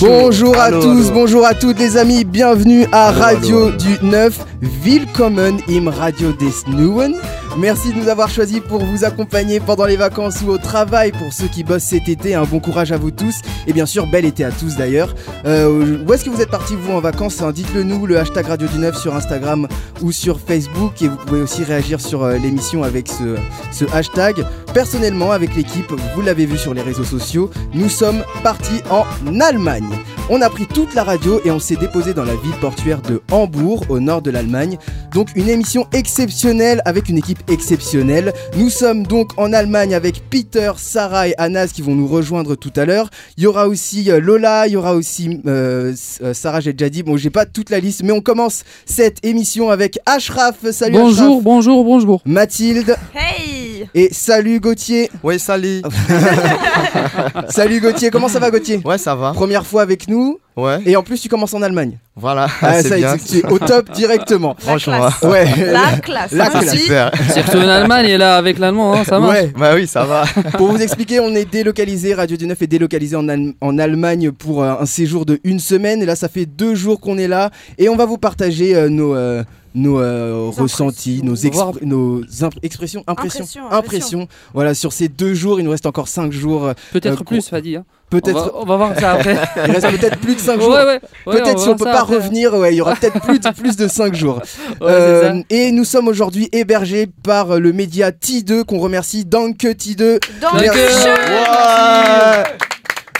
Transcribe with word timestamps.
Bonjour 0.00 0.58
à 0.58 0.70
tous, 0.70 1.10
bonjour 1.10 1.46
à 1.46 1.54
toutes 1.54 1.78
les 1.78 1.96
amis, 1.96 2.24
bienvenue 2.24 2.86
à 2.92 3.10
Radio 3.12 3.70
du 3.70 3.96
9, 4.02 4.38
Willkommen 4.84 5.58
im 5.70 5.88
Radio 5.88 6.32
des 6.32 6.52
Neuen. 6.70 7.14
Merci 7.58 7.92
de 7.92 7.98
nous 7.98 8.08
avoir 8.08 8.30
choisis 8.30 8.60
pour 8.60 8.84
vous 8.84 9.04
accompagner 9.04 9.60
pendant 9.60 9.84
les 9.84 9.96
vacances 9.96 10.40
ou 10.42 10.50
au 10.50 10.58
travail. 10.58 11.12
Pour 11.12 11.32
ceux 11.32 11.48
qui 11.48 11.64
bossent 11.64 11.82
cet 11.82 12.08
été, 12.08 12.34
un 12.34 12.44
bon 12.44 12.60
courage 12.60 12.92
à 12.92 12.96
vous 12.96 13.10
tous. 13.10 13.40
Et 13.66 13.72
bien 13.72 13.86
sûr, 13.86 14.06
bel 14.06 14.24
été 14.24 14.44
à 14.44 14.52
tous 14.52 14.76
d'ailleurs. 14.76 15.14
Euh, 15.44 15.98
où 16.06 16.12
est-ce 16.12 16.24
que 16.24 16.30
vous 16.30 16.40
êtes 16.40 16.50
partis 16.50 16.76
vous 16.76 16.92
en 16.92 17.00
vacances 17.00 17.42
hein? 17.42 17.52
Dites-le 17.52 17.82
nous, 17.82 18.06
le 18.06 18.18
hashtag 18.18 18.46
Radio 18.46 18.68
du 18.68 18.78
9 18.78 18.96
sur 18.96 19.14
Instagram 19.14 19.66
ou 20.00 20.12
sur 20.12 20.40
Facebook. 20.40 21.02
Et 21.02 21.08
vous 21.08 21.16
pouvez 21.16 21.42
aussi 21.42 21.64
réagir 21.64 22.00
sur 22.00 22.22
euh, 22.22 22.38
l'émission 22.38 22.84
avec 22.84 23.08
ce, 23.08 23.36
ce 23.72 23.84
hashtag. 23.92 24.44
Personnellement, 24.72 25.32
avec 25.32 25.56
l'équipe, 25.56 25.92
vous 26.14 26.22
l'avez 26.22 26.46
vu 26.46 26.56
sur 26.56 26.72
les 26.72 26.82
réseaux 26.82 27.04
sociaux, 27.04 27.50
nous 27.74 27.88
sommes 27.88 28.22
partis 28.44 28.82
en 28.88 29.04
Allemagne. 29.40 29.88
On 30.32 30.42
a 30.42 30.48
pris 30.48 30.66
toute 30.66 30.94
la 30.94 31.02
radio 31.02 31.40
et 31.44 31.50
on 31.50 31.58
s'est 31.58 31.74
déposé 31.74 32.14
dans 32.14 32.24
la 32.24 32.36
ville 32.36 32.54
portuaire 32.60 33.02
de 33.02 33.20
Hambourg, 33.32 33.84
au 33.88 33.98
nord 33.98 34.22
de 34.22 34.30
l'Allemagne. 34.30 34.78
Donc 35.12 35.30
une 35.34 35.48
émission 35.48 35.88
exceptionnelle 35.92 36.82
avec 36.84 37.08
une 37.08 37.18
équipe 37.18 37.39
exceptionnelle. 37.48 38.32
Nous 38.56 38.70
sommes 38.70 39.06
donc 39.06 39.32
en 39.38 39.52
Allemagne 39.52 39.94
avec 39.94 40.22
Peter, 40.30 40.72
Sarah 40.76 41.28
et 41.28 41.34
Anas 41.38 41.68
qui 41.68 41.82
vont 41.82 41.94
nous 41.94 42.06
rejoindre 42.06 42.54
tout 42.54 42.72
à 42.76 42.84
l'heure. 42.84 43.10
Il 43.36 43.44
y 43.44 43.46
aura 43.46 43.68
aussi 43.68 44.10
euh, 44.10 44.20
Lola, 44.20 44.66
il 44.66 44.72
y 44.72 44.76
aura 44.76 44.94
aussi 44.94 45.40
euh, 45.46 45.94
euh, 46.22 46.34
Sarah, 46.34 46.60
j'ai 46.60 46.72
déjà 46.72 46.90
dit. 46.90 47.02
Bon, 47.02 47.16
j'ai 47.16 47.30
pas 47.30 47.46
toute 47.46 47.70
la 47.70 47.80
liste, 47.80 48.02
mais 48.02 48.12
on 48.12 48.20
commence 48.20 48.64
cette 48.86 49.24
émission 49.24 49.70
avec 49.70 49.98
Ashraf. 50.06 50.56
Salut 50.70 50.94
Bonjour, 50.94 51.26
Ashraf. 51.26 51.42
bonjour, 51.42 51.84
bonjour. 51.84 52.22
Mathilde 52.24 52.96
Hey 53.14 53.59
et 53.94 54.08
salut 54.12 54.60
Gauthier. 54.60 55.10
Oui, 55.22 55.38
salut. 55.38 55.82
Salut 57.48 57.80
Gauthier, 57.80 58.10
comment 58.10 58.28
ça 58.28 58.38
va 58.38 58.50
Gauthier? 58.50 58.80
Ouais, 58.84 58.98
ça 58.98 59.14
va. 59.14 59.32
Première 59.32 59.66
fois 59.66 59.82
avec 59.82 60.08
nous 60.08 60.38
Ouais, 60.56 60.78
et 60.84 60.96
en 60.96 61.02
plus 61.02 61.20
tu 61.20 61.28
commences 61.28 61.54
en 61.54 61.62
Allemagne. 61.62 61.98
voilà. 62.16 62.46
Ah, 62.60 62.74
c'est 62.82 62.88
ça, 62.88 62.96
bien. 62.96 63.16
tu 63.16 63.38
es 63.38 63.46
au 63.46 63.58
top 63.58 63.90
directement. 63.92 64.54
Franchement. 64.58 64.98
classe. 64.98 65.22
Ouais. 65.22 65.46
La 65.72 65.98
classe. 66.00 66.32
La 66.32 66.50
classe. 66.50 66.70
si. 66.70 66.78
Super. 66.82 67.10
Surtout 67.32 67.58
en 67.58 67.68
Allemagne 67.68 68.06
et 68.06 68.18
là 68.18 68.36
avec 68.36 68.58
l'allemand, 68.58 68.94
hein, 68.94 69.04
ça 69.04 69.18
marche. 69.20 69.32
Ouais. 69.38 69.52
Bah 69.56 69.72
oui, 69.74 69.86
ça 69.86 70.04
va. 70.04 70.24
Pour 70.58 70.68
vous 70.70 70.82
expliquer, 70.82 71.20
on 71.20 71.34
est 71.34 71.50
délocalisé, 71.50 72.14
Radio 72.14 72.36
du 72.36 72.46
9 72.46 72.60
est 72.60 72.66
délocalisé 72.66 73.16
en, 73.16 73.26
Allem- 73.28 73.54
en 73.60 73.78
Allemagne 73.78 74.32
pour 74.32 74.62
euh, 74.62 74.74
un 74.80 74.86
séjour 74.86 75.24
de 75.24 75.40
une 75.44 75.60
semaine. 75.60 76.02
Et 76.02 76.06
là, 76.06 76.16
ça 76.16 76.28
fait 76.28 76.46
deux 76.46 76.74
jours 76.74 77.00
qu'on 77.00 77.16
est 77.16 77.28
là. 77.28 77.50
Et 77.78 77.88
on 77.88 77.96
va 77.96 78.04
vous 78.04 78.18
partager 78.18 78.74
euh, 78.74 78.88
nos, 78.88 79.14
euh, 79.14 79.42
nos 79.74 80.00
euh, 80.00 80.50
ressentis, 80.56 81.20
nos, 81.22 81.34
Voir- 81.34 81.72
expr- 81.74 81.84
nos 81.84 82.22
imp- 82.42 82.54
expressions, 82.62 83.04
impressions, 83.06 83.40
Impressions, 83.44 83.68
impressions. 83.70 84.28
Voilà, 84.54 84.74
sur 84.74 84.92
ces 84.92 85.08
deux 85.08 85.34
jours, 85.34 85.60
il 85.60 85.64
nous 85.64 85.70
reste 85.70 85.86
encore 85.86 86.08
cinq 86.08 86.32
jours. 86.32 86.64
euh, 86.66 86.72
Peut-être 86.92 87.20
Euh, 87.22 87.24
plus, 87.24 87.48
Fadi. 87.48 87.76
Hein. 87.76 87.84
On, 88.12 88.18
Peut-être, 88.18 88.34
va, 88.46 88.50
on 88.56 88.64
va 88.64 88.76
voir 88.76 88.98
ça 88.98 89.12
après. 89.12 89.36
il 89.66 89.70
reste 89.70 89.88
peut-être 90.00 90.18
plus 90.18 90.34
de 90.34 90.40
cinq 90.40 90.56
ouais, 90.56 90.64
jours. 90.64 90.72
ouais, 90.74 90.84
ouais, 90.84 91.00
Peut-être 91.26 91.58
va 91.58 91.62
si 91.62 91.68
on 91.68 91.76
peut 91.76 91.84
pas 91.84 92.00
après. 92.00 92.16
revenir, 92.16 92.52
ouais, 92.54 92.74
il 92.74 92.76
y 92.78 92.80
aura 92.80 92.96
peut-être 92.96 93.20
plus 93.20 93.38
de, 93.38 93.50
plus 93.52 93.76
de 93.76 93.86
5 93.86 94.14
jours. 94.16 94.40
Ouais, 94.80 94.86
Euh, 94.90 95.42
et 95.50 95.70
nous 95.70 95.84
sommes 95.84 96.08
aujourd'hui 96.08 96.48
hébergés 96.52 97.06
par 97.22 97.60
le 97.60 97.72
média 97.72 98.10
T2 98.10 98.64
qu'on 98.64 98.78
remercie. 98.80 99.24
Danke 99.24 99.58
T2. 99.58 100.18
Dans 100.40 100.50
Danke. 100.50 100.62
le 100.62 100.70
Ouais. 100.70 102.44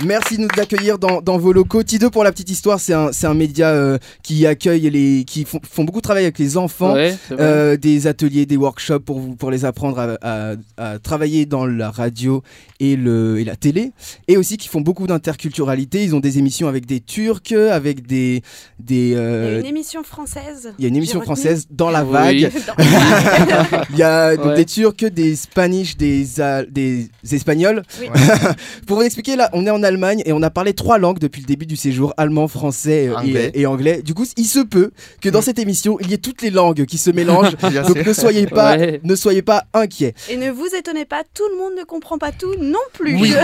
Merci 0.04 0.36
de 0.38 0.42
nous 0.42 0.48
accueillir 0.60 0.98
dans, 0.98 1.20
dans 1.20 1.36
vos 1.38 1.52
locaux. 1.52 1.82
T2 1.82 2.08
pour 2.10 2.24
la 2.24 2.32
petite 2.32 2.50
histoire, 2.50 2.80
c'est 2.80 2.94
un, 2.94 3.34
média 3.34 3.68
euh, 3.68 3.98
qui 4.22 4.46
accueille 4.46 4.88
les, 4.90 5.24
qui 5.24 5.44
font, 5.44 5.60
font 5.68 5.84
beaucoup 5.84 5.98
de 5.98 6.04
travail 6.04 6.24
avec 6.24 6.38
les 6.38 6.56
enfants. 6.56 6.94
Ouais. 6.94 7.16
Euh, 7.32 7.76
des 7.76 8.06
ateliers, 8.06 8.46
des 8.46 8.56
workshops 8.56 9.00
pour, 9.04 9.18
vous, 9.20 9.36
pour 9.36 9.50
les 9.50 9.64
apprendre 9.64 9.98
à, 9.98 10.16
à- 10.22 10.54
à 10.78 10.98
travailler 10.98 11.44
dans 11.46 11.66
la 11.66 11.90
radio 11.90 12.42
et, 12.80 12.96
le, 12.96 13.38
et 13.40 13.44
la 13.44 13.56
télé. 13.56 13.92
Et 14.28 14.36
aussi 14.36 14.56
qui 14.56 14.68
font 14.68 14.80
beaucoup 14.80 15.06
d'interculturalité. 15.06 16.02
Ils 16.04 16.14
ont 16.14 16.20
des 16.20 16.38
émissions 16.38 16.68
avec 16.68 16.86
des 16.86 17.00
Turcs, 17.00 17.52
avec 17.70 18.06
des... 18.06 18.42
des 18.78 18.94
Il 18.94 19.10
y 19.10 19.14
a 19.16 19.18
euh, 19.18 19.60
une 19.60 19.66
émission 19.66 20.02
française. 20.02 20.72
il 20.78 20.82
y 20.82 20.86
a 20.86 20.88
une 20.88 20.96
émission 20.96 21.20
française 21.20 21.66
dans 21.70 21.90
la 21.90 22.04
vague. 22.04 22.50
Il 23.90 23.98
y 23.98 24.02
a 24.02 24.36
donc 24.36 24.46
Ouais. 24.50 24.56
des 24.56 24.64
Turcs, 24.64 25.04
des 25.12 25.36
Spanish, 25.36 25.96
des, 25.96 26.26
des 26.70 27.08
Espagnols. 27.30 27.82
Oui. 28.00 28.06
Pour 28.86 28.96
vous 28.96 29.02
expliquer, 29.02 29.36
là, 29.36 29.50
on 29.52 29.66
est 29.66 29.70
en 29.70 29.82
Allemagne 29.90 30.22
et 30.24 30.32
on 30.32 30.42
a 30.42 30.50
parlé 30.50 30.72
trois 30.72 30.98
langues 30.98 31.18
depuis 31.18 31.40
le 31.42 31.46
début 31.46 31.66
du 31.66 31.74
séjour 31.76 32.14
allemand, 32.16 32.46
français 32.46 33.08
euh, 33.08 33.16
Anglais. 33.16 33.50
et, 33.54 33.62
et 33.62 33.66
anglais. 33.66 34.02
Du 34.02 34.14
coup, 34.14 34.24
il 34.36 34.44
se 34.46 34.60
peut 34.60 34.92
que 35.20 35.28
dans 35.28 35.42
cette 35.42 35.58
émission, 35.58 35.98
il 36.00 36.10
y 36.10 36.14
ait 36.14 36.18
toutes 36.18 36.42
les 36.42 36.50
langues 36.50 36.84
qui 36.86 36.96
se 36.96 37.10
mélangent. 37.10 37.56
Donc 37.88 38.06
ne 38.06 38.12
soyez 38.12 38.46
pas, 38.46 38.76
Ouais. 38.76 39.00
ne 39.02 39.14
soyez 39.16 39.42
pas 39.42 39.64
inquiets. 39.74 40.14
Et 40.28 40.36
ne 40.36 40.50
vous 40.50 40.68
étonnez 40.78 41.04
pas, 41.04 41.22
tout 41.34 41.42
le 41.50 41.58
monde 41.58 41.72
ne 41.78 41.82
comprend 41.84 42.18
pas 42.18 42.30
tout 42.30 42.54
non 42.60 42.78
plus. 42.92 43.16
Oui, 43.16 43.34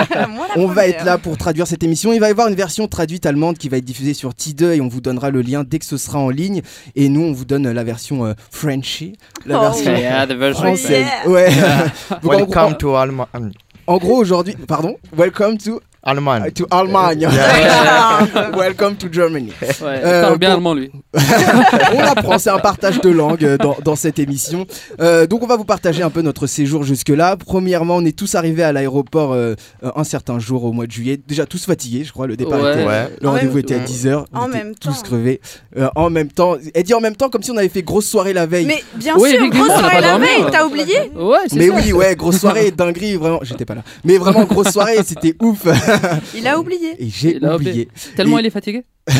On 0.56 0.66
va 0.66 0.86
être 0.88 1.04
là 1.04 1.18
pour 1.18 1.36
traduire 1.36 1.66
cette 1.66 1.82
émission. 1.82 2.12
Il 2.12 2.20
va 2.20 2.28
y 2.28 2.30
avoir 2.30 2.48
une 2.48 2.54
version 2.54 2.88
traduite 2.88 3.26
allemande 3.26 3.58
qui 3.58 3.68
va 3.68 3.76
être 3.76 3.84
diffusée 3.84 4.14
sur 4.14 4.30
T2 4.30 4.72
et 4.76 4.80
on 4.80 4.88
vous 4.88 5.00
donnera 5.02 5.30
le 5.30 5.42
lien 5.42 5.64
dès 5.64 5.78
que 5.78 5.84
ce 5.84 5.96
sera 5.98 6.18
en 6.18 6.30
ligne. 6.30 6.62
Et 6.96 7.08
nous, 7.10 7.20
on 7.22 7.32
vous 7.32 7.44
donne 7.44 7.70
la 7.70 7.84
version 7.84 8.24
euh, 8.24 8.32
Frenchy, 8.50 9.12
la 9.44 9.58
Oh. 9.58 9.62
version 9.62 9.94
Yeah, 9.96 10.26
the 10.26 10.32
version. 10.32 10.64
française. 10.64 11.04
Yeah. 11.24 11.28
Ouais. 11.30 11.50
Welcome 12.22 12.76
to 12.78 12.94
Allemagne. 12.96 13.52
En 13.86 13.98
gros, 13.98 14.16
aujourd'hui, 14.18 14.54
pardon, 14.68 14.96
welcome 15.16 15.58
to, 15.58 15.80
Allemagne. 16.02 16.50
to 16.52 16.66
Allemagne. 16.70 17.28
welcome 18.56 18.96
to 18.96 19.06
Germany. 19.12 19.52
Ouais, 19.60 19.68
il 19.80 19.84
Euh, 20.06 20.22
parle 20.22 20.38
bien 20.38 20.48
pour- 20.48 20.56
allemand 20.56 20.74
lui. 20.74 20.90
on 21.94 21.98
apprend, 22.00 22.38
c'est 22.38 22.48
un 22.48 22.58
partage 22.58 23.00
de 23.02 23.10
langue 23.10 23.44
euh, 23.44 23.58
dans, 23.58 23.76
dans 23.84 23.96
cette 23.96 24.18
émission. 24.18 24.66
Euh, 25.00 25.26
donc, 25.26 25.42
on 25.42 25.46
va 25.46 25.56
vous 25.56 25.64
partager 25.64 26.02
un 26.02 26.08
peu 26.08 26.22
notre 26.22 26.46
séjour 26.46 26.84
jusque-là. 26.84 27.36
Premièrement, 27.36 27.96
on 27.96 28.04
est 28.06 28.16
tous 28.16 28.34
arrivés 28.34 28.62
à 28.62 28.72
l'aéroport 28.72 29.32
euh, 29.34 29.54
un 29.94 30.04
certain 30.04 30.38
jour 30.38 30.64
au 30.64 30.72
mois 30.72 30.86
de 30.86 30.92
juillet. 30.92 31.20
Déjà 31.28 31.44
tous 31.44 31.66
fatigués, 31.66 32.04
je 32.04 32.12
crois. 32.12 32.26
Le 32.26 32.36
départ 32.36 32.60
Ouais. 32.62 32.72
était. 32.72 32.86
Ouais. 32.86 33.08
Le 33.20 33.28
En 33.28 33.32
rendez-vous 33.32 33.58
était 33.58 33.74
à 33.74 33.78
10h. 33.80 34.24
En 34.32 34.48
même 34.48 34.74
tous 34.80 34.88
temps. 34.90 35.02
crevés. 35.02 35.40
Euh, 35.76 35.88
en 35.96 36.08
même 36.08 36.28
temps. 36.32 36.56
Elle 36.74 36.82
dit 36.82 36.94
en 36.94 37.00
même 37.00 37.16
temps 37.16 37.28
comme 37.28 37.42
si 37.42 37.50
on 37.50 37.56
avait 37.58 37.68
fait 37.68 37.82
grosse 37.82 38.06
soirée 38.06 38.32
la 38.32 38.46
veille. 38.46 38.64
Mais 38.66 38.82
bien 38.96 39.16
Oui, 39.18 39.30
sûr, 39.32 39.48
grosse 39.50 39.66
soirée 39.68 40.00
la 40.00 40.10
dormi, 40.12 40.26
veille, 40.26 40.44
t'as 40.50 40.64
oublié 40.64 41.10
Ouais, 41.14 41.36
c'est 41.48 41.56
Mais 41.56 41.68
ça. 41.68 41.74
oui, 41.74 41.92
ouais, 41.92 42.16
grosse 42.16 42.38
soirée, 42.38 42.70
dinguerie, 42.70 43.16
vraiment. 43.16 43.40
J'étais 43.42 43.66
pas 43.66 43.74
là. 43.74 43.82
Mais 44.04 44.16
vraiment, 44.16 44.44
grosse 44.44 44.68
soirée, 44.70 44.96
c'était 45.04 45.34
ouf. 45.42 45.66
Il 46.34 46.46
a 46.48 46.58
oublié. 46.58 46.94
Et 46.98 47.08
j'ai 47.08 47.36
Il 47.36 47.44
a 47.44 47.56
oublié. 47.56 47.88
Tellement 48.16 48.38
Et- 48.38 48.42
il 48.42 48.46
est 48.46 48.50
fatigué. 48.50 48.84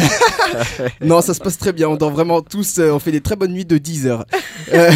Non, 1.00 1.20
ça 1.20 1.34
se 1.34 1.40
passe 1.40 1.58
très 1.58 1.72
bien. 1.72 1.88
On 1.88 1.96
dort 1.96 2.10
vraiment 2.10 2.40
tous. 2.42 2.78
euh, 2.78 2.92
on 2.92 2.98
fait 2.98 3.12
des 3.12 3.20
très 3.20 3.36
bonnes 3.36 3.52
nuits 3.52 3.64
de 3.64 3.78
10 3.78 4.06
heures. 4.06 4.24
Euh, 4.72 4.88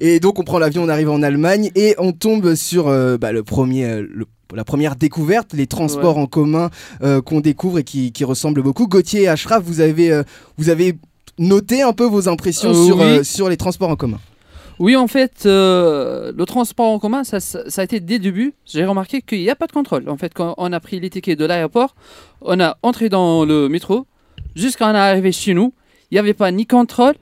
et 0.00 0.20
donc, 0.20 0.38
on 0.38 0.42
prend 0.44 0.58
l'avion, 0.58 0.82
on 0.82 0.88
arrive 0.90 1.08
en 1.08 1.22
Allemagne 1.22 1.70
et 1.74 1.94
on 1.96 2.12
tombe 2.12 2.54
sur 2.56 2.88
euh, 2.88 3.16
bah, 3.16 3.32
le 3.32 3.42
premier. 3.42 3.84
euh, 3.86 4.06
le- 4.12 4.26
la 4.54 4.64
première 4.64 4.94
découverte, 4.96 5.54
les 5.54 5.66
transports 5.66 6.16
Ouais. 6.16 6.22
en 6.22 6.26
commun 6.26 6.70
euh, 7.02 7.20
qu'on 7.22 7.40
découvre 7.40 7.78
et 7.80 7.84
qui, 7.84 8.12
qui 8.12 8.24
ressemblent 8.24 8.62
beaucoup. 8.62 8.86
Gauthier 8.86 9.22
et 9.22 9.28
Ashraf, 9.28 9.62
vous 9.64 9.80
avez, 9.80 10.12
euh, 10.12 10.22
vous 10.58 10.68
avez 10.68 10.94
noté 11.38 11.82
un 11.82 11.92
peu 11.92 12.04
vos 12.04 12.28
impressions 12.28 12.70
Euh, 12.70 12.86
sur, 12.86 12.96
oui. 12.98 13.02
euh, 13.04 13.24
sur 13.24 13.48
les 13.48 13.56
transports 13.56 13.88
en 13.90 13.96
commun? 13.96 14.20
Oui, 14.78 14.94
en 14.94 15.06
fait, 15.06 15.44
euh, 15.46 16.32
le 16.36 16.44
transport 16.44 16.88
en 16.90 16.98
commun, 16.98 17.24
ça, 17.24 17.40
ça, 17.40 17.68
ça 17.70 17.80
a 17.80 17.84
été 17.84 17.98
dès 18.00 18.14
le 18.14 18.20
début. 18.20 18.52
J'ai 18.66 18.84
remarqué 18.84 19.22
qu'il 19.22 19.40
n'y 19.40 19.48
a 19.50 19.56
pas 19.56 19.66
de 19.66 19.72
contrôle. 19.72 20.08
En 20.08 20.16
fait, 20.18 20.34
quand 20.34 20.54
on 20.58 20.72
a 20.72 20.80
pris 20.80 21.00
les 21.00 21.08
tickets 21.08 21.38
de 21.38 21.46
l'aéroport, 21.46 21.94
on 22.42 22.60
a 22.60 22.76
entré 22.82 23.08
dans 23.08 23.44
le 23.46 23.68
métro, 23.68 24.06
jusqu'à 24.54 24.86
on 24.88 24.94
est 24.94 24.98
arrivé 24.98 25.32
chez 25.32 25.54
nous, 25.54 25.72
il 26.10 26.14
n'y 26.14 26.18
avait 26.18 26.34
pas 26.34 26.50
ni 26.50 26.66
contrôle, 26.66 27.14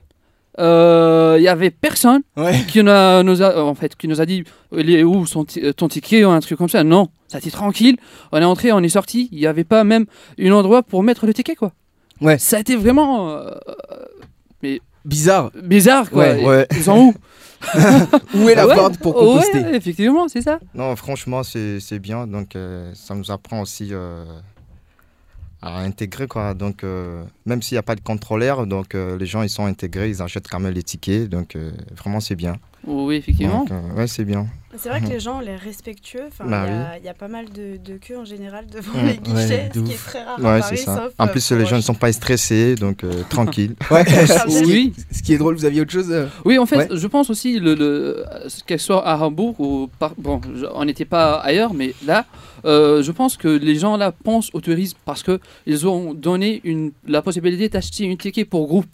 euh, 0.59 1.35
il 1.37 1.41
n'y 1.41 1.47
avait 1.47 1.69
personne 1.71 2.21
Ouais. 2.35 2.59
qui 2.67 2.83
nous 2.83 2.89
a, 2.91 3.23
nous 3.23 3.41
a- 3.41 3.61
en 3.63 3.73
fait, 3.75 3.95
qui 3.95 4.07
nous 4.09 4.19
a 4.21 4.25
dit 4.25 4.43
il 4.75 4.89
est 4.89 5.03
où 5.03 5.25
son 5.25 5.45
ti- 5.45 5.73
ton 5.75 5.87
ticket 5.87 6.23
ou 6.25 6.29
un 6.29 6.39
truc 6.41 6.57
comme 6.57 6.69
ça. 6.69 6.83
Non, 6.83 7.07
ça 7.27 7.37
a 7.37 7.39
été 7.39 7.51
tranquille. 7.51 7.95
On 8.33 8.37
est 8.39 8.43
entré, 8.45 8.71
on 8.73 8.79
est 8.83 8.89
sorti. 8.89 9.29
Il 9.31 9.37
n'y 9.39 9.47
avait 9.47 9.63
pas 9.63 9.83
même 9.85 10.05
un 10.39 10.51
endroit 10.51 10.83
pour 10.83 11.03
mettre 11.03 11.25
le 11.25 11.33
ticket, 11.33 11.55
quoi. 11.55 11.71
Ouais. 12.21 12.37
Ça 12.37 12.57
a 12.57 12.59
été 12.59 12.75
vraiment 12.75 13.29
euh, 13.31 13.51
Bizarre. 15.05 15.51
bizarre, 15.61 16.09
quoi. 16.09 16.23
Ouais, 16.23 16.43
ouais. 16.45 16.67
Ils 16.71 16.83
sont 16.83 16.97
où? 16.97 17.13
Où 18.35 18.49
est 18.49 18.55
la 18.55 18.67
Ouais, 18.67 18.75
porte 18.75 18.97
pour 18.97 19.15
ouais, 19.15 19.21
composter 19.41 19.75
effectivement, 19.75 20.27
c'est 20.27 20.41
ça. 20.41 20.59
Non, 20.73 20.95
franchement, 20.95 21.43
c'est 21.43 21.79
c'est 21.79 21.99
bien. 21.99 22.27
Donc, 22.27 22.55
euh, 22.55 22.91
ça 22.93 23.15
nous 23.15 23.31
apprend 23.31 23.61
aussi 23.61 23.89
euh, 23.91 24.25
à 25.61 25.79
intégrer, 25.79 26.27
quoi. 26.27 26.53
Donc, 26.53 26.83
euh, 26.83 27.23
même 27.45 27.61
s'il 27.61 27.75
n'y 27.75 27.79
a 27.79 27.83
pas 27.83 27.95
de 27.95 28.01
contrôleur, 28.01 28.67
donc 28.67 28.93
euh, 28.95 29.17
les 29.17 29.25
gens, 29.25 29.41
ils 29.41 29.49
sont 29.49 29.65
intégrés, 29.65 30.09
ils 30.09 30.21
achètent 30.21 30.47
quand 30.47 30.59
même 30.59 30.73
les 30.73 30.83
tickets. 30.83 31.29
Donc, 31.29 31.55
euh, 31.55 31.71
vraiment, 31.97 32.19
c'est 32.19 32.35
bien. 32.35 32.57
Oui, 32.87 33.15
effectivement. 33.15 33.59
Donc, 33.65 33.71
euh, 33.71 33.95
ouais, 33.97 34.07
c'est 34.07 34.25
bien. 34.25 34.47
C'est 34.77 34.89
vrai 34.89 34.99
que 34.99 35.07
les 35.07 35.21
gens 35.21 35.37
ont 35.37 35.39
l'air 35.39 35.59
respectueux. 35.59 36.25
Il 36.43 36.49
Bah 36.49 36.67
y, 36.67 36.69
a- 36.69 36.97
il 36.99 37.05
y 37.05 37.07
a 37.07 37.13
pas 37.13 37.29
mal 37.29 37.45
de, 37.49 37.77
de 37.77 37.97
queues 37.97 38.17
en 38.17 38.25
général 38.25 38.67
devant 38.67 39.01
Mm, 39.01 39.05
les 39.07 39.17
guichets, 39.17 39.33
ouais, 39.33 39.69
ce 39.73 39.79
qui 39.79 39.91
est 39.93 39.95
très 40.05 40.23
rare 40.23 40.37
à 40.37 40.41
Paris, 40.41 40.63
c'est 40.77 40.83
ça. 40.83 40.95
sauf, 40.97 41.13
En 41.17 41.27
euh, 41.27 41.31
plus, 41.31 41.47
pour 41.47 41.57
les 41.57 41.65
gens 41.65 41.77
ne 41.77 41.81
sont 41.81 41.93
pas 41.93 42.11
stressés, 42.11 42.75
donc 42.75 43.05
euh, 43.05 43.23
tranquille. 43.29 43.75
Ouais. 43.89 44.03
ce, 44.05 44.47
qui, 44.63 44.65
Oui. 44.65 44.93
ce 45.11 45.23
qui 45.23 45.33
est 45.33 45.37
drôle, 45.37 45.55
vous 45.55 45.63
aviez 45.63 45.79
autre 45.79 45.93
chose 45.93 46.11
euh 46.11 46.27
Oui, 46.43 46.57
en 46.57 46.65
fait, 46.65 46.75
Ouais. 46.75 46.87
je 46.91 47.07
pense 47.07 47.29
aussi, 47.29 47.57
le, 47.57 47.73
le, 47.73 48.25
qu'elle 48.67 48.81
soit 48.81 49.07
à 49.07 49.17
Hambourg 49.17 49.57
ou 49.61 49.89
par, 49.97 50.13
bon, 50.17 50.41
on 50.73 50.83
n'était 50.83 51.05
pas 51.05 51.35
ailleurs, 51.35 51.73
mais 51.73 51.93
là, 52.05 52.25
euh, 52.65 53.01
je 53.01 53.11
pense 53.13 53.37
que 53.37 53.47
les 53.47 53.75
gens 53.75 53.95
là 53.95 54.11
pensent 54.11 54.49
au 54.53 54.59
tourisme 54.59 54.97
parce 55.05 55.23
que 55.23 55.39
ils 55.65 55.87
ont 55.87 56.13
donné 56.13 56.59
une, 56.65 56.91
la 57.07 57.21
possibilité 57.21 57.69
d'acheter 57.69 58.11
un 58.11 58.15
ticket 58.17 58.43
pour 58.43 58.67
groupe. 58.67 58.93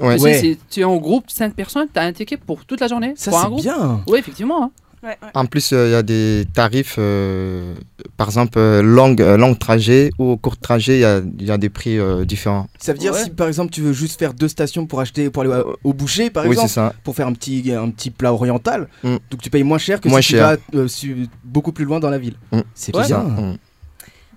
Ouais. 0.00 0.18
C'est- 0.18 0.58
tu 0.70 0.80
es 0.80 0.84
en 0.84 0.96
groupe, 0.96 1.30
5 1.30 1.54
personnes, 1.54 1.88
tu 1.92 1.98
as 1.98 2.02
un 2.02 2.12
ticket 2.12 2.36
pour 2.36 2.64
toute 2.64 2.80
la 2.80 2.88
journée. 2.88 3.14
Ça, 3.16 3.30
c'est 3.32 3.62
bien. 3.62 4.00
Oui, 4.06 4.18
effectivement. 4.18 4.64
hein. 4.64 4.70
Ouais, 5.02 5.10
ouais. 5.22 5.28
En 5.34 5.44
plus, 5.44 5.74
euh, 5.74 5.88
il 5.88 5.90
y 5.92 5.94
a 5.94 6.02
des 6.02 6.46
tarifs, 6.54 6.94
euh, 6.98 7.74
par 8.16 8.28
exemple, 8.28 8.58
euh, 8.58 8.80
longue, 8.80 9.20
euh, 9.20 9.36
longue 9.36 9.58
trajet 9.58 10.10
ou 10.18 10.38
court 10.38 10.56
trajet, 10.56 10.96
il 10.96 11.00
y 11.00 11.04
a, 11.04 11.18
il 11.40 11.44
y 11.44 11.50
a 11.50 11.58
des 11.58 11.68
prix 11.68 11.98
euh, 11.98 12.24
différents. 12.24 12.68
Ça 12.78 12.94
veut 12.94 12.98
dire 12.98 13.12
Ouais. 13.12 13.22
si 13.24 13.28
par 13.28 13.46
exemple 13.48 13.70
tu 13.70 13.82
veux 13.82 13.92
juste 13.92 14.18
faire 14.18 14.32
deux 14.32 14.48
stations 14.48 14.86
pour 14.86 15.00
acheter 15.00 15.28
pour 15.28 15.42
aller 15.42 15.52
au, 15.52 15.76
au 15.84 15.92
boucher 15.92 16.30
par 16.30 16.44
oui, 16.44 16.52
exemple 16.52 16.70
ça. 16.70 16.94
pour 17.04 17.14
faire 17.14 17.26
un 17.26 17.34
petit 17.34 17.70
un 17.72 17.90
petit 17.90 18.08
plat 18.10 18.32
oriental 18.32 18.88
Mm. 19.02 19.16
donc 19.30 19.42
tu 19.42 19.50
payes 19.50 19.62
moins 19.62 19.76
cher 19.76 20.00
que 20.00 20.08
Moins 20.08 20.22
si 20.22 20.28
cher. 20.30 20.56
tu 20.70 20.76
vas 20.78 20.82
euh, 20.84 21.26
beaucoup 21.44 21.72
plus 21.72 21.84
loin 21.84 22.00
dans 22.00 22.08
la 22.08 22.16
ville. 22.18 22.36
Mm. 22.50 22.60
C'est 22.74 22.96
Ouais. 22.96 23.04
bien. 23.06 23.18
Mm. 23.18 23.58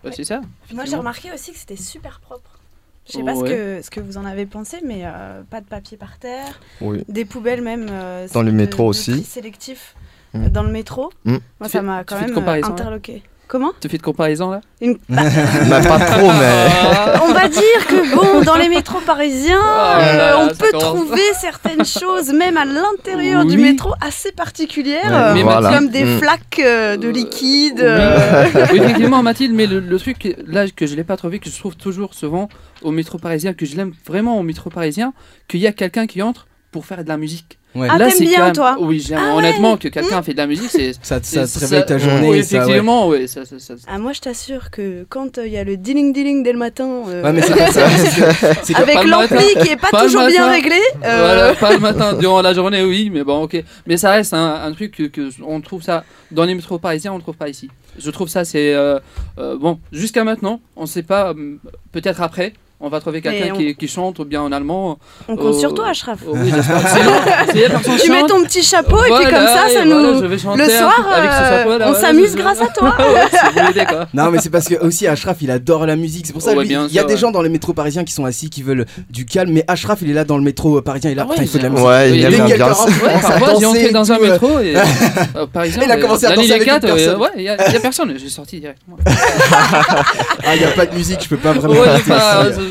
Bah, 0.03 0.09
c'est 0.13 0.25
ça. 0.25 0.41
Moi, 0.73 0.83
j'ai 0.83 0.97
remarqué 0.97 1.29
aussi 1.33 1.53
que 1.53 1.57
c'était 1.57 1.77
super 1.77 2.19
propre. 2.19 2.56
Je 3.07 3.13
sais 3.13 3.23
pas 3.23 3.35
ce, 3.35 3.43
que, 3.43 3.81
ce 3.81 3.89
que 3.89 3.99
vous 3.99 4.17
en 4.17 4.25
avez 4.25 4.45
pensé, 4.45 4.77
mais 4.85 5.01
euh, 5.05 5.41
pas 5.49 5.61
de 5.61 5.65
papier 5.65 5.97
par 5.97 6.17
terre, 6.19 6.59
Oui. 6.81 7.03
des 7.07 7.25
poubelles 7.25 7.61
même. 7.61 7.87
euh, 7.89 8.27
Dans 8.33 8.41
le 8.43 8.51
métro 8.51 8.83
de 8.83 8.89
aussi. 8.89 9.23
sélectif 9.23 9.95
Mm. 10.33 10.49
dans 10.49 10.63
le 10.63 10.71
métro. 10.71 11.09
Mm. 11.23 11.31
Moi, 11.31 11.39
Tu 11.63 11.69
ça 11.69 11.81
m'a 11.81 12.03
quand 12.03 12.19
même 12.19 12.37
euh, 12.37 12.41
là 12.59 12.67
interloqué. 12.67 13.23
Comment 13.47 13.71
Tu 13.79 13.87
fais 13.87 13.97
de 13.97 14.01
comparaison 14.03 14.51
là 14.51 14.59
Une- 14.81 14.97
Mais 15.07 15.15
pas 15.87 15.99
trop, 15.99 16.27
mais. 16.27 16.67
On 17.23 17.31
va 17.33 17.47
dire 17.47 17.87
que 17.87 18.15
bon, 18.15 18.41
dans 18.41 18.55
les 18.57 18.67
métros 18.67 18.99
parisiens, 19.05 19.57
là 19.61 20.33
euh, 20.39 20.45
on 20.45 20.47
peut 20.49 20.69
commence. 20.71 20.83
trouver 20.83 21.21
certaines 21.39 21.85
choses, 21.99 22.31
même 22.33 22.57
à 22.57 22.65
l'intérieur 22.65 23.45
du 23.45 23.57
métro, 23.57 23.93
assez 24.01 24.31
particulières, 24.33 25.11
euh, 25.35 25.41
voilà. 25.43 25.71
comme 25.71 25.89
des 25.89 26.03
Mm. 26.03 26.19
flaques 26.19 26.59
euh, 26.59 26.97
de 26.97 27.07
liquide. 27.07 27.75
Oui. 27.79 27.83
euh, 27.85 28.45
Oui, 28.73 28.79
effectivement, 28.79 29.23
Mathilde, 29.23 29.53
mais 29.53 29.65
le, 29.67 29.79
le 29.79 29.99
truc 29.99 30.35
là 30.45 30.65
que 30.69 30.85
je 30.85 30.95
l'ai 30.95 31.03
pas 31.03 31.15
trouvé, 31.17 31.39
que 31.39 31.49
je 31.49 31.57
trouve 31.57 31.75
toujours 31.75 32.13
souvent 32.13 32.49
au 32.81 32.91
métro 32.91 33.17
parisien, 33.17 33.53
que 33.53 33.65
je 33.65 33.75
l'aime 33.77 33.93
vraiment 34.05 34.37
au 34.39 34.43
métro 34.43 34.69
parisien, 34.69 35.13
qu'il 35.47 35.59
y 35.61 35.67
a 35.67 35.71
quelqu'un 35.71 36.05
qui 36.07 36.21
entre 36.21 36.47
pour 36.71 36.85
faire 36.85 37.03
de 37.03 37.09
la 37.09 37.17
musique. 37.17 37.57
Ouais. 37.77 37.87
Ah, 37.91 37.97
là, 37.97 38.09
c'est 38.09 38.25
bien, 38.25 38.45
même- 38.45 38.53
toi 38.53 38.75
Oui, 38.79 38.99
j'aime 39.05 39.19
Ah 39.21 39.35
honnêtement 39.35 39.77
que 39.77 39.87
quelqu'un 39.87 40.21
fait 40.23 40.33
de 40.33 40.37
la 40.37 40.47
musique, 40.47 40.69
c'est 40.69 40.93
Ça, 41.01 41.19
ça 41.21 41.45
te 41.47 41.59
réveille 41.59 41.85
ta 41.85 41.97
journée. 41.97 42.27
Oui, 42.29 42.43
ça, 42.43 42.57
ouais. 42.57 42.61
effectivement, 42.63 43.07
oui. 43.07 43.27
Ça, 43.27 43.45
ça, 43.45 43.59
ça- 43.59 43.75
Ah, 43.87 43.97
moi, 43.99 44.13
je 44.13 44.21
t'assure 44.21 44.71
que 44.71 45.05
quand 45.09 45.37
il 45.37 45.51
y 45.51 45.57
a 45.57 45.63
le 45.63 45.77
dealing 45.77 46.11
dealing 46.13 46.43
dès 46.43 46.53
le 46.53 46.57
matin, 46.57 46.87
euh, 47.07 47.21
Ouais, 47.23 47.31
mais 47.33 47.41
c'est 47.41 47.55
pas 47.55 47.67
ça. 47.71 47.87
c'est 47.89 48.21
que- 48.21 48.59
c'est 48.63 48.73
que- 48.73 48.81
avec 48.81 49.03
l'ampli 49.05 49.45
qui 49.61 49.69
est 49.69 49.77
pas, 49.79 49.89
toujours 50.03 50.25
bien 50.27 50.49
réglé, 50.49 50.79
euh, 51.05 51.17
Voilà, 51.19 51.53
pas 51.53 51.73
le 51.73 51.79
matin, 51.79 52.13
durant 52.13 52.41
la 52.41 52.53
journée, 52.53 52.83
oui, 52.83 53.09
mais 53.13 53.23
bon, 53.23 53.43
ok. 53.43 53.63
Mais 53.85 53.97
ça 53.97 54.11
reste 54.11 54.33
un, 54.33 54.55
un 54.63 54.71
truc 54.71 54.91
que, 54.91 55.03
que 55.03 55.29
on 55.45 55.61
trouve 55.61 55.83
ça 55.83 56.03
dans 56.31 56.45
les 56.45 56.55
métros 56.55 56.79
parisiens, 56.79 57.13
on 57.13 57.17
ne 57.17 57.21
trouve 57.21 57.35
pas 57.37 57.49
ici. 57.49 57.69
Je 57.99 58.09
trouve 58.11 58.27
ça, 58.27 58.45
c'est 58.45 58.73
euh, 58.73 58.99
euh, 59.39 59.57
bon. 59.57 59.79
Jusqu'à 59.91 60.23
maintenant, 60.23 60.59
on 60.75 60.83
ne 60.83 60.87
sait 60.87 61.03
pas. 61.03 61.31
hum, 61.31 61.59
Peut-être 61.91 62.21
après, 62.21 62.53
on 62.79 62.89
va 62.89 62.99
trouver 62.99 63.21
quelqu'un 63.21 63.53
on- 63.53 63.57
qui, 63.57 63.75
qui 63.75 63.87
chante 63.87 64.19
ou 64.19 64.25
bien 64.25 64.41
en 64.41 64.51
allemand. 64.51 64.99
on 65.27 65.35
compte 65.35 65.53
Oh. 65.55 65.59
sur 65.59 65.73
toi, 65.73 65.87
Ashraf. 65.89 66.19
Oh, 66.27 66.33
oui. 66.35 66.51
Sinon, 66.51 67.97
Tu 68.03 68.11
mets 68.11 68.25
ton 68.27 68.43
petit 68.43 68.61
chapeau 68.61 68.97
et 68.99 69.01
puis 69.03 69.09
voilà, 69.09 69.29
comme 69.31 69.47
ça, 69.47 69.69
ça 69.73 69.85
nous. 69.85 69.99
voilà, 69.99 70.19
je 70.21 70.25
vais 70.25 70.37
chanter 70.37 70.63
Le 70.63 70.69
soir, 70.69 70.93
truc 70.93 71.05
avec 71.15 71.31
ce 71.31 71.37
euh, 71.37 71.63
on 71.63 71.65
voilà, 71.67 71.93
s'amuse 71.95 72.31
je- 72.33 72.37
grâce 72.37 72.61
à 72.61 72.67
toi. 72.67 72.95
Ouais, 73.57 73.85
quoi. 73.85 74.07
Non 74.13 74.29
mais 74.31 74.39
c'est 74.39 74.49
parce 74.49 74.67
que 74.67 74.75
aussi 74.85 75.07
Ashraf 75.07 75.37
il 75.41 75.49
adore 75.51 75.85
la 75.85 75.95
musique 75.95 76.25
c'est 76.27 76.33
pour 76.33 76.41
ça 76.41 76.53
Ouais, 76.53 76.65
bien 76.65 76.85
il 76.89 76.93
y 76.93 76.97
a 76.99 77.01
sûr, 77.01 77.07
des 77.07 77.13
ouais. 77.15 77.19
gens 77.19 77.31
dans 77.31 77.41
les 77.41 77.49
métros 77.49 77.73
parisiens 77.73 78.03
qui 78.03 78.13
sont 78.13 78.25
assis 78.25 78.49
qui 78.49 78.61
veulent 78.63 78.85
du 79.09 79.25
calme 79.25 79.51
mais 79.51 79.63
Ashraf 79.67 79.99
il 80.01 80.09
est 80.11 80.13
là 80.13 80.23
dans 80.25 80.37
le 80.37 80.43
métro 80.43 80.77
euh, 80.77 80.81
parisien 80.81 81.09
il 81.11 81.17
là 81.17 81.25
Ah 81.29 81.33
il 81.39 81.47
faut 81.47 81.57
de 81.57 81.63
la 81.63 81.69
il- 81.69 81.71
musique 81.73 81.87
Ouais, 81.87 82.09
il 82.11 82.21
dès 82.21 82.35
aime 82.35 82.47
l'ambiance. 82.47 82.85
parfois 82.85 83.39
j'ai 83.39 83.39
danser 83.53 83.65
entré 83.65 83.89
dans 83.91 84.11
un 84.11 84.17
euh. 84.17 84.31
métro 84.31 84.47
euh, 84.57 84.75
Il 85.83 85.91
a 85.91 85.97
commencé 85.97 86.25
à 86.25 86.29
danser 86.29 86.41
ligne 86.41 86.51
avec 86.53 86.67
4, 86.67 86.83
une 86.83 86.89
euh, 86.89 86.95
personne. 86.95 87.21
ouais, 87.21 87.29
il 87.37 87.43
y, 87.43 87.49
a 87.49 87.69
il 87.69 87.75
a 87.75 87.79
personne, 87.79 88.13
j'ai 88.17 88.29
sorti 88.29 88.59
directement. 88.59 88.97
Ah 90.45 90.55
il 90.55 90.61
y 90.61 90.65
a 90.65 90.69
pas 90.69 90.85
de 90.85 90.95
musique 90.95 91.19
je 91.23 91.27
peux 91.29 91.37
pas 91.37 91.51
vraiment 91.53 91.81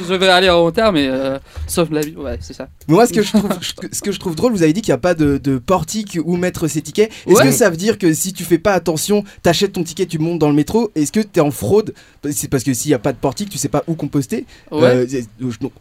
Je 0.08 0.14
vais 0.14 0.28
aller 0.28 0.48
en 0.50 0.64
hauteur, 0.64 0.92
mais 0.92 1.06
euh, 1.08 1.38
sauf 1.66 1.88
la 1.90 2.00
vie, 2.00 2.14
ouais, 2.16 2.36
c'est 2.40 2.52
ça. 2.52 2.68
Mais 2.88 2.94
moi, 2.94 3.06
ce 3.06 3.12
que 3.12 3.22
je 3.22 3.28
trouve, 3.32 3.48
ce 3.92 4.00
que 4.02 4.12
je 4.12 4.18
trouve 4.18 4.34
drôle, 4.34 4.52
vous 4.52 4.62
avez 4.62 4.72
dit 4.72 4.82
qu'il 4.82 4.90
n'y 4.92 4.96
a 4.96 4.98
pas 4.98 5.14
de, 5.14 5.38
de 5.38 5.58
portique 5.58 6.18
où 6.24 6.36
mettre 6.36 6.68
ses 6.68 6.82
tickets. 6.82 7.10
Est-ce 7.26 7.36
Ouais. 7.38 7.44
que 7.46 7.50
ça 7.52 7.70
veut 7.70 7.76
dire 7.76 7.98
que 7.98 8.12
si 8.12 8.32
tu 8.32 8.44
fais 8.44 8.58
pas 8.58 8.72
attention, 8.72 9.24
t'achètes 9.42 9.72
ton 9.72 9.82
ticket, 9.84 10.06
tu 10.06 10.18
montes 10.18 10.38
dans 10.38 10.48
le 10.48 10.54
métro, 10.54 10.90
est-ce 10.94 11.12
que 11.12 11.20
t'es 11.20 11.40
en 11.40 11.50
fraude? 11.50 11.94
C'est 12.30 12.48
parce 12.48 12.64
que 12.64 12.74
s'il 12.74 12.90
n'y 12.90 12.94
a 12.94 12.98
pas 12.98 13.12
de 13.12 13.18
portique, 13.18 13.48
tu 13.50 13.58
sais 13.58 13.68
pas 13.68 13.84
où 13.86 13.94
composter? 13.94 14.44
Ouais. 14.70 15.06
Euh, 15.12 15.22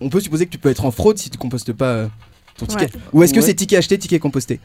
on 0.02 0.10
peut 0.10 0.20
supposer 0.20 0.46
que 0.46 0.52
tu 0.52 0.58
peux 0.58 0.70
être 0.70 0.86
en 0.86 0.92
fraude 0.92 1.18
si 1.18 1.30
tu 1.30 1.38
compostes 1.38 1.74
pas 1.74 1.86
euh, 1.92 2.08
ton 2.58 2.66
ticket. 2.66 2.86
Ouais. 2.86 2.92
Ou 3.14 3.24
est-ce 3.24 3.34
que 3.34 3.40
Ouais. 3.40 3.46
c'est 3.46 3.54
ticket 3.54 3.78
acheté, 3.78 3.98
ticket 3.98 4.20
composté 4.20 4.60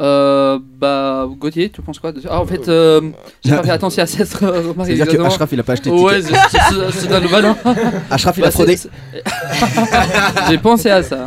Euh, 0.00 0.58
bah, 0.78 1.26
Gauthier, 1.40 1.70
tu 1.70 1.82
penses 1.82 1.98
quoi 1.98 2.12
de- 2.12 2.20
Ah, 2.30 2.40
en 2.40 2.46
fait, 2.46 2.68
euh, 2.68 3.00
j'ai 3.44 3.50
pas 3.56 3.64
fait 3.64 3.70
attention 3.70 4.00
à 4.02 4.06
cette 4.06 4.40
euh, 4.44 4.68
remarque. 4.70 4.90
C'est-à-dire 4.90 5.08
que. 5.18 5.22
Ashraf 5.24 5.48
il 5.50 5.58
a 5.58 5.62
pas 5.64 5.72
acheté 5.72 5.90
de. 5.90 5.94
Ouais, 5.96 6.22
c'est- 6.22 6.34
c'est 6.52 7.00
c'est 7.00 7.06
dans 7.08 7.18
le 7.20 7.28
ballon. 7.28 7.56
Ashraf 8.08 8.36
il 8.38 8.42
Bah, 8.42 8.46
a 8.48 8.50
fraudé. 8.52 8.76
c'est- 8.76 8.88
c'est- 9.12 10.46
J'ai 10.50 10.58
pensé 10.58 10.88
à 10.90 11.02
ça. 11.02 11.26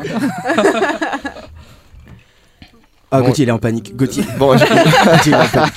Ah, 3.13 3.19
Bon. 3.19 3.27
Gauthier 3.27 3.43
il 3.43 3.49
est 3.49 3.51
en 3.51 3.57
panique. 3.59 3.93
Gauthier. 3.95 4.23
Bon, 4.37 4.57
je- 4.57 4.63
Gauthier, 4.63 4.77
il 5.27 5.33
est 5.33 5.35
en 5.35 5.47
panique. 5.47 5.73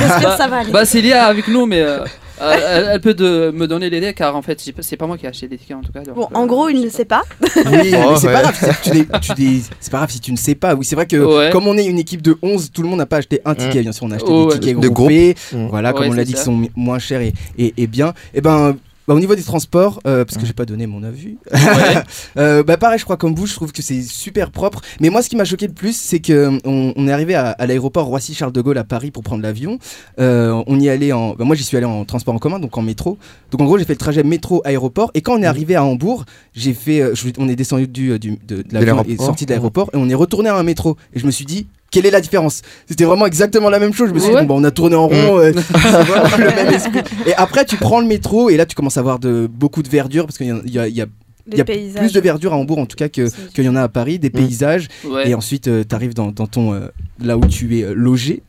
J'espère 0.00 0.30
que 0.32 0.36
ça 0.36 0.48
va 0.48 0.56
aller. 0.58 0.72
Bah, 0.72 0.84
Célia 0.84 1.26
avec 1.26 1.46
nous, 1.46 1.64
mais 1.66 1.80
euh, 1.80 2.00
euh, 2.40 2.92
elle, 2.94 3.00
peut 3.00 3.14
de, 3.14 3.50
me 3.54 3.66
donner 3.66 3.90
l'idée 3.90 4.12
car 4.14 4.36
en 4.36 4.42
fait, 4.42 4.60
c'est 4.80 4.96
pas 4.96 5.06
moi 5.06 5.16
qui 5.16 5.26
ai 5.26 5.28
acheté 5.28 5.48
les 5.48 5.58
tickets 5.58 5.76
en 5.76 5.80
tout 5.82 5.92
cas. 5.92 6.02
donc, 6.02 6.14
Bon, 6.14 6.28
euh, 6.32 6.36
en 6.36 6.46
gros, 6.46 6.68
il 6.68 6.80
ne 6.80 6.88
sait 6.88 7.04
pas. 7.04 7.22
Oui, 7.40 7.52
mais 7.64 7.90
c'est 8.16 8.26
ouais. 8.26 8.32
pas 8.32 8.42
grave. 8.42 8.56
c'est- 8.82 9.20
tu 9.20 9.62
C'est 9.80 9.90
pas 9.90 9.98
grave 9.98 10.10
si 10.10 10.20
tu 10.20 10.32
ne 10.32 10.36
sais 10.36 10.54
pas. 10.54 10.74
Oui, 10.74 10.84
c'est 10.84 10.94
vrai 10.96 11.06
que 11.06 11.16
Ouais. 11.16 11.50
comme 11.50 11.66
on 11.66 11.76
est 11.76 11.86
une 11.86 11.98
équipe 11.98 12.22
de 12.22 12.36
11, 12.42 12.70
tout 12.72 12.82
le 12.82 12.88
monde 12.88 12.98
n'a 12.98 13.06
pas 13.06 13.18
acheté 13.18 13.40
un 13.44 13.54
ticket. 13.54 13.82
Bien 13.82 13.92
sûr, 13.92 14.06
on 14.06 14.10
a 14.10 14.16
acheté 14.16 14.30
Oh, 14.30 14.46
des 14.48 14.54
ouais. 14.54 14.60
tickets 14.60 14.80
De 14.80 14.88
groupés. 14.88 15.34
Mm. 15.52 15.66
Voilà, 15.68 15.92
comme 15.92 16.08
on 16.08 16.12
l'a 16.12 16.24
dit, 16.24 16.34
qui 16.34 16.40
sont 16.40 16.68
moins 16.76 16.98
chers 16.98 17.20
et, 17.20 17.32
et, 17.58 17.74
et 17.76 17.86
bien. 17.86 18.12
Et 18.34 18.40
ben. 18.40 18.76
Bah, 19.08 19.14
au 19.14 19.20
niveau 19.20 19.34
des 19.34 19.42
transports, 19.42 20.00
euh, 20.06 20.24
parce 20.24 20.36
que 20.38 20.46
j'ai 20.46 20.52
pas 20.52 20.64
donné 20.64 20.86
mon 20.86 21.02
avis, 21.02 21.36
Ouais. 21.52 21.58
euh, 22.38 22.62
bah 22.62 22.76
pareil, 22.76 22.98
je 22.98 23.04
crois 23.04 23.16
comme 23.16 23.34
vous, 23.34 23.46
je 23.46 23.54
trouve 23.54 23.72
que 23.72 23.82
c'est 23.82 24.02
super 24.02 24.50
propre. 24.50 24.80
Mais 25.00 25.10
moi, 25.10 25.22
ce 25.22 25.28
qui 25.28 25.36
m'a 25.36 25.44
choqué 25.44 25.66
le 25.66 25.72
plus, 25.72 25.96
c'est 25.96 26.20
que 26.20 26.32
euh, 26.32 26.58
on, 26.64 26.92
on 26.96 27.08
est 27.08 27.12
arrivé 27.12 27.34
à, 27.34 27.50
à 27.50 27.66
l'aéroport 27.66 28.06
Roissy 28.06 28.34
Charles 28.34 28.52
de 28.52 28.60
Gaulle 28.60 28.78
à 28.78 28.84
Paris 28.84 29.10
pour 29.10 29.22
prendre 29.22 29.42
l'avion. 29.42 29.78
Euh, 30.20 30.62
on 30.66 30.80
y 30.80 30.88
allait 30.88 31.12
en, 31.12 31.34
bah, 31.34 31.44
moi 31.44 31.54
j'y 31.56 31.64
suis 31.64 31.76
allé 31.76 31.86
en 31.86 32.04
transport 32.04 32.34
en 32.34 32.38
commun, 32.38 32.58
donc 32.58 32.76
en 32.76 32.82
métro. 32.82 33.18
Donc 33.50 33.60
en 33.60 33.64
gros, 33.64 33.78
j'ai 33.78 33.84
fait 33.84 33.92
le 33.94 33.98
trajet 33.98 34.22
métro 34.22 34.60
aéroport. 34.64 35.10
Et 35.14 35.20
quand 35.20 35.38
on 35.38 35.42
est 35.42 35.46
arrivé 35.46 35.74
à 35.76 35.84
Hambourg, 35.84 36.24
j'ai 36.54 36.74
fait, 36.74 37.00
euh, 37.00 37.14
je- 37.14 37.28
on 37.38 37.48
est 37.48 37.56
descendu 37.56 37.86
du, 37.86 38.18
du- 38.18 38.38
de, 38.46 38.62
de 38.62 38.64
l'avion 38.72 38.96
et 39.12 39.16
sorti 39.26 39.44
de 39.46 39.50
l'aéroport 39.50 39.90
et 39.94 39.96
on 39.96 40.08
est 40.08 40.14
retourné 40.14 40.48
à 40.48 40.56
un 40.56 40.62
métro. 40.62 40.96
Et 41.14 41.18
je 41.20 41.26
me 41.26 41.30
suis 41.30 41.44
dit. 41.44 41.66
Quelle 41.90 42.04
est 42.06 42.10
la 42.10 42.20
différence? 42.20 42.62
C'était 42.88 43.04
vraiment 43.04 43.26
exactement 43.26 43.70
la 43.70 43.78
même 43.78 43.92
chose. 43.94 44.08
Je 44.10 44.14
me 44.14 44.18
suis 44.18 44.32
Ouais. 44.32 44.40
dit, 44.42 44.46
bon, 44.46 44.54
bah, 44.54 44.60
on 44.60 44.64
a 44.64 44.70
tourné 44.70 44.96
en 44.96 45.06
rond, 45.08 45.38
euh, 45.38 45.52
c'est 45.72 46.02
vraiment 46.02 46.36
le 46.36 46.44
même 46.46 46.74
esprit. 46.74 47.00
Et 47.26 47.34
après, 47.34 47.64
tu 47.64 47.76
prends 47.76 48.00
le 48.00 48.06
métro 48.06 48.50
et 48.50 48.56
là, 48.56 48.66
tu 48.66 48.74
commences 48.74 48.96
à 48.96 49.00
avoir 49.00 49.18
de, 49.18 49.48
beaucoup 49.50 49.82
de 49.82 49.88
verdure 49.88 50.26
parce 50.26 50.36
qu'il 50.38 50.48
y 50.48 50.50
a- 50.50 50.60
il 50.64 50.72
y 50.72 50.78
a- 50.78 50.88
il 50.88 50.94
y 50.96 51.00
a 51.02 51.06
il 51.48 51.52
y 51.52 51.56
Les 51.58 51.60
a 51.60 51.64
paysages. 51.64 52.00
plus 52.02 52.12
de 52.12 52.18
verdure 52.20 52.52
à 52.54 52.56
Hambourg 52.56 52.78
en 52.78 52.86
tout 52.86 52.96
cas 52.96 53.08
que 53.08 53.28
qu'il 53.54 53.62
y 53.62 53.68
en 53.68 53.76
a 53.76 53.82
à 53.82 53.88
Paris, 53.88 54.18
des 54.18 54.30
paysages. 54.30 54.88
Ouais. 55.04 55.30
Et 55.30 55.34
ensuite, 55.36 55.70
tu 55.88 55.94
arrives 55.94 56.12
dans, 56.12 56.32
dans 56.32 56.48
ton 56.48 56.72
euh, 56.74 56.88
là 57.22 57.36
où 57.38 57.46
tu 57.46 57.78
es 57.78 57.84
euh, 57.84 57.94
logé 57.94 58.42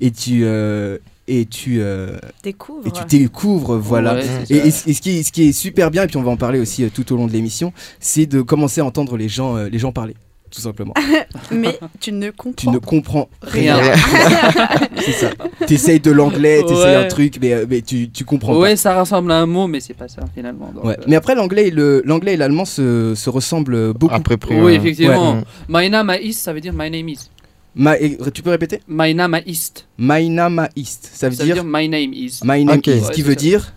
et 0.00 0.12
tu 0.12 0.42
euh, 0.44 0.98
et 1.26 1.46
tu 1.46 1.78
euh, 1.80 2.16
Découvre. 2.44 2.86
et 2.86 2.92
tu 2.92 3.04
découvres 3.18 3.76
voilà. 3.76 4.14
Ouais, 4.14 4.24
Et, 4.50 4.70
ce 4.70 4.88
et 4.88 4.92
ce 4.94 5.00
qui 5.02 5.18
est, 5.18 5.22
ce 5.24 5.32
qui 5.32 5.48
est 5.48 5.52
super 5.52 5.90
bien, 5.90 6.04
et 6.04 6.06
puis 6.06 6.16
on 6.16 6.22
va 6.22 6.30
en 6.30 6.36
parler 6.36 6.60
aussi 6.60 6.84
euh, 6.84 6.90
tout 6.94 7.12
au 7.12 7.16
long 7.16 7.26
de 7.26 7.32
l'émission, 7.32 7.72
c'est 7.98 8.26
de 8.26 8.40
commencer 8.40 8.80
à 8.80 8.84
entendre 8.84 9.16
les 9.16 9.28
gens, 9.28 9.56
euh, 9.56 9.68
les 9.68 9.80
gens 9.80 9.90
parler, 9.90 10.14
tout 10.54 10.60
simplement. 10.60 10.94
Mais 11.50 11.78
tu 12.00 12.12
ne 12.12 12.26
tu 12.28 12.32
comprends 12.32 12.72
ne 12.72 12.78
comprends 12.78 13.28
rien. 13.42 13.76
Rien. 13.76 13.94
c'est 15.04 15.12
ça. 15.12 15.30
T'essayes 15.66 16.00
de 16.00 16.10
l'anglais, 16.10 16.62
t'essayes 16.62 16.84
Ouais. 16.84 16.94
un 16.96 17.04
truc, 17.08 17.38
mais, 17.40 17.52
euh, 17.52 17.66
mais 17.68 17.80
tu, 17.82 18.10
tu 18.10 18.24
comprends 18.24 18.56
Ouais, 18.58 18.76
ça 18.76 18.98
ressemble 19.00 19.32
à 19.32 19.36
un 19.40 19.46
mot, 19.46 19.66
mais 19.66 19.80
c'est 19.80 19.94
pas 19.94 20.08
ça 20.08 20.22
finalement. 20.34 20.70
donc, 20.72 20.82
pas. 20.82 20.88
Ouais. 20.88 20.96
euh, 20.98 21.04
Mais 21.08 21.16
après, 21.16 21.34
l'anglais 21.34 21.68
et 21.68 21.70
le- 21.70 22.02
l'anglais 22.04 22.34
et 22.34 22.36
l'allemand 22.36 22.64
se, 22.64 23.14
se 23.14 23.30
ressemblent 23.30 23.92
beaucoup. 23.94 24.14
Après 24.14 24.36
prix. 24.36 24.60
Oui, 24.60 24.74
effectivement. 24.74 25.34
Ouais. 25.34 25.42
My 25.68 25.90
name 25.90 26.12
is, 26.22 26.34
ça 26.34 26.52
veut 26.52 26.60
dire 26.60 26.72
my 26.74 26.90
name 26.90 27.08
is. 27.08 27.30
Ma- 27.74 27.96
tu 28.32 28.42
peux 28.42 28.50
répéter? 28.50 28.80
My 28.86 29.12
name 29.14 29.40
is. 29.46 29.72
My 29.98 30.28
name 30.30 30.68
is. 30.76 30.98
Ça 31.12 31.28
veut 31.28 31.34
Ça 31.34 31.42
veut 31.42 31.46
dire 31.52 31.54
dire 31.56 31.64
my 31.66 31.88
name 31.88 32.12
is. 32.12 32.40
My 32.44 32.64
name 32.64 32.80
is, 32.86 32.90
Ouais, 32.90 33.10
qui 33.12 33.22
veut 33.22 33.32
ça. 33.32 33.36
dire 33.40 33.72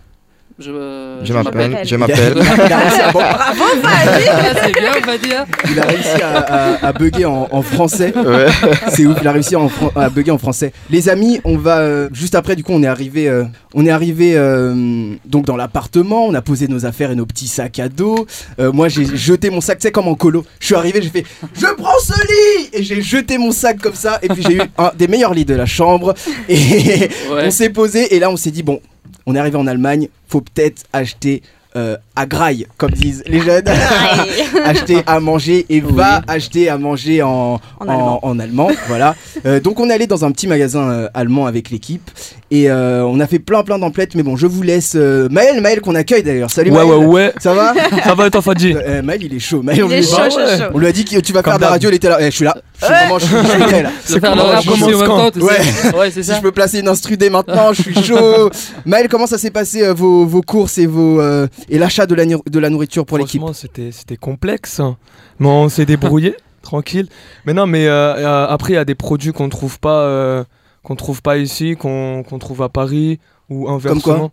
Je, 0.60 0.72
euh, 0.72 1.20
Je 1.22 1.28
je 1.28 1.32
m'appelle. 1.34 1.78
Je 1.84 1.94
m'appelle. 1.96 2.34
Il 2.66 2.72
a 2.72 2.78
réussi 2.78 3.00
à- 3.00 3.12
bon, 3.12 3.18
Bravo, 3.32 3.64
Fadi 3.80 4.24
Ah, 4.28 4.42
c'est 4.64 4.72
bien, 4.72 5.44
il 5.70 5.78
a 5.78 5.84
réussi 5.84 6.22
à, 6.22 6.38
à- 6.38 6.86
à 6.88 6.92
bugger 6.92 7.26
en, 7.26 7.46
en 7.52 7.62
français. 7.62 8.12
Ouais. 8.16 8.46
C'est 8.90 9.06
ouf, 9.06 9.18
il 9.22 9.28
a 9.28 9.32
réussi 9.32 9.54
en 9.54 9.70
à 9.94 10.08
bugger 10.10 10.32
en 10.32 10.38
français. 10.38 10.72
Les 10.90 11.08
amis, 11.08 11.40
on 11.44 11.56
va 11.56 11.78
euh, 11.78 12.08
juste 12.12 12.34
après. 12.34 12.56
Du 12.56 12.64
coup, 12.64 12.72
on 12.72 12.82
est 12.82 12.88
arrivé, 12.88 13.28
euh, 13.28 13.44
on 13.72 13.86
est 13.86 13.90
arrivé 13.90 14.32
euh, 14.36 15.14
donc 15.26 15.44
dans 15.44 15.56
l'appartement. 15.56 16.26
On 16.26 16.34
a 16.34 16.42
posé 16.42 16.66
nos 16.66 16.84
affaires 16.84 17.12
et 17.12 17.14
nos 17.14 17.26
petits 17.26 17.46
sacs 17.46 17.78
à 17.78 17.88
dos. 17.88 18.26
Euh, 18.58 18.72
moi, 18.72 18.88
j'ai 18.88 19.04
jeté 19.16 19.50
mon 19.50 19.60
sac, 19.60 19.78
tu 19.78 19.82
sais, 19.86 19.92
comme 19.92 20.08
en 20.08 20.16
colo. 20.16 20.44
Je 20.58 20.66
suis 20.66 20.74
arrivé, 20.74 21.00
j'ai 21.00 21.10
fait, 21.10 21.24
je 21.54 21.66
prends 21.76 21.98
ce 22.02 22.14
lit 22.26 22.68
et 22.72 22.82
j'ai 22.82 23.00
jeté 23.00 23.38
mon 23.38 23.52
sac 23.52 23.78
comme 23.78 23.94
ça. 23.94 24.18
Et 24.22 24.28
puis 24.28 24.42
j'ai 24.42 24.56
eu 24.56 24.62
un 24.76 24.90
des 24.98 25.06
meilleurs 25.06 25.34
lits 25.34 25.44
de 25.44 25.54
la 25.54 25.66
chambre. 25.66 26.14
Et 26.48 26.56
Ouais. 27.30 27.42
on 27.46 27.50
s'est 27.52 27.70
posé 27.70 28.16
et 28.16 28.18
là, 28.18 28.28
on 28.28 28.36
s'est 28.36 28.50
dit 28.50 28.62
bon, 28.64 28.80
on 29.28 29.34
est 29.36 29.38
arrivé 29.38 29.56
en 29.56 29.66
Allemagne, 29.68 30.08
faut 30.26 30.40
peut-être 30.40 30.82
acheter. 30.92 31.42
Euh, 31.76 31.96
à 32.16 32.24
graille, 32.24 32.66
comme 32.78 32.90
disent 32.92 33.22
les 33.26 33.40
jeunes, 33.40 33.62
acheter 34.64 35.02
à 35.06 35.20
manger 35.20 35.66
et 35.68 35.80
va 35.80 36.22
acheter 36.26 36.68
à 36.70 36.78
manger 36.78 37.22
en, 37.22 37.60
En 37.78 37.86
allemand. 37.86 38.20
en 38.22 38.38
allemand, 38.38 38.70
voilà. 38.88 39.14
Euh, 39.44 39.60
donc 39.60 39.78
on 39.78 39.90
est 39.90 39.92
allé 39.92 40.06
dans 40.06 40.24
un 40.24 40.32
petit 40.32 40.46
magasin 40.46 40.88
euh, 40.90 41.08
allemand 41.12 41.46
avec 41.46 41.70
l'équipe 41.70 42.10
et 42.50 42.70
euh, 42.70 43.04
on 43.04 43.20
a 43.20 43.26
fait 43.26 43.38
plein 43.38 43.62
plein 43.62 43.78
d'emplettes. 43.78 44.14
Mais 44.14 44.22
bon, 44.22 44.34
je 44.34 44.46
vous 44.46 44.62
laisse 44.62 44.94
euh, 44.96 45.28
Maël, 45.30 45.60
Maël 45.60 45.82
qu'on 45.82 45.94
accueille 45.94 46.22
d'ailleurs. 46.22 46.50
Salut 46.50 46.70
Ouais, 46.70 46.78
Maël. 46.84 46.88
ouais, 47.00 47.04
ouais. 47.06 47.32
Ça 47.38 47.52
va? 47.54 47.74
Ça 48.02 48.14
va 48.14 48.26
et 48.26 48.30
toi, 48.30 48.42
Fadji? 48.42 48.74
Euh, 48.74 49.02
Maël, 49.02 49.22
il 49.22 49.34
est 49.34 49.38
chaud. 49.38 49.62
Maël, 49.62 49.84
on 49.84 49.88
Il 49.88 49.92
est 49.92 49.96
lui- 50.00 50.06
chaud, 50.06 50.16
chaud, 50.30 50.36
ouais. 50.38 50.58
chaud. 50.58 50.64
on 50.72 50.78
lui 50.78 50.86
a 50.86 50.92
dit 50.92 51.04
que 51.04 51.20
tu 51.20 51.32
vas 51.34 51.42
Comme 51.42 51.52
faire 51.52 51.58
de 51.58 51.64
la 51.64 51.70
radio. 51.70 51.90
Il 51.90 51.94
était 51.96 52.08
là. 52.08 52.16
Eh, 52.20 52.24
je 52.26 52.30
suis 52.30 52.44
là. 52.46 52.56
Je 52.80 52.84
suis 52.86 52.94
vraiment, 52.94 53.18
je 53.18 53.24
suis, 53.26 53.36
je 53.42 53.46
suis 53.48 53.58
prêt, 53.58 53.82
là. 53.82 53.90
Je 54.06 54.14
vais 54.14 54.20
faire 54.20 54.34
le 54.36 54.40
comment 54.40 54.52
rap 54.52 54.62
je 54.64 54.70
aussi 54.70 54.82
en 54.82 54.86
commence 54.86 55.00
même 55.00 55.08
quand 55.08 55.16
temps, 55.18 55.30
tu 55.32 55.42
Ouais. 55.42 55.62
sais. 55.62 55.94
Ouais, 55.96 56.10
c'est 56.10 56.22
Si 56.22 56.34
je 56.34 56.40
peux 56.40 56.52
placer 56.52 56.78
une 56.80 56.88
instru 56.88 57.16
dès 57.16 57.30
maintenant, 57.30 57.72
je 57.72 57.82
suis 57.82 57.94
chaud. 58.02 58.50
Maël, 58.86 59.08
comment 59.08 59.26
ça 59.26 59.36
s'est 59.38 59.50
passé 59.50 59.82
euh, 59.84 59.92
vos, 59.94 60.24
vos 60.26 60.42
courses 60.42 60.78
et 60.78 60.86
vos 60.86 61.20
euh, 61.20 61.46
et 61.68 61.78
l'achat 61.78 62.06
de 62.06 62.14
la, 62.14 62.24
de 62.24 62.58
la 62.58 62.70
nourriture 62.70 63.04
pour 63.04 63.18
l'équipe 63.18 63.40
Franchement, 63.40 63.52
c'était 63.54 63.90
c'était 63.92 64.16
complexe, 64.16 64.78
hein. 64.80 64.96
mais 65.40 65.48
on 65.48 65.68
s'est 65.68 65.86
débrouillé, 65.86 66.36
tranquille. 66.62 67.08
Mais 67.46 67.52
non, 67.52 67.66
mais 67.66 67.86
euh, 67.88 68.46
après, 68.48 68.74
il 68.74 68.76
y 68.76 68.78
a 68.78 68.84
des 68.84 68.94
produits 68.94 69.32
qu'on 69.32 69.48
trouve 69.48 69.80
pas, 69.80 70.02
euh, 70.02 70.44
qu'on 70.84 70.94
trouve 70.94 71.20
pas 71.20 71.36
ici, 71.38 71.74
qu'on 71.76 72.22
qu'on 72.22 72.38
trouve 72.38 72.62
à 72.62 72.68
Paris 72.68 73.18
ou 73.50 73.68
inversement. 73.68 74.30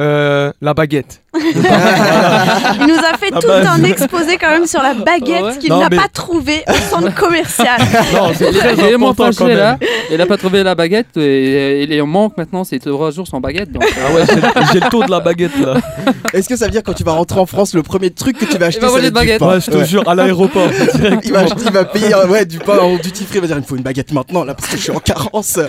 Euh, 0.00 0.52
la 0.60 0.74
baguette. 0.74 1.22
Il 1.36 2.86
nous 2.86 2.98
a 2.98 3.16
fait 3.18 3.28
Ah 3.32 3.38
tout 3.40 3.46
bah, 3.48 3.70
un 3.72 3.84
exposé 3.84 4.38
quand 4.38 4.48
même 4.50 4.66
sur 4.66 4.82
la 4.82 4.94
baguette 4.94 5.42
Ouais. 5.42 5.58
qu'il 5.58 5.70
n'a 5.76 5.88
mais- 5.90 5.96
pas 5.96 6.08
trouvé 6.12 6.62
au 6.68 6.72
centre 6.90 7.14
commercial. 7.20 7.78
non, 8.14 8.30
c'est 8.34 8.48
Il 8.50 8.56
est 8.56 8.60
très 8.60 8.74
vraiment 8.74 9.10
important 9.10 9.30
quand 9.38 9.44
fâché 9.44 9.54
même. 9.54 9.58
là. 9.58 9.78
Il 10.10 10.20
a 10.20 10.26
pas 10.26 10.36
trouvé 10.38 10.62
la 10.62 10.74
baguette 10.74 11.16
et 11.16 11.82
il 11.82 11.92
est 11.92 12.00
en 12.00 12.06
manque 12.06 12.36
maintenant. 12.38 12.64
C'est 12.64 12.78
trois 12.78 13.10
jours 13.10 13.26
sans 13.26 13.40
baguette. 13.40 13.70
Donc, 13.70 13.84
euh, 13.84 13.88
Ah 14.08 14.14
ouais, 14.14 14.24
j'ai- 14.72 14.80
le 14.80 14.88
taux 14.90 15.02
de 15.04 15.10
la 15.10 15.20
baguette 15.20 15.56
là. 15.60 15.74
Est-ce 16.32 16.48
que 16.48 16.56
ça 16.56 16.64
veut 16.64 16.70
dire 16.70 16.82
quand 16.82 16.94
tu 16.94 17.04
vas 17.04 17.12
rentrer 17.12 17.38
en 17.40 17.46
France, 17.46 17.74
le 17.74 17.82
premier 17.82 18.10
truc 18.10 18.38
que 18.38 18.44
tu 18.46 18.56
vas 18.58 18.66
acheter, 18.66 18.80
de 18.86 19.00
du 19.00 19.10
baguette. 19.10 19.40
Ouais, 19.42 19.60
je 19.60 19.70
te 19.70 19.76
Ouais. 19.76 19.84
jure, 19.84 20.08
à 20.08 20.14
l'aéroport. 20.14 20.68
Il 21.24 21.32
va, 21.32 21.42
il 21.44 21.86
payer 21.92 22.14
euh, 22.14 22.26
ouais, 22.26 22.44
du 22.46 22.58
pain 22.58 22.78
en 22.78 22.96
duty 22.96 23.24
free, 23.24 23.36
il 23.36 23.40
va 23.42 23.46
dire 23.46 23.56
il 23.56 23.60
me 23.62 23.66
faut 23.66 23.76
une 23.76 23.82
baguette 23.82 24.12
maintenant 24.12 24.44
là 24.44 24.54
parce 24.54 24.68
que 24.70 24.76
je 24.76 24.82
suis 24.82 24.92
en 24.92 24.98
carence. 25.00 25.56
Non, 25.58 25.66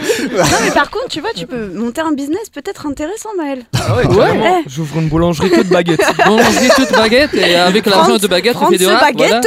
mais 0.64 0.72
par 0.72 0.90
contre, 0.90 1.08
tu 1.10 1.20
vois, 1.22 1.30
tu 1.36 1.46
peux 1.48 1.70
monter 1.76 2.02
un 2.02 2.12
business 2.12 2.50
peut-être 2.54 2.86
intéressant, 2.88 3.30
Maël. 3.38 3.64
Ah 3.76 3.96
ouais, 3.98 4.06
Ouais. 4.08 4.16
carrément. 4.16 4.62
J'ouvre 4.68 4.98
une 5.00 5.08
boulangerie 5.10 5.49
que 5.50 5.62
de 5.62 5.70
baguettes. 5.70 6.02
boulangerie 6.26 6.70
toute 6.76 6.92
baguette 6.92 7.34
et 7.34 7.56
avec 7.56 7.86
l'argent 7.86 8.18
de 8.18 8.28
baguette, 8.28 8.54
Franz 8.56 8.72
fais 8.72 8.78
du 8.78 8.88
rap. 8.88 9.02
baguette. 9.02 9.46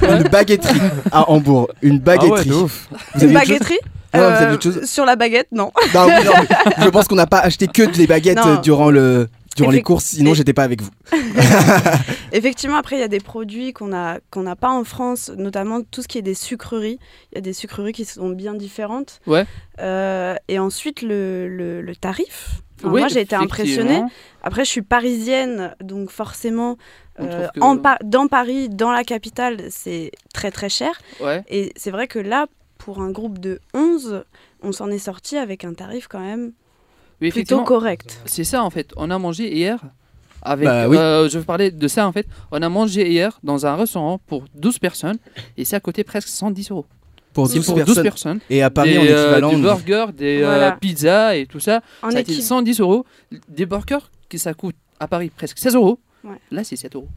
voilà. 0.00 0.16
Une 0.18 0.28
baguetterie 0.28 0.80
à 1.12 1.30
Hambourg, 1.30 1.68
une 1.82 2.02
Ah 2.06 2.10
ouais, 2.10 2.18
baguetterie. 2.18 2.48
de 2.48 2.54
ouf. 2.54 2.88
Vous 3.14 3.22
avez 3.22 3.26
Une 3.26 3.32
baguetterie 3.38 3.78
Ouais, 4.14 4.20
vous 4.20 4.26
avez 4.26 4.44
Euh, 4.46 4.54
autre 4.54 4.62
chose 4.62 4.84
Sur 4.84 5.04
la 5.04 5.16
baguette, 5.16 5.48
non. 5.50 5.72
Non, 5.92 6.06
oui, 6.06 6.24
non, 6.24 6.32
mais 6.78 6.84
je 6.84 6.88
pense 6.90 7.08
qu'on 7.08 7.16
n'a 7.16 7.26
pas 7.26 7.40
acheté 7.40 7.66
que 7.66 7.82
des 7.82 8.06
baguettes 8.06 8.36
Non. 8.36 8.60
durant 8.60 8.90
le 8.90 9.28
durant 9.56 9.70
les 9.70 9.82
courses, 9.82 10.04
sinon 10.06 10.34
j'étais 10.34 10.52
pas 10.52 10.64
avec 10.64 10.82
vous. 10.82 10.90
Effectivement, 12.32 12.76
après, 12.76 12.96
il 12.96 13.00
y 13.00 13.04
a 13.04 13.08
des 13.08 13.20
produits 13.20 13.72
qu'on 13.72 13.92
a 13.92 14.18
qu'on 14.30 14.42
n'a 14.42 14.56
pas 14.56 14.70
en 14.70 14.84
France, 14.84 15.30
notamment 15.36 15.80
tout 15.82 16.02
ce 16.02 16.08
qui 16.08 16.18
est 16.18 16.22
des 16.22 16.34
sucreries. 16.34 16.98
Il 17.32 17.36
y 17.36 17.38
a 17.38 17.40
des 17.40 17.52
sucreries 17.52 17.92
qui 17.92 18.04
sont 18.04 18.30
bien 18.30 18.54
différentes. 18.54 19.20
Ouais. 19.26 19.44
Euh, 19.80 20.34
et 20.48 20.58
ensuite, 20.58 21.02
le, 21.02 21.48
le, 21.48 21.82
le 21.82 21.96
tarif. 21.96 22.62
Enfin, 22.84 22.92
Oui, 22.94 23.00
moi, 23.00 23.08
j'ai 23.08 23.20
été 23.20 23.34
impressionnée. 23.36 24.02
Après, 24.42 24.64
je 24.64 24.70
suis 24.70 24.82
parisienne, 24.82 25.74
donc 25.80 26.10
forcément, 26.10 26.76
euh, 27.20 27.48
que- 27.54 27.60
en 27.60 27.76
Pa- 27.78 27.98
dans 28.04 28.26
Paris, 28.28 28.68
dans 28.68 28.90
la 28.92 29.04
capitale, 29.04 29.62
c'est 29.70 30.10
très 30.32 30.50
très 30.50 30.68
cher. 30.68 30.92
Ouais. 31.20 31.42
Et 31.48 31.72
c'est 31.76 31.90
vrai 31.90 32.06
que 32.08 32.18
là, 32.18 32.46
pour 32.78 33.00
un 33.00 33.10
groupe 33.10 33.38
de 33.38 33.60
11, 33.72 34.24
on 34.62 34.72
s'en 34.72 34.88
est 34.90 34.98
sorti 34.98 35.36
avec 35.38 35.64
un 35.64 35.72
tarif 35.74 36.06
quand 36.08 36.20
même 36.20 36.52
Oui, 37.20 37.30
plutôt 37.30 37.62
correct. 37.64 38.20
C'est 38.26 38.44
ça 38.44 38.62
en 38.62 38.70
fait. 38.70 38.92
On 38.96 39.10
a 39.10 39.18
mangé 39.18 39.54
hier 39.54 39.78
avec. 40.42 40.66
Bah 40.66 40.88
oui. 40.88 40.96
euh, 40.98 41.28
je 41.28 41.38
veux 41.38 41.44
parler 41.44 41.70
de 41.70 41.88
ça 41.88 42.06
en 42.06 42.12
fait. 42.12 42.26
On 42.50 42.60
a 42.60 42.68
mangé 42.68 43.08
hier 43.08 43.38
dans 43.42 43.64
un 43.66 43.76
restaurant 43.76 44.18
pour 44.26 44.44
12 44.54 44.78
personnes 44.78 45.16
et 45.56 45.64
ça 45.64 45.76
a 45.76 45.80
coûté 45.80 46.04
presque 46.04 46.28
110 46.28 46.70
euros. 46.70 46.86
Pour 47.34 47.48
10 47.48 47.66
pour 47.66 47.74
12 47.74 47.84
personnes. 47.84 48.02
personnes. 48.04 48.40
Et 48.48 48.62
à 48.62 48.70
Paris 48.70 48.92
des, 48.92 48.98
en 48.98 49.02
euh, 49.02 49.22
équivalent. 49.24 49.50
des 49.50 49.56
on- 49.56 49.60
burgers, 49.60 50.06
des 50.16 50.40
euh, 50.42 50.46
Voilà. 50.46 50.72
pizzas 50.72 51.34
et 51.36 51.46
tout 51.46 51.60
ça. 51.60 51.82
En 52.02 52.10
ça 52.10 52.16
a 52.16 52.20
été 52.20 52.32
équipe. 52.32 52.44
110 52.44 52.80
euros. 52.80 53.04
Des 53.48 53.66
burgers 53.66 53.98
qui 54.28 54.38
ça 54.38 54.54
coûte 54.54 54.76
à 55.00 55.08
Paris 55.08 55.30
presque 55.36 55.58
16 55.58 55.74
euros. 55.74 55.98
Ouais. 56.24 56.36
Là 56.50 56.64
c'est 56.64 56.76
7 56.76 56.94
euros. 56.96 57.08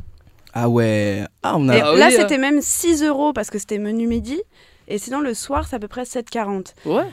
Ah 0.53 0.67
ouais. 0.67 1.23
Ah 1.43 1.55
on 1.57 1.69
a. 1.69 1.75
Ah 1.81 1.93
oui, 1.93 1.99
là, 1.99 2.07
euh. 2.07 2.15
c'était 2.17 2.37
même 2.39 2.61
6 2.61 3.03
euros 3.03 3.31
parce 3.31 3.49
que 3.49 3.59
c'était 3.59 3.77
menu 3.77 4.07
midi. 4.07 4.41
Et 4.87 4.97
sinon, 4.97 5.19
le 5.19 5.33
soir, 5.33 5.67
c'est 5.67 5.75
à 5.75 5.79
peu 5.79 5.89
près 5.89 6.03
7,40. 6.03 6.73
Ouais. 6.85 7.03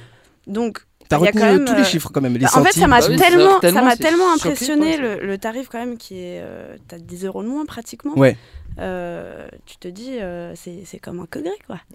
Donc, 0.47 0.81
T'as 1.09 1.17
retenu 1.19 1.41
quand 1.41 1.47
euh, 1.47 1.53
même, 1.59 1.65
tous 1.67 1.75
les 1.75 1.81
euh, 1.81 1.85
chiffres 1.85 2.11
quand 2.15 2.21
même. 2.21 2.35
Les 2.35 2.39
bah, 2.41 2.51
en 2.55 2.63
fait, 2.65 2.73
ça 2.73 2.87
m'a 2.87 3.01
Bah 3.01 3.07
oui, 3.11 3.17
tellement, 3.17 3.55
ça, 3.55 3.61
tellement, 3.61 3.81
ça 3.81 3.85
m'a 3.85 3.97
tellement 3.97 4.33
impressionné 4.33 4.97
le, 4.97 5.19
le 5.27 5.39
tarif 5.39 5.69
quand 5.69 5.79
même 5.79 5.99
qui 5.99 6.15
est, 6.21 6.41
euh, 6.41 6.77
t'as 6.89 6.99
10 6.99 7.25
euros 7.27 7.43
de 7.43 7.49
moins 7.49 7.67
pratiquement. 7.67 8.17
Ouais. 8.17 8.37
Euh, 8.79 9.47
tu 9.67 9.77
te 9.77 9.89
dis, 9.89 10.19
euh, 10.21 10.53
c'est 10.57 10.81
c'est 10.85 10.99
comme 10.99 11.21
un 11.21 11.27
congrès 11.27 11.51
quoi. 11.67 11.79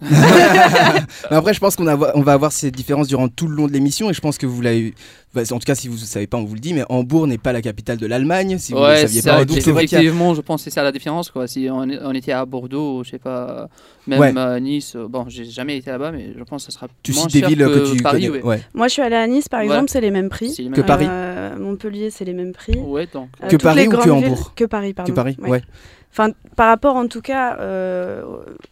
Mais 1.30 1.36
après, 1.36 1.52
je 1.54 1.60
pense 1.60 1.76
qu'on 1.76 1.86
on 1.86 2.22
va 2.22 2.32
avoir 2.32 2.52
ces 2.52 2.70
différences 2.70 3.08
durant 3.08 3.28
tout 3.28 3.46
le 3.48 3.54
long 3.54 3.66
de 3.66 3.72
l'émission 3.72 4.10
et 4.10 4.14
je 4.14 4.20
pense 4.20 4.38
que 4.38 4.46
vous 4.46 4.60
l'avez. 4.62 4.94
bah, 5.34 5.42
en 5.50 5.58
tout 5.58 5.64
cas, 5.66 5.74
si 5.74 5.88
vous 5.88 5.94
ne 5.94 6.00
savez 6.00 6.26
pas, 6.26 6.38
on 6.38 6.44
vous 6.44 6.54
le 6.54 6.60
dit, 6.60 6.72
mais 6.74 6.84
Hambourg 6.88 7.26
n'est 7.26 7.38
pas 7.38 7.52
la 7.52 7.60
capitale 7.62 7.98
de 7.98 8.06
l'Allemagne. 8.06 8.56
Si 8.58 8.72
vous 8.72 8.78
ne 8.78 8.84
ouais, 8.84 8.96
saviez 9.02 9.20
ça, 9.20 9.34
pas, 9.36 9.44
donc 9.44 9.58
c'est 9.60 9.70
vrai 9.72 9.82
a. 9.82 9.84
effectivement, 9.84 10.34
je 10.34 10.40
pense 10.40 10.60
que 10.62 10.70
c'est 10.70 10.74
ça 10.74 10.82
la 10.82 10.92
différence. 10.92 11.30
Quoi. 11.30 11.46
Si 11.46 11.68
on, 11.70 12.12
était 12.12 12.32
à 12.32 12.44
Bordeaux, 12.46 13.04
je 13.04 13.10
sais 13.10 13.18
pas, 13.18 13.68
même 14.06 14.20
Ouais. 14.20 14.36
à 14.38 14.58
Nice, 14.60 14.94
euh, 14.96 15.06
bon, 15.08 15.26
j'ai 15.28 15.44
jamais 15.44 15.76
été 15.76 15.90
là-bas, 15.90 16.12
mais 16.12 16.30
je 16.36 16.42
pense 16.44 16.64
que 16.66 16.72
ça 16.72 16.78
sera 16.78 16.88
Tu 17.02 17.12
moins 17.12 17.22
cites 17.22 17.32
des 17.32 17.40
cher 17.40 17.48
villes 17.50 17.58
que, 17.58 17.94
tu 17.96 18.02
Paris, 18.02 18.26
connais. 18.26 18.38
ouais. 18.40 18.42
ouais. 18.42 18.62
Moi, 18.74 18.88
je 18.88 18.92
suis 18.94 19.02
allée 19.02 19.16
à 19.16 19.26
Nice 19.26 19.48
par 19.48 19.60
exemple, 19.60 19.90
c'est 19.90 20.00
les 20.00 20.10
mêmes 20.10 20.28
prix. 20.30 20.70
Que 20.74 20.80
Paris 20.80 21.06
Euh, 21.08 21.56
Montpellier, 21.58 22.10
c'est 22.10 22.24
les 22.24 22.32
mêmes 22.32 22.52
prix. 22.52 22.76
Ouais, 22.78 23.06
donc. 23.12 23.28
Euh, 23.42 23.48
Que 23.48 23.56
Paris 23.56 23.86
ou 23.88 23.90
que 23.90 24.08
Hambourg 24.10 24.54
Que 24.54 24.64
Paris, 24.64 24.94
pardon. 24.94 25.10
Que 25.12 25.16
Paris, 25.16 25.36
Ouais. 25.40 25.62
Enfin, 26.12 26.30
par 26.56 26.66
rapport 26.68 26.96
en 26.96 27.06
tout 27.06 27.20
cas 27.20 27.56
euh, 27.60 28.22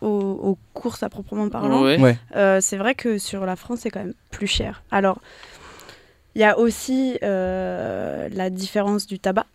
aux, 0.01 0.07
aux 0.09 0.59
courses 0.75 1.03
à 1.05 1.09
proprement 1.09 1.49
parlant, 1.49 1.85
Ouais. 1.85 1.99
Ouais. 1.99 2.19
euh, 2.37 2.59
c'est 2.61 2.77
vrai 2.77 2.95
que 2.95 3.19
sur 3.19 3.47
la 3.47 3.55
France, 3.57 3.81
c'est 3.83 3.91
quand 3.91 4.01
même 4.01 4.15
plus 4.31 4.49
cher. 4.49 4.83
Alors, 4.91 5.21
il 6.35 6.41
y 6.41 6.45
a 6.45 6.59
aussi 6.59 7.17
euh, 7.23 8.29
la 8.33 8.51
différence 8.51 9.07
du 9.07 9.19
tabac, 9.21 9.47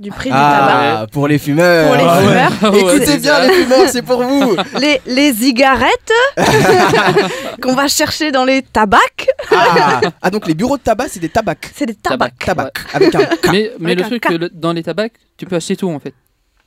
du 0.00 0.10
prix 0.10 0.30
du 0.30 0.34
tabac. 0.34 1.00
Ah, 1.02 1.06
pour 1.12 1.28
les 1.28 1.38
fumeurs. 1.38 1.86
Pour 1.88 1.96
les 1.96 2.04
Ah 2.08 2.16
ouais. 2.20 2.26
fumeurs. 2.26 2.52
Ah 2.62 2.70
ouais, 2.72 2.96
Écoutez 2.96 3.18
bien 3.18 3.40
les 3.46 3.52
fumeurs, 3.52 3.88
c'est 3.88 4.02
pour 4.02 4.22
vous. 4.24 4.56
Les, 4.80 5.00
les 5.06 5.32
cigarettes 5.32 6.12
qu'on 7.62 7.74
va 7.74 7.88
chercher 7.88 8.30
dans 8.32 8.44
les 8.44 8.62
tabacs, 8.62 9.28
Ah, 9.50 10.00
Ah, 10.22 10.30
donc 10.30 10.46
les 10.48 10.54
bureaux 10.54 10.76
de 10.76 10.82
tabac, 10.82 11.06
c'est 11.08 11.20
des 11.20 11.28
tabacs. 11.28 11.70
c'est 11.74 11.86
des 11.86 11.94
Tabac. 11.94 12.30
tabacs. 12.44 12.72
Tabac. 12.74 12.94
Avec 12.94 13.14
un 13.14 13.24
K. 13.24 13.48
Mais, 13.52 13.72
mais 13.78 13.92
Avec 13.92 13.98
le 13.98 14.04
un 14.04 14.08
truc, 14.08 14.22
K. 14.22 14.28
que 14.28 14.34
le- 14.34 14.50
dans 14.52 14.72
les 14.72 14.82
tabacs, 14.82 15.12
tu 15.36 15.46
peux 15.46 15.56
acheter 15.56 15.76
tout 15.76 15.88
en 15.88 15.98
fait. 15.98 16.14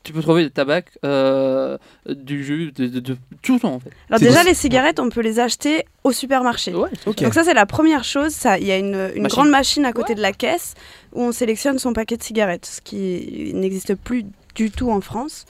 Tu 0.04 0.14
peux 0.14 0.22
trouver 0.22 0.44
du 0.44 0.52
tabac, 0.52 0.84
euh, 1.06 1.78
du 2.08 2.44
jus, 2.44 2.72
de, 2.72 2.88
de- 2.88 3.00
de- 3.00 3.18
tout 3.44 3.64
en 3.66 3.80
fait. 3.80 3.92
Alors 4.10 4.20
déjà, 4.20 4.42
des- 4.44 4.50
les 4.50 4.56
cigarettes, 4.56 5.00
on 5.00 5.10
peut 5.10 5.22
les 5.22 5.40
acheter 5.40 5.86
au 6.04 6.12
supermarché. 6.12 6.74
Ouais. 6.74 6.90
Donc 7.06 7.34
ça, 7.34 7.44
c'est 7.44 7.54
la 7.54 7.68
première 7.68 8.04
chose. 8.04 8.32
Ça, 8.32 8.58
Il 8.58 8.66
y 8.66 8.72
a 8.72 8.78
une, 8.78 8.88
une 9.16 9.22
Machine. 9.22 9.28
grande 9.28 9.50
machine 9.50 9.86
à 9.86 9.94
côté 9.94 10.16
de 10.16 10.22
la 10.22 10.34
caisse 10.34 10.74
où 11.14 11.22
on 11.22 11.32
sélectionne 11.32 11.78
son 11.78 11.94
paquet 11.94 12.18
de 12.18 12.24
cigarettes, 12.24 12.66
ce 12.66 12.82
qui 12.82 13.52
n'existe 13.54 13.94
plus 13.96 14.26
du 14.56 14.72
tout 14.72 14.90
en 14.92 15.02
France. 15.02 15.46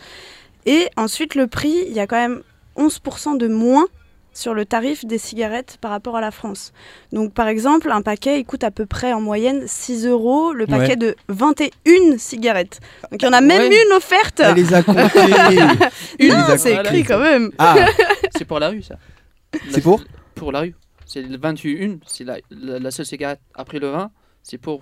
Et 0.66 0.88
ensuite, 0.98 1.36
le 1.36 1.48
prix, 1.48 1.76
il 1.88 1.94
y 1.94 2.00
a 2.00 2.08
quand 2.08 2.18
même 2.18 2.42
11% 2.78 3.38
de 3.38 3.48
moins 3.48 3.86
sur 4.34 4.54
le 4.54 4.66
tarif 4.66 5.06
des 5.06 5.18
cigarettes 5.18 5.78
par 5.82 5.92
rapport 5.92 6.16
à 6.16 6.22
la 6.22 6.32
France. 6.32 6.72
Donc 7.12 7.34
par 7.34 7.48
exemple, 7.48 7.92
un 7.92 8.02
paquet, 8.02 8.40
il 8.40 8.46
coûte 8.46 8.64
à 8.64 8.72
peu 8.72 8.86
près 8.86 9.12
en 9.14 9.22
moyenne 9.22 9.64
6 9.68 10.06
euros 10.08 10.54
le 10.54 10.66
paquet 10.68 10.90
Ouais. 10.92 10.96
de 10.96 11.16
21 11.30 12.18
cigarettes. 12.18 12.80
Donc 13.12 13.22
il 13.22 13.26
y 13.26 13.28
en 13.28 13.34
a 13.34 13.42
même 13.42 13.70
Ouais. 13.70 13.84
une 13.88 13.94
offerte. 13.94 14.40
Elle 14.40 14.56
les 14.56 14.74
a 14.74 14.82
Non, 16.20 16.36
a 16.54 16.58
c'est 16.58 16.74
écrit 16.76 17.04
quand 17.04 17.20
même. 17.20 17.52
Ah, 17.58 17.76
c'est 18.38 18.46
pour 18.46 18.60
la 18.60 18.70
rue 18.70 18.82
ça. 18.84 18.96
c'est 19.70 19.82
pour 19.82 20.02
Pour 20.36 20.52
la 20.52 20.62
rue. 20.62 20.76
C'est 21.06 21.22
le 21.24 21.38
21, 21.38 21.98
c'est 22.06 22.24
la, 22.24 22.38
la, 22.50 22.80
la 22.80 22.92
seule 22.92 23.06
cigarette. 23.06 23.42
Après 23.54 23.80
le 23.80 23.90
20, 23.90 24.10
c'est 24.44 24.58
pour, 24.58 24.82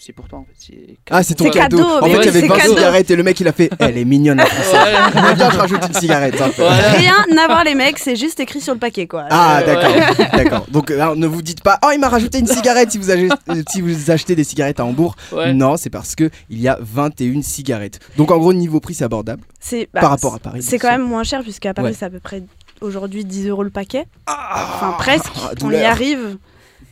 c'est 0.00 0.12
pour 0.12 0.28
toi 0.28 0.40
en 0.40 0.44
fait. 0.44 0.52
C'est 0.58 0.96
Ah, 1.10 1.22
c'est 1.22 1.34
ton 1.34 1.50
cadeau. 1.50 1.76
cadeau, 1.78 1.88
En 1.88 2.06
mais 2.06 2.14
fait, 2.14 2.20
il 2.20 2.24
y 2.26 2.28
avait 2.28 2.40
c'est 2.40 2.46
20 2.48 2.56
cadeau. 2.56 2.74
cigarettes 2.76 3.10
et 3.10 3.16
le 3.16 3.22
mec, 3.22 3.40
il 3.40 3.48
a 3.48 3.52
fait 3.52 3.70
Elle 3.78 3.98
est 3.98 4.04
mignonne 4.04 4.38
la 4.38 4.46
française. 4.46 4.74
Ouais. 5.14 5.34
Viens, 5.34 5.50
je 5.50 5.56
rajoute 5.58 5.80
une 5.88 5.94
cigarette. 5.94 6.40
hein. 6.40 6.50
Voilà. 6.56 6.90
Rien 6.92 7.14
à 7.38 7.46
voir 7.46 7.64
les 7.64 7.74
mecs, 7.74 7.98
c'est 7.98 8.16
juste 8.16 8.40
écrit 8.40 8.60
sur 8.60 8.72
le 8.74 8.78
paquet 8.80 9.06
quoi. 9.06 9.26
Ah, 9.30 9.60
Euh, 9.60 9.66
d'accord. 9.66 10.26
D'accord. 10.32 10.66
Donc, 10.70 10.90
euh, 10.90 11.14
ne 11.14 11.26
vous 11.26 11.42
dites 11.42 11.62
pas 11.62 11.78
Oh, 11.84 11.88
il 11.92 12.00
m'a 12.00 12.08
rajouté 12.08 12.38
une 12.38 12.46
cigarette 12.46 12.90
si 12.92 12.98
vous, 12.98 13.10
achetez, 13.10 13.28
si 13.70 13.80
vous 13.80 14.10
achetez 14.10 14.34
des 14.34 14.44
cigarettes 14.44 14.80
à 14.80 14.84
Hambourg. 14.84 15.14
Ouais. 15.32 15.52
Non, 15.52 15.76
c'est 15.76 15.90
parce 15.90 16.14
qu'il 16.14 16.30
y 16.50 16.68
a 16.68 16.78
21 16.80 17.42
cigarettes. 17.42 17.98
Donc, 18.16 18.30
en 18.30 18.38
gros, 18.38 18.52
niveau 18.52 18.80
prix, 18.80 18.94
c'est 18.94 19.04
abordable 19.04 19.42
C'est 19.60 19.88
bah, 19.92 20.00
par 20.00 20.10
rapport 20.10 20.34
à 20.34 20.38
Paris. 20.38 20.62
C'est 20.62 20.78
quand 20.78 20.90
même 20.90 21.02
moins 21.06 21.24
cher 21.24 21.42
puisqu'à 21.42 21.74
Paris 21.74 21.88
Ouais. 21.88 21.96
c'est 21.98 22.04
à 22.06 22.10
peu 22.10 22.20
près 22.20 22.42
aujourd'hui 22.80 23.24
10 23.24 23.48
euros 23.48 23.62
le 23.62 23.70
paquet. 23.70 24.06
Ah, 24.26 24.68
Enfin 24.76 24.92
presque. 24.98 25.32
On 25.62 25.70
y 25.70 25.76
arrive. 25.76 26.36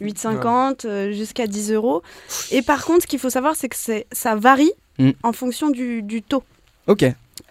8,50 0.01 0.87
euh, 0.87 1.13
jusqu'à 1.13 1.47
10 1.47 1.73
euros. 1.73 2.03
Et 2.51 2.63
par 2.63 2.85
contre, 2.85 3.03
ce 3.03 3.07
qu'il 3.07 3.19
faut 3.19 3.31
savoir, 3.31 3.57
c'est 3.57 3.69
que 3.69 3.77
ça 4.13 4.35
varie 4.37 4.73
Mm. 4.99 5.11
en 5.23 5.33
fonction 5.33 5.71
du, 5.71 6.03
du 6.03 6.21
taux 6.23 6.43
Ok. 6.87 7.05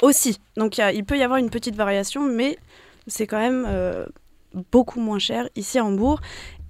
aussi. 0.04 0.40
Donc 0.56 0.78
il 0.78 0.82
y 0.82 0.84
a- 0.84 0.92
il 0.92 1.04
peut 1.04 1.18
y 1.18 1.24
avoir 1.24 1.40
une 1.40 1.50
petite 1.50 1.76
variation, 1.76 2.22
mais 2.24 2.60
c'est 3.08 3.26
quand 3.26 3.40
même 3.40 3.66
euh, 3.68 4.06
beaucoup 4.72 5.00
moins 5.00 5.18
cher 5.20 5.50
ici 5.56 5.80
à 5.80 5.86
Hambourg. 5.86 6.20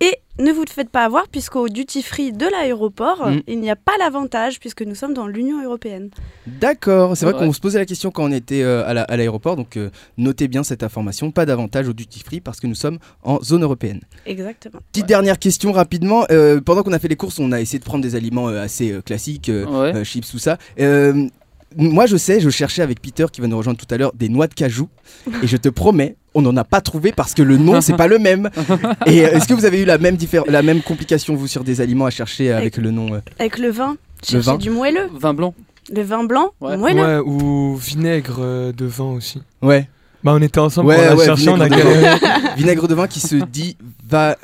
Et 0.02 0.16
ne 0.42 0.54
vous 0.54 0.64
faites 0.70 0.90
pas 0.90 1.04
avoir, 1.04 1.28
puisqu'au 1.28 1.68
duty 1.68 2.02
free 2.04 2.32
de 2.32 2.46
l'aéroport, 2.46 3.28
Mm. 3.30 3.42
il 3.48 3.60
n'y 3.60 3.70
a 3.70 3.76
pas 3.76 3.92
l'avantage, 4.00 4.60
puisque 4.62 4.82
nous 4.84 4.96
sommes 4.96 5.14
dans 5.14 5.28
l'Union 5.28 5.62
européenne. 5.62 6.10
D'accord, 6.48 7.18
c'est 7.18 7.26
vrai 7.26 7.34
Ouais. 7.34 7.40
qu'on 7.48 7.52
se 7.52 7.60
posait 7.60 7.80
la 7.80 7.86
question 7.86 8.10
quand 8.10 8.24
on 8.24 8.32
était 8.32 8.62
euh, 8.64 8.88
à 8.88 8.94
la- 8.94 9.04
à 9.04 9.18
l'aéroport, 9.18 9.58
donc 9.58 9.76
euh, 9.76 9.90
notez 10.18 10.48
bien 10.48 10.64
cette 10.64 10.84
information, 10.84 11.32
pas 11.32 11.46
d'avantage 11.46 11.90
au 11.90 11.94
duty 11.94 12.22
free 12.22 12.40
parce 12.40 12.62
que 12.62 12.68
nous 12.68 12.76
sommes 12.76 13.00
en 13.24 13.42
zone 13.42 13.64
européenne. 13.64 14.00
Exactement. 14.26 14.80
Petite 14.94 15.06
dernière 15.08 15.38
question 15.38 15.74
rapidement, 15.74 16.26
euh, 16.32 16.62
pendant 16.62 16.84
qu'on 16.84 16.94
a 16.94 17.00
fait 17.00 17.10
les 17.10 17.18
courses, 17.18 17.38
on 17.40 17.52
a 17.52 17.60
essayé 17.60 17.80
de 17.80 17.84
prendre 17.84 18.04
des 18.04 18.16
aliments 18.16 18.48
euh, 18.48 18.62
assez 18.64 18.92
euh, 18.92 19.02
classiques, 19.02 19.50
euh, 19.50 19.66
Ouais. 19.66 19.96
euh, 19.98 20.04
chips, 20.06 20.30
tout 20.32 20.40
ça. 20.40 20.58
Euh, 20.80 21.28
moi 21.76 22.06
je 22.08 22.16
sais, 22.18 22.40
je 22.40 22.50
cherchais 22.50 22.82
avec 22.82 23.02
Peter 23.02 23.26
qui 23.32 23.42
va 23.42 23.48
nous 23.48 23.58
rejoindre 23.58 23.78
tout 23.80 23.94
à 23.94 23.98
l'heure 23.98 24.14
des 24.16 24.30
noix 24.30 24.48
de 24.48 24.54
cajou 24.54 24.88
et 25.44 25.48
je 25.48 25.58
te 25.58 25.70
promets, 25.70 26.16
on 26.36 26.42
n'en 26.42 26.56
a 26.58 26.64
pas 26.64 26.82
trouvé 26.82 27.12
parce 27.12 27.34
que 27.34 27.42
le 27.42 27.58
nom 27.58 27.82
c'est 27.82 27.96
pas 27.98 28.08
le 28.08 28.20
même. 28.20 28.50
Et 29.06 29.26
euh, 29.26 29.32
est-ce 29.32 29.48
que 29.48 29.54
vous 29.54 29.66
avez 29.66 29.82
eu 29.82 29.86
la 29.86 29.98
même, 29.98 30.18
la 30.48 30.62
même 30.62 30.82
complication 30.82 31.36
vous 31.36 31.48
sur 31.48 31.64
des 31.64 31.82
aliments 31.82 32.06
à 32.06 32.10
chercher 32.12 32.52
avec 32.52 32.78
le 32.78 32.92
nom 32.92 33.14
euh, 33.16 33.20
Avec 33.40 33.58
le 33.58 33.70
vin, 33.70 33.98
cherchez 34.24 34.46
vin. 34.52 34.58
du 34.58 34.70
moelleux. 34.70 35.10
Vin 35.14 35.34
blanc. 35.34 35.54
Le 35.92 36.02
vin 36.04 36.24
blanc, 36.24 36.52
Ouais. 36.62 36.78
moelleux. 36.78 37.02
Ouais, 37.02 37.18
ou 37.26 37.76
vinaigre 37.76 38.38
euh, 38.40 38.72
de 38.72 38.86
vin 38.86 39.06
aussi. 39.12 39.42
Ouais, 39.62 39.88
Bah, 40.24 40.34
on 40.36 40.42
était 40.42 40.60
ensemble 40.60 40.90
Ouais, 40.90 40.98
on 41.00 41.12
a 41.14 41.16
ouais, 41.16 41.26
cherché, 41.26 41.50
on 41.50 41.60
a 41.60 41.66
vinaigre 41.68 41.88
de 41.90 41.94
vin. 41.94 42.02
galéré. 42.02 42.56
vinaigre 42.58 42.88
de 42.88 42.94
vin 42.94 43.08
qui 43.08 43.20
se 43.20 43.36
dit 43.38 43.76
va 44.08 44.38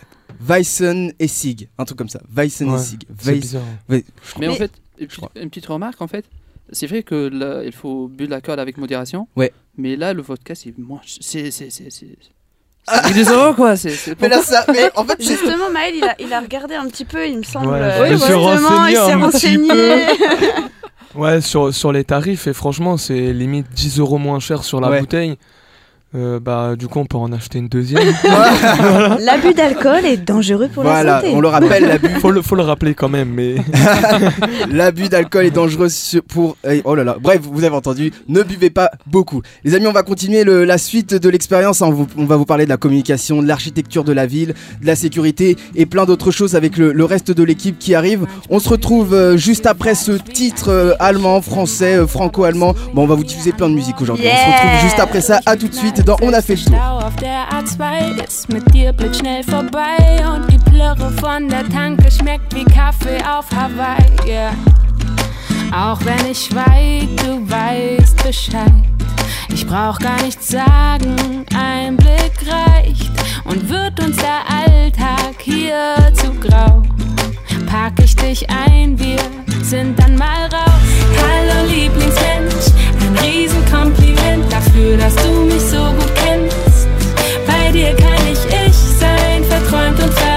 Weissen 0.47 1.13
Essig, 1.19 1.67
un 1.77 1.85
truc 1.85 1.97
comme 1.97 2.09
ça. 2.09 2.19
Weissen 2.35 2.69
Ouais, 2.69 2.75
Essig. 2.79 3.03
C'est 3.19 3.31
Weiss- 3.31 3.39
bizarre. 3.41 3.61
Mais, 3.89 4.03
Mais- 4.39 4.47
en 4.47 4.55
fait, 4.55 4.71
une, 4.99 5.07
crois. 5.07 5.29
petite- 5.29 5.43
une 5.43 5.49
petite 5.49 5.65
remarque 5.67 6.01
en 6.01 6.07
fait, 6.07 6.25
c'est 6.71 6.87
vrai 6.87 7.03
que 7.03 7.15
là, 7.31 7.61
il 7.63 7.71
faut 7.71 8.07
bulle 8.07 8.29
l'alcool 8.29 8.59
avec 8.59 8.77
modération. 8.77 9.27
Ouais. 9.35 9.51
Mais 9.77 9.95
là, 9.95 10.13
le 10.13 10.21
vodka, 10.21 10.55
c'est 10.55 10.77
moins. 10.77 11.01
C'est. 11.05 11.51
C'est. 11.51 11.69
C'est. 11.69 11.89
C'est 11.91 12.07
euros 13.31 13.53
quoi. 13.55 13.75
C'est. 13.75 14.19
Mais 14.21 14.29
là 14.29 14.41
ça, 14.43 14.63
mais 14.71 14.91
en 14.95 15.03
fait 15.05 15.19
Justement, 15.19 15.71
Maël, 15.71 15.95
il 15.95 16.03
a, 16.03 16.15
il 16.19 16.31
a 16.31 16.39
regardé 16.39 16.75
un 16.75 16.87
petit 16.87 17.05
peu, 17.05 17.27
il 17.27 17.39
me 17.39 17.43
semble. 17.43 17.67
Ouais, 17.67 17.79
euh, 17.81 18.07
il 18.09 18.15
renseigné 18.15 18.95
s'est 18.95 19.11
un 19.11 19.29
petit 19.29 19.57
renseigné. 19.57 20.05
Ouais, 21.15 21.39
sur, 21.39 21.73
sur 21.73 21.93
les 21.93 22.03
tarifs, 22.03 22.45
et 22.45 22.53
franchement, 22.53 22.97
c'est 22.97 23.31
limite 23.31 23.67
10 23.73 23.99
euros 23.99 24.17
moins 24.17 24.41
cher 24.41 24.65
sur 24.65 24.81
la 24.81 24.89
Ouais. 24.89 24.99
bouteille. 24.99 25.37
Euh, 26.15 26.39
bah, 26.39 26.75
du 26.77 26.87
coup, 26.87 26.99
on 26.99 27.05
peut 27.05 27.17
en 27.17 27.31
acheter 27.33 27.59
une 27.59 27.67
deuxième. 27.67 28.01
L'abus 29.19 29.53
d'alcool 29.53 30.05
est 30.05 30.17
dangereux 30.17 30.69
pour 30.73 30.83
la 30.83 30.89
voilà, 30.91 31.19
santé. 31.21 31.33
on 31.35 31.41
le 31.41 31.47
rappelle, 31.49 31.85
l'abus, 31.87 32.07
faut, 32.21 32.31
le, 32.31 32.41
faut 32.41 32.55
le 32.55 32.61
rappeler 32.63 32.93
quand 32.93 33.09
même, 33.09 33.29
mais. 33.33 33.55
l'abus 34.71 35.09
d'alcool 35.09 35.45
est 35.45 35.51
dangereux 35.51 35.87
pour. 36.27 36.55
eh, 36.69 36.81
Oh 36.85 36.95
là 36.95 37.03
là. 37.03 37.17
Bref, 37.19 37.41
vous 37.43 37.63
avez 37.63 37.75
entendu. 37.75 38.11
Ne 38.27 38.43
buvez 38.43 38.69
pas 38.69 38.91
beaucoup. 39.07 39.41
Les 39.63 39.75
amis, 39.75 39.87
on 39.87 39.91
va 39.91 40.03
continuer 40.03 40.43
le- 40.43 40.63
la 40.65 40.77
suite 40.77 41.13
de 41.13 41.29
l'expérience. 41.29 41.81
hein. 41.81 41.89
On, 42.17 42.25
va 42.25 42.35
vous 42.37 42.45
parler 42.45 42.65
de 42.65 42.69
la 42.69 42.77
communication, 42.77 43.41
de 43.41 43.47
l'architecture 43.47 44.03
de 44.03 44.13
la 44.13 44.25
ville, 44.25 44.53
de 44.81 44.87
la 44.87 44.95
sécurité 44.95 45.57
et 45.75 45.85
plein 45.85 46.05
d'autres 46.05 46.31
choses 46.31 46.55
avec 46.55 46.77
le, 46.77 46.93
le 46.93 47.05
reste 47.05 47.31
de 47.31 47.43
l'équipe 47.43 47.77
qui 47.79 47.95
arrive. 47.95 48.25
On 48.49 48.59
se 48.59 48.69
retrouve 48.69 49.13
euh, 49.13 49.37
juste 49.37 49.65
après 49.65 49.95
ce 49.95 50.11
titre 50.13 50.69
euh, 50.69 50.93
allemand, 50.99 51.41
français, 51.41 51.95
euh, 51.97 52.07
franco-allemand. 52.07 52.73
Bon, 52.93 53.03
on 53.03 53.07
va 53.07 53.15
vous 53.15 53.23
diffuser 53.23 53.51
plein 53.51 53.69
de 53.69 53.75
musique 53.75 54.01
aujourd'hui. 54.01 54.25
On 54.27 54.35
se 54.37 54.45
retrouve 54.53 54.81
juste 54.81 54.99
après 54.99 55.21
ça. 55.21 55.39
À 55.45 55.55
tout 55.57 55.67
de 55.67 55.73
suite 55.75 56.04
le 56.05 56.41
tour. 56.41 56.57
Stau 56.57 56.99
auf 56.99 57.15
der 57.15 57.49
A2 57.49 58.23
ist 58.23 58.49
mit 58.51 58.73
dir 58.73 58.93
blitzschnell 58.93 59.43
vorbei 59.43 60.23
und 60.33 60.51
die 60.51 60.57
Plörre 60.69 61.11
von 61.19 61.49
der 61.49 61.67
Tanke 61.69 62.11
schmeckt 62.11 62.53
wie 62.53 62.63
Kaffee 62.65 63.17
auf 63.23 63.49
Hawaii. 63.51 64.05
Yeah. 64.27 64.51
Auch 65.71 65.99
wenn 66.05 66.31
ich 66.31 66.45
schweig, 66.45 67.09
du 67.17 67.49
weißt 67.49 68.23
Bescheid. 68.23 68.71
Ich 69.49 69.65
brauch 69.65 69.99
gar 69.99 70.21
nichts 70.21 70.49
sagen, 70.49 71.45
ein 71.55 71.97
Blick 71.97 72.33
reicht 72.47 73.11
und 73.45 73.69
wird 73.69 73.99
uns 74.03 74.17
der 74.17 74.41
Alltag 74.49 75.35
hier 75.39 76.11
zu 76.13 76.31
grau. 76.33 76.83
Pack 77.65 77.93
ich 78.03 78.15
dich 78.15 78.47
ein, 78.49 78.97
wir 78.99 79.17
sind 79.63 79.99
dann 79.99 80.17
mal 80.17 80.43
raus. 80.51 80.85
Hallo 81.21 81.67
Lieblingsmensch, 81.67 82.73
ein 83.01 83.17
Riesenkompliment 83.25 84.51
dafür, 84.51 84.97
dass 84.97 85.15
du 85.15 85.45
mich 85.45 85.61
so 85.61 85.77
gut 85.77 86.11
kennst. 86.15 86.87
Bei 87.47 87.71
dir 87.71 87.95
kann 87.95 88.21
ich 88.31 88.39
ich 88.67 88.75
sein, 88.75 89.43
verträumt 89.43 90.01
und 90.01 90.13
verrückt 90.13 90.34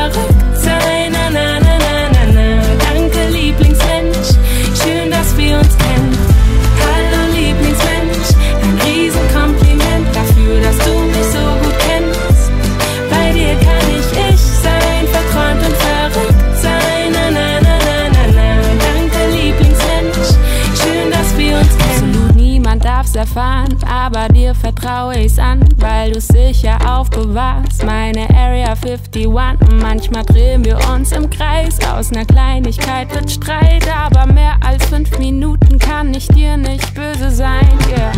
erfahren, 23.28 23.76
aber 23.86 24.28
dir 24.28 24.54
vertraue 24.54 25.18
ich's 25.18 25.38
an, 25.38 25.60
weil 25.76 26.12
du's 26.12 26.28
sicher 26.28 26.78
aufbewahrst. 26.86 27.84
Meine 27.84 28.28
Area 28.30 28.74
51 28.74 29.26
und 29.26 29.82
manchmal 29.82 30.24
drehen 30.24 30.64
wir 30.64 30.78
uns 30.90 31.12
im 31.12 31.28
Kreis. 31.28 31.78
Aus 31.92 32.10
ner 32.10 32.24
Kleinigkeit 32.24 33.14
wird 33.14 33.30
Streit, 33.30 33.86
aber 33.94 34.32
mehr 34.32 34.56
als 34.64 34.84
fünf 34.86 35.18
Minuten 35.18 35.78
kann 35.78 36.14
ich 36.14 36.26
dir 36.28 36.56
nicht 36.56 36.94
böse 36.94 37.30
sein. 37.30 37.68
Yeah. 37.90 38.12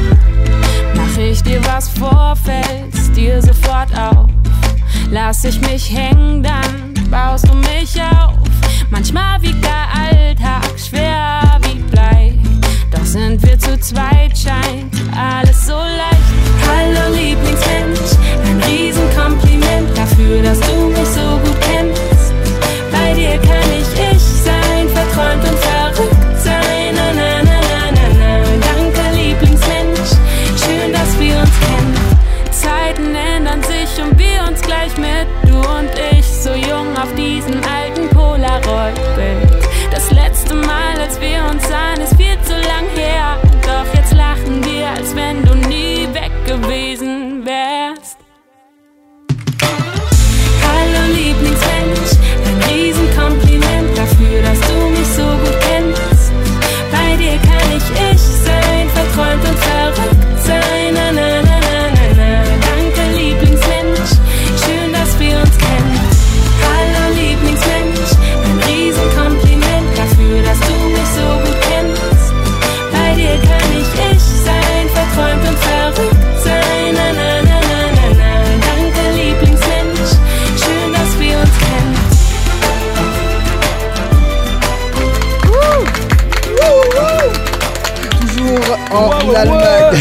Mach 0.94 1.18
ich 1.18 1.42
dir 1.42 1.60
was 1.66 1.88
vor, 1.88 2.36
fällst 2.36 3.16
dir 3.16 3.42
sofort 3.42 3.90
auf. 3.98 4.30
Lass 5.10 5.44
ich 5.44 5.60
mich 5.62 5.92
hängen, 5.92 6.42
dann 6.42 6.94
baust 7.10 7.48
du 7.48 7.54
mich 7.54 8.00
auf. 8.00 8.38
Manchmal 8.90 9.42
wiegt 9.42 9.64
der 9.64 10.04
Alltag 10.04 10.78
schwer 10.78 11.58
wie 11.62 11.80
Blei. 11.90 12.34
Doch 12.90 13.04
sind 13.04 13.42
wir 13.44 13.58
zu 13.58 13.78
zweit, 13.80 14.19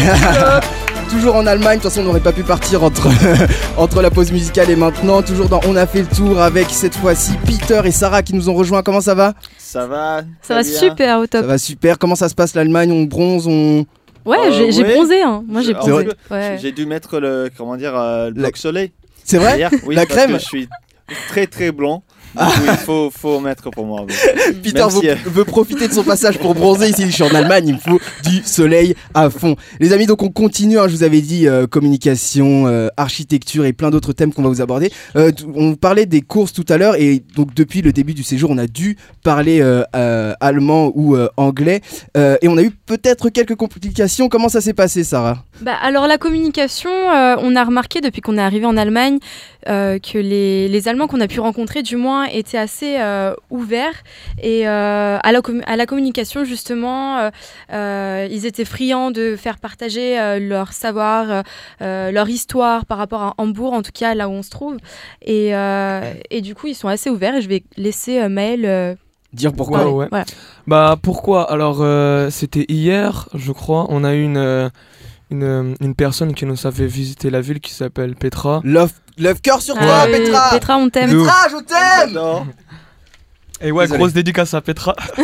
Toujours 1.10 1.34
en 1.34 1.44
Allemagne, 1.46 1.78
de 1.78 1.82
toute 1.82 1.90
façon 1.90 2.02
on 2.02 2.04
n'aurait 2.04 2.20
pas 2.20 2.32
pu 2.32 2.44
partir 2.44 2.84
entre, 2.84 3.08
entre 3.76 4.00
la 4.00 4.10
pause 4.10 4.30
musicale 4.30 4.70
et 4.70 4.76
maintenant. 4.76 5.22
Toujours 5.22 5.48
dans 5.48 5.60
On 5.66 5.74
a 5.74 5.84
fait 5.86 6.02
le 6.02 6.06
tour 6.06 6.40
avec 6.40 6.68
cette 6.70 6.94
fois-ci 6.94 7.32
Peter 7.44 7.80
et 7.84 7.90
Sarah 7.90 8.22
qui 8.22 8.32
nous 8.34 8.48
ont 8.48 8.54
rejoints. 8.54 8.82
Comment 8.84 9.00
ça 9.00 9.14
va? 9.16 9.34
Ça 9.58 9.86
va 9.88 10.22
Ça 10.40 10.54
va 10.54 10.62
bien. 10.62 10.72
super 10.72 11.18
au 11.18 11.22
Ça 11.22 11.28
top. 11.28 11.46
va 11.46 11.58
super. 11.58 11.98
Comment 11.98 12.14
ça 12.14 12.28
se 12.28 12.34
passe 12.36 12.54
l'Allemagne? 12.54 12.92
On 12.92 13.02
bronze, 13.04 13.46
on. 13.48 13.84
Ouais, 14.24 14.36
Euh, 14.38 14.70
j'ai 14.70 14.82
ouais. 14.84 14.94
bronzé. 14.94 15.20
Hein. 15.22 15.42
Moi, 15.48 15.62
j'ai 15.62 15.68
C'est 15.68 15.72
bronzé. 15.74 15.92
vrai 15.92 16.06
Ouais. 16.30 16.58
J'ai 16.62 16.70
dû 16.72 16.86
mettre 16.86 17.18
le 17.18 17.50
comment 17.56 17.76
dire 17.76 17.96
euh, 17.96 18.28
le 18.28 18.34
bloc 18.34 18.56
soleil. 18.56 18.92
C'est 19.24 19.38
vrai? 19.38 19.68
Oui, 19.86 19.96
La 19.96 20.06
parce 20.06 20.14
crème 20.16 20.32
que 20.34 20.38
Je 20.38 20.44
suis 20.44 20.68
très 21.28 21.46
très 21.48 21.72
blanc. 21.72 22.04
Il 22.36 22.76
faut, 22.84 23.10
faut 23.10 23.40
mettre 23.40 23.70
pour 23.70 23.86
moi. 23.86 24.06
Peter 24.62 24.86
veut, 25.26 25.44
profiter 25.44 25.88
de 25.88 25.92
son 25.92 26.04
passage 26.04 26.38
pour 26.38 26.54
bronzer 26.54 26.90
ici. 26.90 27.06
Je 27.06 27.10
suis 27.10 27.22
en 27.22 27.34
Allemagne, 27.34 27.68
il 27.68 27.74
me 27.74 27.78
faut 27.78 28.00
du 28.24 28.42
soleil 28.44 28.94
à 29.14 29.30
fond. 29.30 29.56
Les 29.80 29.92
amis, 29.92 30.06
donc 30.06 30.22
on 30.22 30.30
continue. 30.30 30.78
Hein, 30.78 30.88
je 30.88 30.96
vous 30.96 31.02
avais 31.02 31.20
dit 31.20 31.48
euh, 31.48 31.66
communication, 31.66 32.66
euh, 32.66 32.88
architecture 32.96 33.64
et 33.64 33.72
plein 33.72 33.90
d'autres 33.90 34.12
thèmes 34.12 34.32
qu'on 34.32 34.42
va 34.42 34.48
vous 34.48 34.60
aborder. 34.60 34.90
Euh, 35.16 35.32
on 35.54 35.74
parlait 35.74 36.06
des 36.06 36.20
courses 36.20 36.52
tout 36.52 36.66
à 36.68 36.78
l'heure 36.78 36.96
et 36.96 37.22
donc 37.34 37.54
depuis 37.54 37.82
le 37.82 37.92
début 37.92 38.14
du 38.14 38.22
séjour, 38.22 38.50
on 38.50 38.58
a 38.58 38.66
dû 38.66 38.96
parler 39.22 39.62
allemand 40.40 40.92
ou 40.94 41.16
anglais 41.36 41.80
et 42.16 42.48
on 42.48 42.56
a 42.56 42.62
eu 42.62 42.70
peut-être 42.70 43.28
quelques 43.28 43.56
complications. 43.56 44.28
Comment 44.28 44.48
ça 44.48 44.60
s'est 44.60 44.74
passé, 44.74 45.04
Sarah? 45.04 45.44
Bah, 45.60 45.74
alors 45.80 46.06
la 46.06 46.18
communication, 46.18 46.90
on 46.90 47.56
a 47.56 47.64
remarqué 47.64 48.00
depuis 48.00 48.20
qu'on 48.20 48.38
est 48.38 48.42
arrivé 48.42 48.66
en 48.66 48.76
Allemagne 48.76 49.18
que 49.66 50.18
les, 50.18 50.68
les 50.68 50.88
Allemands 50.88 51.06
qu'on 51.06 51.20
a 51.20 51.28
pu 51.28 51.40
rencontrer, 51.40 51.82
du 51.82 51.96
moins 51.96 52.24
étaient 52.24 52.58
assez 52.58 52.96
euh, 52.98 53.34
ouverts. 53.50 54.02
Et 54.42 54.66
euh, 54.68 55.18
à, 55.22 55.32
la 55.32 55.40
à, 55.66 55.76
la 55.76 55.86
communication 55.86 56.44
justement, 56.44 57.30
euh, 57.72 58.28
ils 58.30 58.46
étaient 58.46 58.64
friands 58.64 59.10
de 59.10 59.36
faire 59.36 59.58
partager 59.58 60.38
leur 60.40 60.72
savoir, 60.72 61.42
leur 61.80 62.28
histoire 62.28 62.86
par 62.86 62.98
rapport 62.98 63.22
à 63.22 63.34
Hambourg, 63.38 63.72
en 63.72 63.82
tout 63.82 63.92
cas 63.92 64.14
là 64.14 64.28
où 64.28 64.32
on 64.32 64.42
se 64.42 64.50
trouve. 64.50 64.76
Et, 65.22 65.50
et 66.30 66.40
du 66.40 66.54
coup, 66.54 66.68
ils 66.68 66.74
sont 66.74 66.88
assez 66.88 67.10
ouverts 67.10 67.36
et 67.36 67.42
je 67.42 67.48
vais 67.48 67.64
laisser 67.76 68.28
Maël 68.28 68.96
dire 69.32 69.52
pourquoi. 69.52 70.08
Bah 70.66 70.96
pourquoi? 71.00 71.50
Alors 71.50 71.84
c'était 72.30 72.66
hier, 72.68 73.28
je 73.34 73.52
crois, 73.52 73.86
on 73.88 74.04
a 74.04 74.14
eu 74.14 74.22
une 74.22 74.70
une, 75.30 75.76
une, 75.80 75.94
personne 75.94 76.34
qui 76.34 76.46
nous 76.46 76.66
a 76.66 76.72
fait 76.72 76.86
visiter 76.86 77.30
la 77.30 77.40
ville 77.40 77.60
qui 77.60 77.72
s'appelle 77.72 78.14
Petra. 78.14 78.60
Love, 78.64 78.92
love 79.18 79.40
cœur 79.40 79.62
sur 79.62 79.74
toi, 79.74 80.02
ah 80.02 80.06
Petra 80.06 80.50
Petra, 80.50 80.76
on 80.76 80.88
t'aime. 80.88 81.10
Petra, 81.10 81.48
je 81.50 81.64
t'aime 81.64 82.52
Et 83.60 83.70
ouais, 83.70 83.86
grosse 83.86 84.12
dédicace 84.12 84.54
à 84.54 84.60
Petra. 84.60 84.96
et, 85.18 85.22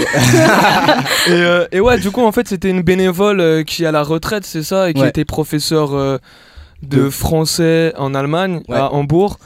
euh, 1.30 1.66
et, 1.72 1.80
ouais, 1.80 1.98
du 1.98 2.10
coup, 2.10 2.22
en 2.22 2.32
fait, 2.32 2.48
c'était 2.48 2.70
une 2.70 2.82
bénévole 2.82 3.40
euh, 3.40 3.62
qui 3.64 3.84
est 3.84 3.86
à 3.86 3.92
la 3.92 4.02
retraite, 4.02 4.44
c'est 4.44 4.62
ça, 4.62 4.90
et 4.90 4.94
qui 4.94 5.04
était 5.04 5.24
professeur 5.24 5.94
euh, 5.94 6.18
de 6.82 7.10
français 7.10 7.92
en 7.96 8.14
Allemagne, 8.14 8.62
à 8.70 8.92
Hambourg. 8.92 9.38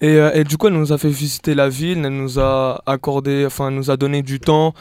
Et, 0.00 0.16
et, 0.16 0.44
du 0.44 0.58
coup, 0.58 0.66
elle 0.66 0.74
nous 0.74 0.92
a 0.92 0.98
fait 0.98 1.08
visiter 1.08 1.54
la 1.54 1.68
ville, 1.68 2.04
elle 2.04 2.16
nous 2.16 2.38
a 2.38 2.82
accordé, 2.86 3.44
enfin, 3.46 3.68
elle 3.68 3.74
nous 3.74 3.90
a 3.90 3.96
donné 3.96 4.22
du 4.22 4.38
temps 4.38 4.74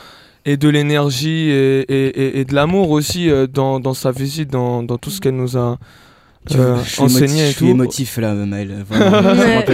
et 0.46 0.58
de 0.58 0.70
l'énergie 0.70 1.50
et, 1.50 1.80
et, 1.82 2.40
et, 2.40 2.46
de 2.46 2.54
l'amour 2.54 2.92
aussi 2.92 3.30
euh, 3.30 3.48
dans, 3.48 3.80
dans, 3.80 3.94
sa 3.94 4.12
visite, 4.12 4.50
dans, 4.52 4.84
dans 4.84 4.98
tout 4.98 5.10
ce 5.10 5.22
qu'elle 5.22 5.36
nous 5.36 5.58
a 5.58 5.78
euh, 6.56 6.78
enseigné 6.98 7.50
et 7.50 7.54
tout. 7.54 7.60
Je 7.60 7.64
suis 7.66 7.70
émotif 7.70 8.18
là, 8.18 8.34
Maël. 8.34 8.84
Vraiment. 8.88 9.66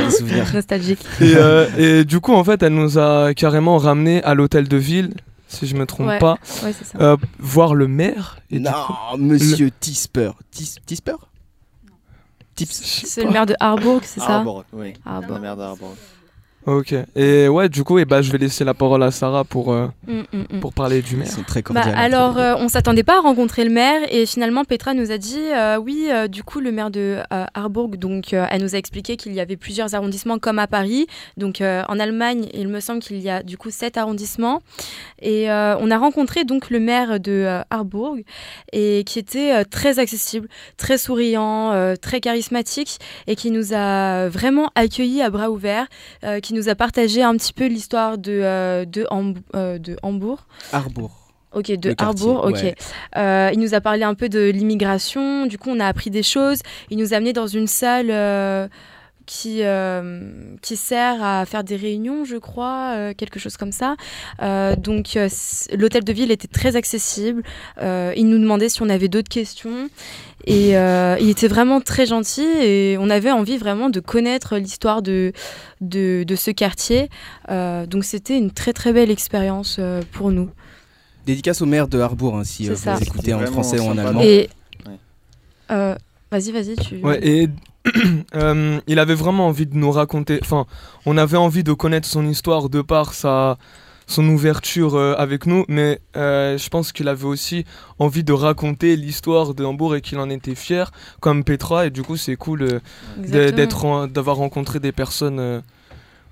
Nostalgique. 0.53 0.99
Et, 1.21 1.33
euh, 1.35 1.67
et, 1.77 2.05
du 2.05 2.19
coup, 2.19 2.33
en 2.33 2.43
fait, 2.43 2.61
elle 2.61 2.73
nous 2.75 2.99
a 2.99 3.33
carrément 3.33 3.77
ramené 3.77 4.23
à 4.23 4.35
l'hôtel 4.35 4.67
de 4.67 4.77
ville, 4.77 5.13
si 5.47 5.65
je 5.65 5.75
me 5.75 5.85
trompe 5.85 6.19
pas, 6.19 6.37
ouais, 6.63 6.73
ça. 6.73 7.17
voir 7.39 7.73
le 7.73 7.87
maire. 7.87 8.39
Et 8.51 8.59
non, 8.59 8.71
monsieur 9.17 9.71
Tisper. 9.79 10.31
Tisper? 10.51 11.15
C'est 12.65 13.23
le 13.23 13.31
maire 13.31 13.45
de 13.45 13.55
Harburg, 13.59 14.01
c'est 14.03 14.19
ça? 14.19 14.39
Harburg, 14.39 14.65
oui. 14.73 14.93
Harburg. 15.05 15.37
Le 15.37 15.41
maire 15.41 15.55
de 15.55 15.61
Harburg. 15.61 15.95
Ok. 16.69 16.93
Et 17.15 17.47
ouais, 17.47 17.67
du 17.67 17.83
coup, 17.83 17.97
et 17.97 18.05
bah, 18.05 18.21
je 18.21 18.31
vais 18.31 18.37
laisser 18.37 18.63
la 18.63 18.75
parole 18.75 19.01
à 19.01 19.09
Sarah 19.09 19.43
pour, 19.43 19.73
euh, 19.73 19.87
mm, 20.07 20.19
mm, 20.31 20.45
mm. 20.57 20.59
pour 20.59 20.71
parler 20.71 21.01
du 21.01 21.15
maire. 21.15 21.27
C'est 21.27 21.43
très 21.43 21.63
cordial. 21.63 21.91
Bah, 21.91 21.99
alors, 21.99 22.37
euh, 22.37 22.53
on 22.59 22.67
s'attendait 22.67 23.01
pas 23.01 23.17
à 23.17 23.21
rencontrer 23.21 23.63
le 23.63 23.71
maire 23.71 24.01
et 24.11 24.27
finalement, 24.27 24.63
Petra 24.65 24.93
nous 24.93 25.11
a 25.11 25.17
dit 25.17 25.39
euh, 25.39 25.77
oui, 25.77 26.09
du 26.29 26.43
coup, 26.43 26.59
le 26.59 26.71
maire 26.71 26.91
de 26.91 27.17
Harburg, 27.55 27.97
donc, 27.97 28.33
elle 28.33 28.61
nous 28.61 28.75
a 28.75 28.77
expliqué 28.77 29.17
qu'il 29.17 29.33
y 29.33 29.39
avait 29.39 29.57
plusieurs 29.57 29.95
arrondissements 29.95 30.37
comme 30.37 30.59
à 30.59 30.67
Paris. 30.67 31.07
Donc, 31.37 31.61
en 31.61 31.99
Allemagne, 31.99 32.47
il 32.53 32.67
me 32.67 32.79
semble 32.79 32.99
qu'il 32.99 33.19
y 33.19 33.29
a 33.31 33.41
du 33.41 33.57
coup 33.57 33.71
sept 33.71 33.97
arrondissements. 33.97 34.61
Et 35.21 35.47
on 35.49 35.89
a 35.89 35.97
rencontré 35.97 36.43
donc 36.43 36.69
le 36.69 36.79
maire 36.79 37.19
de 37.19 37.61
Harburg 37.71 38.23
et 38.73 39.03
qui 39.05 39.17
était 39.17 39.65
très 39.65 39.97
accessible, 39.97 40.47
très 40.77 40.99
souriant, 40.99 41.95
très 41.99 42.19
charismatique 42.19 42.99
et 43.25 43.35
qui 43.35 43.49
nous 43.49 43.73
a 43.73 44.27
vraiment 44.29 44.69
accueillis 44.75 45.21
à 45.21 45.29
bras 45.29 45.49
ouverts, 45.49 45.87
qui 46.43 46.53
nous 46.53 46.58
a 46.67 46.75
partagé 46.75 47.23
un 47.23 47.35
petit 47.35 47.53
peu 47.53 47.67
l'histoire 47.67 48.17
de, 48.17 48.41
euh, 48.43 48.85
de, 48.85 49.05
euh, 49.55 49.77
de, 49.77 49.95
Hambourg. 50.03 50.45
Harbourg. 50.73 51.11
Ok, 51.53 51.71
de 51.71 51.95
Harbourg, 51.97 52.45
ok. 52.45 52.75
Euh, 53.17 53.49
il 53.53 53.59
nous 53.59 53.73
a 53.73 53.81
parlé 53.81 54.03
un 54.03 54.13
peu 54.13 54.29
de 54.29 54.49
l'immigration, 54.49 55.45
du 55.45 55.57
coup 55.57 55.69
on 55.69 55.79
a 55.79 55.87
appris 55.87 56.09
des 56.09 56.23
choses. 56.23 56.59
Il 56.89 56.97
nous 56.97 57.13
a 57.13 57.17
amené 57.17 57.33
dans 57.33 57.47
une 57.47 57.67
salle 57.67 58.11
qui, 59.29 59.61
qui 60.61 60.75
sert 60.75 61.23
à 61.23 61.45
faire 61.45 61.63
des 61.63 61.75
réunions, 61.75 62.25
je 62.25 62.37
crois, 62.37 63.13
quelque 63.13 63.39
chose 63.39 63.57
comme 63.57 63.71
ça. 63.71 63.95
donc 64.77 65.17
l'hôtel 65.77 66.03
de 66.03 66.13
ville 66.13 66.31
était 66.31 66.47
très 66.47 66.75
accessible. 66.75 67.43
il 67.79 68.27
nous 68.27 68.39
demandait 68.39 68.69
si 68.69 68.81
on 68.81 68.89
avait 68.89 69.07
d'autres 69.07 69.29
questions. 69.29 69.89
Et 70.45 70.77
euh, 70.77 71.17
il 71.19 71.29
était 71.29 71.47
vraiment 71.47 71.81
très 71.81 72.05
gentil 72.05 72.41
et 72.41 72.97
on 72.99 73.09
avait 73.09 73.31
envie 73.31 73.57
vraiment 73.57 73.89
de 73.89 73.99
connaître 73.99 74.57
l'histoire 74.57 75.01
de, 75.01 75.33
de, 75.81 76.23
de, 76.25 76.35
ce 76.35 76.51
quartier. 76.51 77.09
Euh, 77.49 77.85
donc 77.85 78.05
c'était 78.05 78.37
une 78.37 78.51
très 78.51 78.73
très 78.73 78.93
belle 78.93 79.11
expérience 79.11 79.77
euh, 79.79 80.01
pour 80.11 80.31
nous. 80.31 80.49
Dédicace 81.25 81.61
au 81.61 81.65
maire 81.65 81.87
de 81.87 81.99
Harbourg, 81.99 82.37
hein, 82.37 82.43
si 82.43 82.69
vous 82.69 82.89
écoutez 83.01 83.33
en 83.33 83.45
français 83.45 83.79
ou 83.79 83.83
en 83.83 83.97
allemand. 83.97 84.21
Et 84.21 84.49
vas-y, 85.69 86.51
vas-y, 86.51 86.75
tu. 86.77 86.97
Ouais, 87.03 87.19
et 87.21 87.49
il 88.87 88.99
avait 88.99 89.15
vraiment 89.15 89.47
envie 89.47 89.65
de 89.65 89.75
nous 89.75 89.91
raconter. 89.91 90.39
Enfin, 90.41 90.65
on 91.05 91.17
avait 91.17 91.37
envie 91.37 91.63
de 91.63 91.73
connaître 91.73 92.07
son 92.07 92.27
histoire 92.27 92.69
de 92.69 92.81
par 92.81 93.13
sa 93.13 93.57
son 94.09 94.27
ouverture 94.27 94.95
euh, 94.95 95.13
avec 95.17 95.45
nous, 95.45 95.65
mais 95.67 96.01
euh, 96.17 96.57
je 96.57 96.67
pense 96.69 96.91
qu'il 96.91 97.07
avait 97.07 97.25
aussi 97.25 97.63
envie 97.99 98.23
de 98.23 98.33
raconter 98.33 98.95
l'histoire 98.95 99.53
de 99.53 99.63
Hambourg 99.63 99.95
et 99.95 100.01
qu'il 100.01 100.17
en 100.17 100.29
était 100.31 100.55
fier, 100.55 100.91
comme 101.19 101.43
Petra, 101.43 101.85
et 101.85 101.91
du 101.91 102.01
coup 102.01 102.17
c'est 102.17 102.35
cool 102.35 102.63
euh, 102.63 104.07
d'avoir 104.07 104.37
rencontré 104.37 104.79
des 104.79 104.91
personnes 104.91 105.61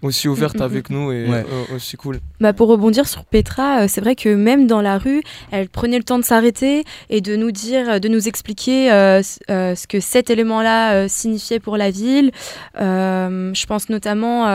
aussi 0.01 0.27
ouvertes 0.27 0.55
mm, 0.55 0.59
mm, 0.59 0.63
avec 0.63 0.89
mm. 0.89 0.93
nous 0.93 1.11
et 1.11 1.27
aussi 1.75 1.97
cool. 1.97 2.19
Bah 2.39 2.53
pour 2.53 2.67
rebondir 2.67 3.07
sur 3.07 3.25
Petra, 3.25 3.87
c'est 3.87 4.01
vrai 4.01 4.15
que 4.15 4.29
même 4.29 4.67
dans 4.67 4.81
la 4.81 4.97
rue, 4.97 5.21
elle 5.51 5.69
prenait 5.69 5.97
le 5.97 6.03
temps 6.03 6.19
de 6.19 6.23
s'arrêter 6.25 6.83
et 7.09 7.21
de 7.21 7.35
nous 7.35 7.51
dire, 7.51 7.99
de 7.99 8.07
nous 8.07 8.27
expliquer 8.27 8.89
ce 8.89 9.87
que 9.87 9.99
cet 9.99 10.29
élément-là 10.29 11.07
signifiait 11.07 11.59
pour 11.59 11.77
la 11.77 11.91
ville. 11.91 12.31
je 12.75 13.65
pense 13.65 13.89
notamment 13.89 14.45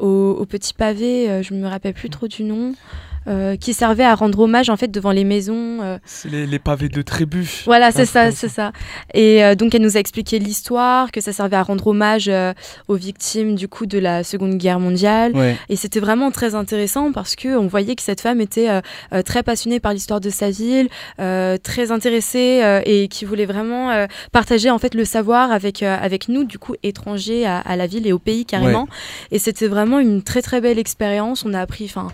au, 0.00 0.46
petit 0.46 0.74
pavé, 0.74 1.30
euh, 1.30 1.42
je 1.42 1.54
ne 1.54 1.60
me 1.60 1.68
rappelle 1.68 1.94
plus 1.94 2.10
trop 2.10 2.28
du 2.28 2.42
nom. 2.44 2.74
Euh, 3.28 3.56
qui 3.56 3.74
servait 3.74 4.04
à 4.04 4.14
rendre 4.14 4.40
hommage 4.40 4.70
en 4.70 4.78
fait 4.78 4.90
devant 4.90 5.10
les 5.10 5.24
maisons. 5.24 5.82
Euh. 5.82 5.98
C'est 6.06 6.30
les, 6.30 6.58
pavés 6.58 6.88
de 6.88 7.02
trébuche. 7.02 7.64
Voilà, 7.66 7.92
c'est 7.92 8.06
ça, 8.06 8.30
c'est 8.30 8.48
ça. 8.48 8.72
Et 9.12 9.54
donc 9.56 9.74
elle 9.74 9.82
nous 9.82 9.98
a 9.98 10.00
expliqué 10.00 10.38
l'histoire, 10.38 11.12
que 11.12 11.20
ça 11.20 11.32
servait 11.32 11.56
à 11.56 11.62
rendre 11.62 11.86
hommage 11.88 12.30
aux 12.88 12.94
victimes 12.94 13.54
du 13.54 13.68
coup 13.68 13.84
de 13.84 13.98
la 13.98 14.24
Seconde 14.24 14.56
Guerre 14.56 14.80
mondiale. 14.80 15.32
Et 15.68 15.76
c'était 15.76 16.00
vraiment 16.00 16.30
très 16.30 16.54
intéressant 16.54 17.12
parce 17.12 17.36
que 17.36 17.56
on 17.56 17.66
voyait 17.66 17.94
que 17.94 18.02
cette 18.02 18.20
femme 18.20 18.40
était 18.40 18.68
très 19.24 19.42
passionnée 19.42 19.80
par 19.80 19.92
l'histoire 19.92 20.20
de 20.20 20.30
sa 20.30 20.50
ville, 20.50 20.88
très 21.18 21.92
intéressée 21.92 22.80
et 22.86 23.08
qui 23.08 23.26
voulait 23.26 23.46
vraiment 23.46 24.06
partager 24.32 24.70
en 24.70 24.78
fait 24.78 24.94
le 24.94 25.04
savoir 25.04 25.52
avec 25.52 25.82
avec 25.82 26.28
nous 26.28 26.44
du 26.44 26.58
coup 26.58 26.74
étrangers 26.82 27.46
à, 27.46 27.76
la 27.76 27.86
ville 27.86 28.06
et 28.06 28.12
au 28.12 28.18
pays 28.18 28.46
carrément. 28.46 28.88
Et 29.30 29.38
c'était 29.38 29.68
vraiment 29.68 29.98
une 29.98 30.22
très 30.22 30.42
très 30.42 30.60
belle 30.60 30.78
expérience. 30.78 31.44
On 31.44 31.54
a 31.54 31.60
appris, 31.60 31.84
enfin 31.84 32.08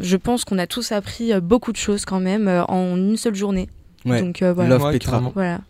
je 0.00 0.16
pense 0.16 0.44
qu'on 0.44 0.58
a 0.58 0.66
tous 0.66 0.92
appris 0.92 1.32
euh, 1.32 1.40
beaucoup 1.40 1.72
de 1.72 1.76
choses 1.76 2.04
quand 2.04 2.20
même 2.20 2.48
euh, 2.48 2.64
en 2.64 2.96
une 2.96 3.16
seule 3.16 3.34
journée. 3.34 3.68
Donc 4.04 4.42
euh, 4.42 4.52
voilà. 4.52 4.78
Love 4.78 4.92
Petra. 4.92 5.20
Voilà. 5.34 5.60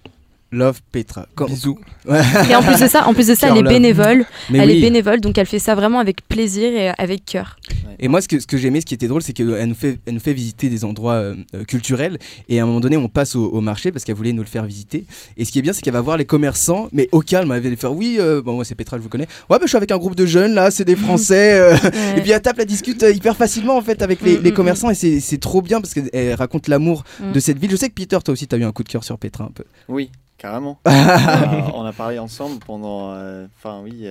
Love 0.51 0.81
Petra. 0.93 1.27
Bisous. 1.47 1.79
Et 2.09 2.55
en 2.55 2.63
plus 2.63 2.81
de 2.81 2.89
ça, 2.89 3.07
en 3.07 3.15
plus 3.15 3.29
de 3.29 3.35
ça, 3.35 3.49
elle 3.51 3.59
est 3.59 3.63
bénévole. 3.63 4.25
elle 4.53 4.71
est 4.71 4.81
bénévole, 4.81 5.21
donc 5.21 5.37
elle 5.39 5.47
fait 5.47 5.59
ça 5.59 5.75
vraiment 5.75 5.99
avec 5.99 6.27
plaisir 6.27 6.73
et 6.73 6.91
avec 6.99 7.25
cœur. 7.25 7.59
Et 8.01 8.09
moi, 8.09 8.21
ce 8.21 8.29
que, 8.29 8.39
ce 8.39 8.47
que 8.47 8.57
j'aimais, 8.57 8.81
ce 8.81 8.87
qui 8.87 8.95
était 8.95 9.09
drôle, 9.09 9.23
c'est 9.23 9.33
qu'elle 9.33 9.65
nous, 9.67 9.75
fait, 9.75 9.99
elle 10.07 10.15
nous 10.15 10.21
fait 10.21 10.33
visiter 10.33 10.69
des 10.69 10.85
endroits 10.85 11.15
euh, 11.15 11.35
euh, 11.55 11.65
culturels. 11.65 12.19
Et 12.49 12.61
à 12.61 12.63
un 12.63 12.67
moment 12.67 12.81
donné, 12.81 12.97
on 12.97 13.09
passe 13.09 13.35
au, 13.35 13.61
marché 13.61 13.91
parce 13.91 14.05
qu'elle 14.05 14.15
voulait 14.15 14.33
nous 14.33 14.43
le 14.43 14.49
faire 14.49 14.65
visiter. 14.65 15.05
Et 15.37 15.45
ce 15.45 15.51
qui 15.51 15.59
est 15.59 15.63
bien, 15.63 15.73
c'est 15.73 15.83
qu'elle 15.83 15.95
va 15.95 16.01
voir 16.01 16.17
les 16.17 16.25
commerçants, 16.25 16.89
mais 16.93 17.09
au 17.13 17.21
calme. 17.21 17.51
Elle 17.53 17.69
va 17.69 17.77
faire 17.77 17.93
Oui, 17.93 18.17
euh, 18.21 18.41
bon, 18.41 18.55
moi, 18.55 18.65
c'est 18.65 18.77
Petra, 18.77 18.99
je 18.99 19.03
vous 19.03 19.09
connais. 19.09 19.27
Ouais, 19.51 19.59
bah, 19.59 19.61
je 19.63 19.69
suis 19.69 19.77
avec 19.77 19.91
un 19.91 19.99
groupe 19.99 20.15
de 20.15 20.27
jeunes, 20.27 20.55
là, 20.55 20.71
c'est 20.71 20.85
des 20.85 20.97
Français. 21.09 21.77
Et 22.17 22.21
puis 22.21 22.31
elle 22.31 22.41
tape, 22.41 22.59
elle 22.59 22.67
discute 22.67 23.03
hyper 23.03 23.37
facilement, 23.37 23.77
en 23.77 23.83
fait, 23.83 24.01
avec 24.03 24.23
les, 24.23 24.39
mm, 24.39 24.49
mm, 24.49 24.53
commerçants. 24.53 24.89
Mm. 24.89 24.95
Et 25.03 25.21
c'est 25.21 25.39
trop 25.39 25.61
bien 25.61 25.81
parce 25.81 25.95
qu'elle 25.95 26.35
raconte 26.35 26.69
l'amour 26.69 27.05
de 27.35 27.41
cette 27.41 27.59
ville. 27.59 27.71
Je 27.71 27.77
sais 27.77 27.89
que 27.89 27.95
Peter, 27.95 28.19
toi 28.25 28.33
aussi, 28.33 28.47
tu 28.47 28.55
as 28.55 28.59
eu 28.59 28.65
un 28.65 28.73
coup 28.73 28.85
de 28.85 28.89
cœur 28.89 29.03
sur 29.03 29.19
Petra 29.19 29.45
un 29.45 29.53
peu. 29.53 29.65
Oui. 29.89 30.11
Carrément. 30.39 30.81
on, 30.87 31.85
a, 31.85 31.93
parlé 31.93 32.19
ensemble 32.19 32.61
pendant, 32.61 33.11
enfin 33.57 33.81
oui, 33.83 34.07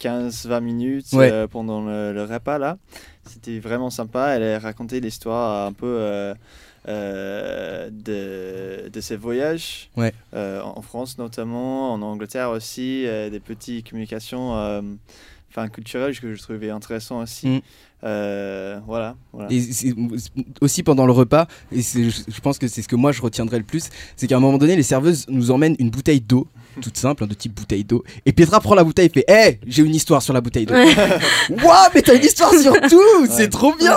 15-20 0.00 0.60
minutes 0.60 1.06
pendant 1.50 1.82
le, 1.82 2.24
repas 2.24 2.58
là. 2.58 2.78
C'était 3.24 3.58
vraiment 3.58 3.90
sympa. 3.90 4.28
Elle 4.36 4.42
a 4.42 4.58
raconté 4.58 5.00
l'histoire 5.00 5.66
un 5.66 5.72
peu 5.72 5.86
euh, 5.86 6.34
euh, 6.88 7.88
de, 7.90 8.88
de, 8.90 9.00
ses 9.00 9.16
voyages 9.16 9.90
euh, 10.34 10.60
en 10.60 10.82
France 10.82 11.16
notamment, 11.16 11.92
en 11.92 12.02
Angleterre 12.02 12.50
aussi, 12.50 13.06
des 13.30 13.40
petites 13.40 13.88
communications 13.88 14.82
enfin 15.54 15.68
culturel 15.68 16.18
que 16.18 16.34
je 16.34 16.42
trouvais 16.42 16.70
intéressant 16.70 17.20
aussi. 17.20 17.48
Mm. 17.48 17.60
Euh, 18.04 18.80
voilà. 18.86 19.16
Et 19.50 19.62
aussi 20.60 20.82
pendant 20.82 21.06
le 21.06 21.12
repas, 21.12 21.46
et 21.72 21.80
je 21.80 22.40
pense 22.42 22.58
que 22.58 22.68
c'est 22.68 22.82
ce 22.82 22.88
que 22.88 22.96
moi 22.96 23.12
je 23.12 23.22
retiendrai 23.22 23.58
le 23.58 23.64
plus, 23.64 23.88
c'est 24.16 24.26
qu'à 24.26 24.36
un 24.36 24.40
moment 24.40 24.58
donné, 24.58 24.76
les 24.76 24.82
serveuses 24.82 25.26
nous 25.28 25.50
emmènent 25.50 25.76
une 25.78 25.90
bouteille 25.90 26.20
d'eau 26.20 26.46
toute 26.80 26.96
simple, 26.96 27.24
hein, 27.24 27.26
de 27.26 27.34
type 27.34 27.54
bouteille 27.54 27.84
d'eau. 27.84 28.04
Et 28.26 28.32
Petra 28.32 28.60
prend 28.60 28.74
la 28.74 28.84
bouteille 28.84 29.06
et 29.06 29.08
fait 29.08 29.24
Hé, 29.28 29.60
j'ai 29.66 29.82
une 29.82 29.94
histoire 29.94 30.22
sur 30.22 30.32
la 30.32 30.40
bouteille 30.40 30.66
d'eau. 30.66 30.74
Waouh, 31.50 31.88
mais 31.94 32.02
t'as 32.02 32.16
une 32.16 32.24
histoire 32.24 32.52
sur 32.54 32.72
tout 32.72 33.26
C'est 33.30 33.50
trop 33.50 33.74
bien 33.74 33.96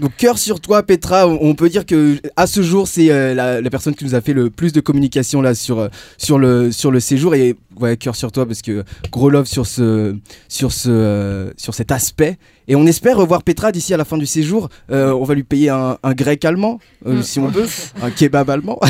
Donc, 0.00 0.16
cœur 0.16 0.38
sur 0.38 0.60
toi, 0.60 0.82
Petra. 0.82 1.26
On 1.28 1.54
peut 1.54 1.68
dire 1.68 1.86
que 1.86 2.18
à 2.36 2.46
ce 2.46 2.62
jour, 2.62 2.88
c'est 2.88 3.10
euh, 3.10 3.34
la, 3.34 3.70
personne 3.70 3.94
qui 3.94 4.04
nous 4.04 4.14
a 4.14 4.20
fait 4.20 4.32
le 4.32 4.50
plus 4.50 4.72
de 4.72 4.80
communication 4.80 5.42
là 5.42 5.54
sur, 5.54 5.78
euh, 5.78 5.88
sur, 6.18 6.38
le, 6.38 6.72
sur 6.72 6.90
le 6.90 7.00
séjour. 7.00 7.34
Et 7.34 7.56
ouais, 7.78 7.96
cœur 7.96 8.16
sur 8.16 8.32
toi 8.32 8.46
parce 8.46 8.62
que 8.62 8.84
gros 9.10 9.30
love 9.30 9.46
sur, 9.46 9.66
ce, 9.66 10.16
sur, 10.48 10.72
ce, 10.72 11.52
sur 11.56 11.74
cet 11.74 11.92
aspect. 11.92 12.38
Et 12.66 12.76
on 12.76 12.86
espère 12.86 13.18
revoir 13.18 13.42
Petra 13.42 13.72
d'ici 13.72 13.92
à 13.92 13.96
la 13.96 14.04
fin 14.04 14.16
du 14.16 14.26
séjour. 14.26 14.68
Euh, 14.90 15.12
on 15.12 15.24
va 15.24 15.34
lui 15.34 15.42
payer 15.42 15.68
un, 15.68 15.98
grec 16.14 16.44
allemand, 16.44 16.78
euh, 17.06 17.18
mm. 17.18 17.22
si 17.22 17.38
on 17.38 17.48
veut, 17.48 17.66
un 18.02 18.10
kebab 18.10 18.48
allemand. 18.48 18.80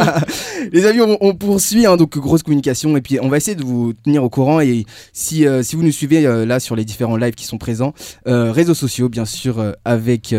Les 0.72 0.86
amis, 0.86 1.00
on, 1.20 1.34
poursuit, 1.34 1.86
hein, 1.86 1.96
donc 1.96 2.16
grosse 2.18 2.42
communication. 2.42 2.96
Et 2.96 3.00
puis 3.00 3.18
on 3.20 3.28
va 3.28 3.36
essayer 3.36 3.54
de 3.54 3.64
vous 3.64 3.92
tenir 3.92 4.24
au 4.24 4.30
courant. 4.30 4.60
Et 4.60 4.86
si, 5.12 5.46
euh, 5.46 5.62
si 5.62 5.76
vous 5.76 5.82
nous 5.82 5.92
suivez 5.92 6.22
là 6.46 6.60
sur 6.60 6.76
les 6.76 6.84
différents 6.84 7.16
lives 7.16 7.34
qui 7.34 7.44
sont 7.44 7.58
présents, 7.58 7.92
réseaux 8.26 8.74
sociaux, 8.74 9.08
bien 9.08 9.24
sûr, 9.24 9.74
avec, 9.84 10.34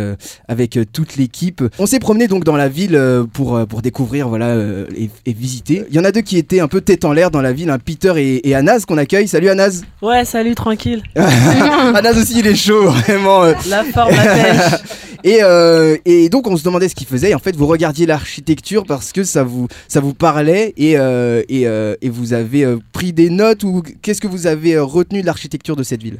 avec 0.48 0.80
toute 0.92 1.18
l'équipe. 1.18 1.64
On 1.80 1.86
s'est 1.86 2.00
promené 2.00 2.28
donc 2.28 2.44
dans 2.44 2.56
la 2.56 2.68
ville 2.68 3.00
pour, 3.34 3.66
pour 3.68 3.82
découvrir 3.82 4.28
voilà, 4.28 4.56
et, 4.56 5.34
visiter. 5.34 5.84
Il 5.90 5.96
y 5.96 6.00
en 6.00 6.04
a 6.04 6.12
deux 6.12 6.22
qui 6.22 6.38
étaient 6.38 6.60
un 6.60 6.68
peu 6.68 6.82
tête 6.82 7.06
en 7.06 7.14
l'air 7.14 7.32
dans 7.32 7.42
la 7.42 7.54
ville, 7.54 7.70
hein, 7.70 7.80
Peter 7.84 8.14
et, 8.18 8.48
et 8.50 8.56
Anas 8.56 8.86
qu'on 8.88 8.98
accueille. 8.98 9.28
Salut 9.28 9.50
Anas. 9.50 9.82
Ouais, 10.02 10.26
salut, 10.26 10.56
tranquille. 10.56 11.04
Anas 11.16 12.20
aussi, 12.20 12.40
il 12.40 12.48
est 12.48 12.56
chaud 12.56 12.71
vraiment. 12.80 13.44
Euh. 13.44 13.54
La 13.68 13.84
forme, 13.84 14.12
la 14.12 14.80
et, 15.24 15.40
euh, 15.44 15.98
et 16.06 16.30
donc 16.30 16.48
on 16.48 16.58
se 16.58 16.64
demandait 16.64 16.90
ce 16.90 16.96
qu'il 16.96 17.08
faisait. 17.08 17.32
Et 17.32 17.36
en 17.36 17.40
fait, 17.40 17.56
vous 17.56 17.68
regardiez 17.68 18.06
l'architecture 18.06 18.86
parce 18.86 19.12
que 19.12 19.24
ça 19.24 19.44
vous, 19.44 19.68
ça 19.88 20.00
vous 20.00 20.14
parlait 20.14 20.74
et, 20.78 20.98
euh, 20.98 21.44
et, 21.50 21.64
et, 21.64 22.10
vous 22.10 22.34
avez 22.34 22.78
pris 22.94 23.14
des 23.14 23.30
notes 23.30 23.64
ou 23.64 23.84
qu'est-ce 24.02 24.22
que 24.22 24.28
vous 24.28 24.48
avez 24.48 24.78
retenu 24.78 25.22
de 25.22 25.26
l'architecture 25.26 25.76
de 25.76 25.84
cette 25.84 26.02
ville? 26.02 26.20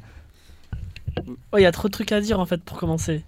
Il 1.58 1.62
y 1.62 1.66
a 1.66 1.72
trop 1.72 1.88
de 1.88 1.94
trucs 1.94 2.12
à 2.12 2.22
dire 2.22 2.40
en 2.40 2.46
fait 2.46 2.62
pour 2.62 2.78
commencer. 2.78 3.24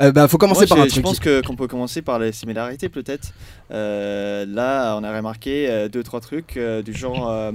Euh, 0.00 0.10
bah, 0.10 0.26
faut 0.26 0.38
commencer 0.38 0.66
par 0.66 0.78
un 0.78 0.86
truc. 0.86 0.94
Je 0.94 1.00
pense 1.00 1.20
qu'on 1.20 1.54
peut 1.54 1.68
commencer 1.68 2.00
par 2.00 2.18
les 2.18 2.32
similarités 2.32 2.88
peut-être. 2.88 3.32
là, 3.70 4.96
on 4.96 5.04
a 5.04 5.16
remarqué 5.16 5.88
deux 5.92 6.02
trois 6.02 6.20
trucs 6.20 6.58
du 6.84 6.92
genre. 6.92 7.52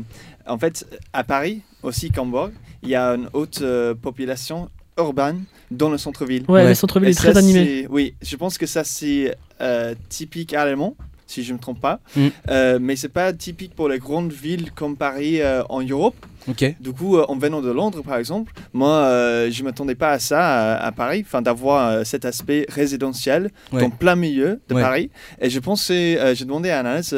en 0.48 0.58
fait, 0.58 0.86
à 1.14 1.24
Paris 1.24 1.62
aussi, 1.84 2.12
Cambourg, 2.12 2.50
il 2.84 2.90
y 2.90 2.96
a 2.96 3.16
une 3.16 3.30
haute 3.34 3.64
population 4.02 4.70
urbaine 4.98 5.44
dans 5.72 5.90
le 5.90 5.98
centre-ville. 5.98 6.46
Ouais, 6.48 6.68
le 6.68 6.76
centre-ville 6.76 7.10
est 7.10 7.16
très 7.16 7.38
animé. 7.38 7.88
Oui, 7.90 8.16
je 8.22 8.36
pense 8.36 8.58
que 8.58 8.66
ça 8.66 8.84
c'est 8.84 9.36
euh, 9.62 9.96
typique 10.10 10.54
allemand, 10.54 10.96
si 11.26 11.44
je 11.44 11.52
ne 11.52 11.58
me 11.58 11.62
trompe 11.62 11.82
pas. 11.82 12.00
Mm. 12.16 12.28
Euh, 12.50 12.80
mais 12.82 12.96
c'est 12.96 13.10
pas 13.10 13.34
typique 13.34 13.76
pour 13.76 13.90
les 13.90 14.00
grandes 14.00 14.32
villes 14.32 14.72
comme 14.72 14.96
Paris 14.96 15.42
euh, 15.42 15.64
en 15.70 15.82
Europe. 15.82 16.16
Ok. 16.48 16.76
Du 16.80 16.94
coup, 16.94 17.20
en 17.20 17.38
venant 17.38 17.62
de 17.62 17.70
Londres, 17.70 18.02
par 18.02 18.16
exemple, 18.16 18.54
moi, 18.72 19.10
je 19.50 19.64
m'attendais 19.64 19.96
pas 19.96 20.12
à 20.12 20.20
ça 20.20 20.78
à, 20.78 20.92
Paris, 20.94 21.22
enfin 21.26 21.42
d'avoir 21.42 22.06
cet 22.06 22.24
aspect 22.24 22.66
résidentiel 22.70 23.52
dans 23.74 23.90
plein 23.90 24.16
milieu 24.16 24.62
de 24.70 24.74
Paris. 24.74 25.10
Et 25.42 25.50
je 25.50 25.60
pensais, 25.60 26.18
j'ai 26.36 26.46
demandé 26.46 26.70
à 26.70 26.80
Anas, 26.80 27.14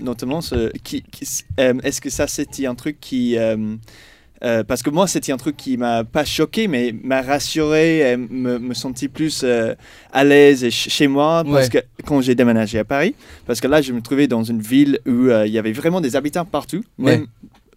notamment, 0.00 0.40
ce, 0.40 0.70
qui, 0.78 1.04
est-ce 1.58 2.00
que 2.00 2.08
ça 2.08 2.26
c'était 2.26 2.64
un 2.64 2.74
truc 2.74 3.00
qui 3.00 3.36
euh, 4.44 4.64
parce 4.64 4.82
que 4.82 4.90
moi, 4.90 5.06
c'était 5.06 5.32
un 5.32 5.36
truc 5.36 5.56
qui 5.56 5.76
m'a 5.76 6.04
pas 6.04 6.24
choqué, 6.24 6.66
mais 6.68 6.94
m'a 7.02 7.22
rassuré, 7.22 8.12
et 8.12 8.16
me, 8.16 8.58
me 8.58 8.74
sentit 8.74 9.08
plus 9.08 9.42
euh, 9.44 9.74
à 10.12 10.24
l'aise 10.24 10.68
chez 10.70 11.06
moi 11.08 11.44
parce 11.44 11.68
que 11.68 11.78
quand 12.04 12.20
j'ai 12.20 12.34
déménagé 12.34 12.78
à 12.78 12.84
Paris, 12.84 13.14
parce 13.46 13.60
que 13.60 13.68
là, 13.68 13.80
je 13.82 13.92
me 13.92 14.00
trouvais 14.00 14.26
dans 14.26 14.42
une 14.42 14.60
ville 14.60 14.98
où 15.06 15.28
euh, 15.28 15.46
il 15.46 15.52
y 15.52 15.58
avait 15.58 15.72
vraiment 15.72 16.00
des 16.00 16.16
habitants 16.16 16.44
partout, 16.44 16.82
même 16.98 17.26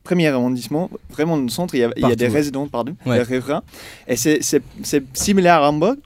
premier 0.04 0.28
arrondissement, 0.28 0.92
vraiment 1.10 1.36
dans 1.36 1.44
le 1.44 1.50
centre, 1.50 1.74
il 1.74 1.80
y 1.80 1.84
a, 1.84 1.90
il 1.98 2.02
y 2.08 2.12
a 2.12 2.16
des 2.16 2.28
résidents, 2.28 2.68
pardon, 2.68 2.96
des 3.06 3.24
riverains. 3.24 3.64
Et 4.08 4.16
c'est 4.16 4.40
similaire 5.14 5.64
à 5.64 5.70
Hamburg, 5.70 5.96
euh, 5.96 6.00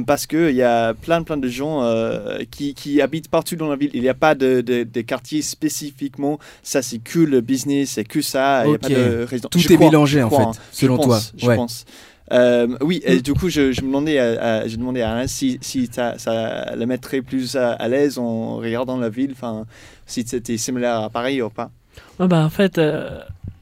parce 0.00 0.26
qu'il 0.26 0.54
y 0.54 0.62
a 0.62 0.94
plein, 0.94 1.22
plein 1.22 1.36
de 1.36 1.48
gens 1.48 1.82
euh, 1.82 2.38
qui, 2.50 2.74
qui, 2.74 3.00
habitent 3.00 3.28
partout 3.28 3.56
dans 3.56 3.68
la 3.68 3.76
ville. 3.76 3.90
Il 3.94 4.02
n'y 4.02 4.08
a 4.08 4.14
pas 4.14 4.34
de, 4.34 4.60
de, 4.60 5.00
quartiers 5.02 5.42
spécifiquement, 5.42 6.38
ça 6.62 6.82
c'est 6.82 6.98
que 6.98 7.18
le 7.18 7.40
business, 7.40 7.90
c'est 7.90 8.04
que 8.04 8.22
ça. 8.22 8.64
Il 8.66 8.74
a 8.74 8.78
pas 8.78 8.88
de 8.88 9.26
Tout 9.50 9.72
est 9.72 9.76
mélangé 9.76 10.22
en 10.22 10.30
fait, 10.30 10.36
hein. 10.36 10.52
selon 10.70 10.98
toi. 10.98 11.20
Je 11.36 11.46
pense. 11.46 11.84
Euh, 12.30 12.68
oui, 12.80 13.02
et 13.04 13.20
du 13.20 13.34
coup, 13.34 13.50
je, 13.50 13.72
je 13.72 13.82
me 13.82 13.88
demandais 13.88 14.18
à, 14.18 14.66
je 14.66 14.76
demandais 14.76 15.02
à 15.02 15.12
Alain 15.12 15.26
si, 15.26 15.58
si 15.60 15.90
ça, 15.92 16.16
ça 16.16 16.74
le 16.74 16.86
mettrait 16.86 17.20
plus 17.20 17.56
à, 17.56 17.88
l'aise 17.88 18.18
en 18.18 18.56
regardant 18.56 18.96
la 18.96 19.10
ville, 19.10 19.32
enfin, 19.32 19.66
si 20.06 20.24
c'était 20.26 20.56
similaire 20.56 21.00
à 21.00 21.10
Paris 21.10 21.42
ou 21.42 21.50
pas. 21.50 21.70
bah, 22.18 22.44
en 22.44 22.48
fait, 22.48 22.80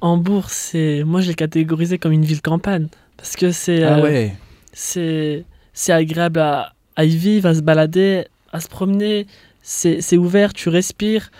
Hambourg, 0.00 0.50
c'est, 0.50 1.02
moi 1.04 1.20
je 1.20 1.28
l'ai 1.28 1.34
catégorisé 1.34 1.98
comme 1.98 2.12
une 2.12 2.24
ville 2.24 2.42
campagne. 2.42 2.86
Parce 3.16 3.34
que 3.36 3.50
c'est. 3.50 3.82
Ah 3.82 4.00
ouais. 4.00 4.34
C'est 4.72 5.44
c'est 5.72 5.92
agréable 5.92 6.40
à, 6.40 6.72
y 6.98 7.16
vivre, 7.16 7.48
à 7.48 7.54
se 7.54 7.60
balader, 7.60 8.26
à 8.52 8.60
se 8.60 8.68
promener. 8.68 9.26
C'est 9.62 10.16
ouvert, 10.16 10.52
tu 10.52 10.68
respires. 10.68 11.30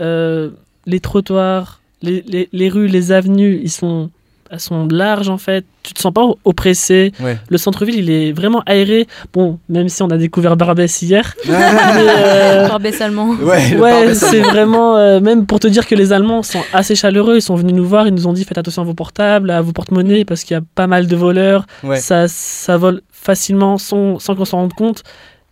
Euh, 0.00 0.50
les 0.86 1.00
trottoirs, 1.00 1.80
les, 2.02 2.48
les, 2.52 2.68
rues, 2.68 2.88
les 2.88 3.12
avenues, 3.12 3.60
ils 3.62 3.70
sont, 3.70 4.10
elles 4.50 4.60
sont 4.60 4.88
larges 4.88 5.28
en 5.28 5.38
fait. 5.38 5.64
Tu 5.82 5.94
te 5.94 6.00
sens 6.00 6.12
pas 6.12 6.26
oppressé. 6.44 7.12
Le 7.48 7.58
centre-ville, 7.58 7.96
il 7.96 8.10
est 8.10 8.32
vraiment 8.32 8.62
aéré. 8.66 9.06
Bon, 9.32 9.58
même 9.68 9.88
si 9.88 10.02
on 10.02 10.10
a 10.10 10.16
découvert 10.16 10.56
Barbès 10.56 11.02
hier. 11.02 11.34
euh... 11.48 12.68
Barbès 12.68 13.00
allemand. 13.00 13.30
Ouais, 13.36 14.14
c'est 14.14 14.40
vraiment. 14.40 14.96
Euh, 14.96 15.20
même 15.20 15.46
pour 15.46 15.60
te 15.60 15.68
dire 15.68 15.86
que 15.86 15.94
les 15.94 16.12
Allemands 16.12 16.42
sont 16.42 16.62
assez 16.72 16.96
chaleureux. 16.96 17.36
Ils 17.36 17.42
sont 17.42 17.54
venus 17.54 17.74
nous 17.74 17.86
voir. 17.86 18.08
Ils 18.08 18.14
nous 18.14 18.26
ont 18.26 18.32
dit 18.32 18.44
faites 18.44 18.58
attention 18.58 18.82
à 18.82 18.84
vos 18.84 18.94
portables, 18.94 19.50
à 19.50 19.62
vos 19.62 19.72
porte-monnaies 19.72 20.24
parce 20.24 20.42
qu'il 20.42 20.54
y 20.54 20.58
a 20.58 20.62
pas 20.74 20.88
mal 20.88 21.06
de 21.06 21.16
voleurs. 21.16 21.66
Ça, 21.96 22.26
ça 22.28 22.76
vole 22.76 23.02
facilement 23.12 23.78
sans, 23.78 24.18
sans 24.18 24.34
qu'on 24.34 24.44
s'en 24.44 24.58
rende 24.58 24.74
compte. 24.74 25.04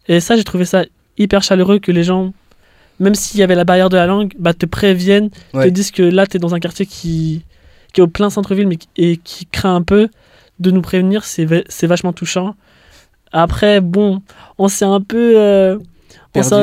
Et 0.08 0.20
ça, 0.20 0.36
j'ai 0.36 0.44
trouvé 0.44 0.64
ça 0.64 0.84
hyper 1.18 1.42
chaleureux 1.42 1.78
que 1.78 1.92
les 1.92 2.02
gens, 2.02 2.32
même 2.98 3.14
s'il 3.14 3.38
y 3.38 3.42
avait 3.42 3.54
la 3.54 3.64
barrière 3.64 3.90
de 3.90 3.96
la 3.96 4.06
langue, 4.06 4.32
bah, 4.38 4.54
te 4.54 4.66
préviennent, 4.66 5.30
te 5.52 5.68
disent 5.68 5.90
que 5.90 6.02
là, 6.02 6.26
tu 6.26 6.36
es 6.36 6.40
dans 6.40 6.54
un 6.54 6.60
quartier 6.60 6.86
qui, 6.86 7.44
qui 7.98 8.00
est 8.00 8.04
au 8.04 8.06
plein 8.06 8.30
centre-ville 8.30 8.68
mais 8.68 8.78
et 8.96 9.16
qui 9.16 9.44
craint 9.46 9.74
un 9.74 9.82
peu 9.82 10.08
de 10.60 10.70
nous 10.70 10.82
prévenir. 10.82 11.24
C'est 11.24 11.86
vachement 11.86 12.12
touchant. 12.12 12.54
Après, 13.32 13.80
bon, 13.80 14.22
on 14.56 14.68
s'est 14.68 14.84
un 14.84 15.00
peu. 15.00 15.34
Euh, 15.36 15.78
perdu. 16.32 16.54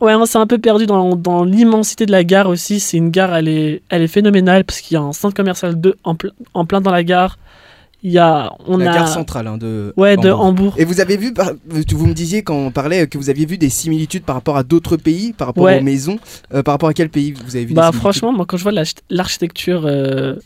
ouais, 0.00 0.14
on 0.14 0.26
s'est 0.26 0.38
un 0.38 0.48
peu 0.48 0.58
perdu 0.58 0.86
dans, 0.86 1.14
dans 1.14 1.44
l'immensité 1.44 2.06
de 2.06 2.12
la 2.12 2.24
gare 2.24 2.48
aussi. 2.48 2.80
C'est 2.80 2.96
une 2.96 3.10
gare, 3.10 3.34
elle 3.36 3.48
est, 3.48 3.82
elle 3.88 4.02
est 4.02 4.08
phénoménale 4.08 4.64
parce 4.64 4.80
qu'il 4.80 4.96
y 4.96 4.98
a 4.98 5.02
un 5.02 5.12
centre 5.12 5.34
commercial 5.34 5.80
de, 5.80 5.96
en, 6.02 6.16
en 6.54 6.66
plein 6.66 6.80
dans 6.80 6.90
la 6.90 7.04
gare. 7.04 7.38
Il 8.02 8.10
y 8.10 8.18
a, 8.18 8.50
on 8.66 8.78
la 8.78 8.92
a... 8.92 8.94
gare 8.94 9.08
centrale 9.08 9.46
hein, 9.46 9.58
de, 9.58 9.92
ouais, 9.96 10.16
Hambourg. 10.16 10.24
de 10.24 10.30
Hambourg. 10.30 10.74
Et 10.78 10.84
vous 10.84 11.00
avez 11.00 11.16
vu, 11.16 11.34
vous 11.92 12.06
me 12.06 12.14
disiez 12.14 12.42
quand 12.42 12.56
on 12.56 12.70
parlait 12.70 13.06
que 13.06 13.18
vous 13.18 13.28
aviez 13.28 13.44
vu 13.46 13.58
des 13.58 13.68
similitudes 13.68 14.24
par 14.24 14.36
rapport 14.36 14.56
à 14.56 14.62
d'autres 14.62 14.96
pays, 14.96 15.34
par 15.34 15.48
rapport 15.48 15.64
aux 15.64 15.82
maisons. 15.82 16.18
Euh, 16.52 16.62
par 16.62 16.74
rapport 16.74 16.88
à 16.88 16.94
quel 16.94 17.10
pays 17.10 17.32
vous 17.32 17.56
avez 17.56 17.66
vu 17.66 17.74
bah, 17.74 17.92
Franchement, 17.92 18.32
moi 18.32 18.46
quand 18.46 18.56
je 18.56 18.62
vois 18.62 18.72
l'architecture 19.10 19.82
euh, 19.84 20.36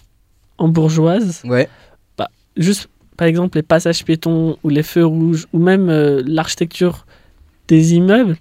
hambourgeoise, 0.58 1.42
ouais. 1.44 1.68
bah, 2.16 2.28
juste 2.56 2.88
par 3.16 3.26
exemple 3.26 3.58
les 3.58 3.62
passages 3.62 4.04
piétons 4.04 4.56
ou 4.62 4.68
les 4.68 4.82
feux 4.82 5.04
rouges 5.04 5.46
ou 5.52 5.58
même 5.58 5.88
euh, 5.88 6.22
l'architecture 6.26 7.06
des 7.68 7.94
immeubles, 7.94 8.36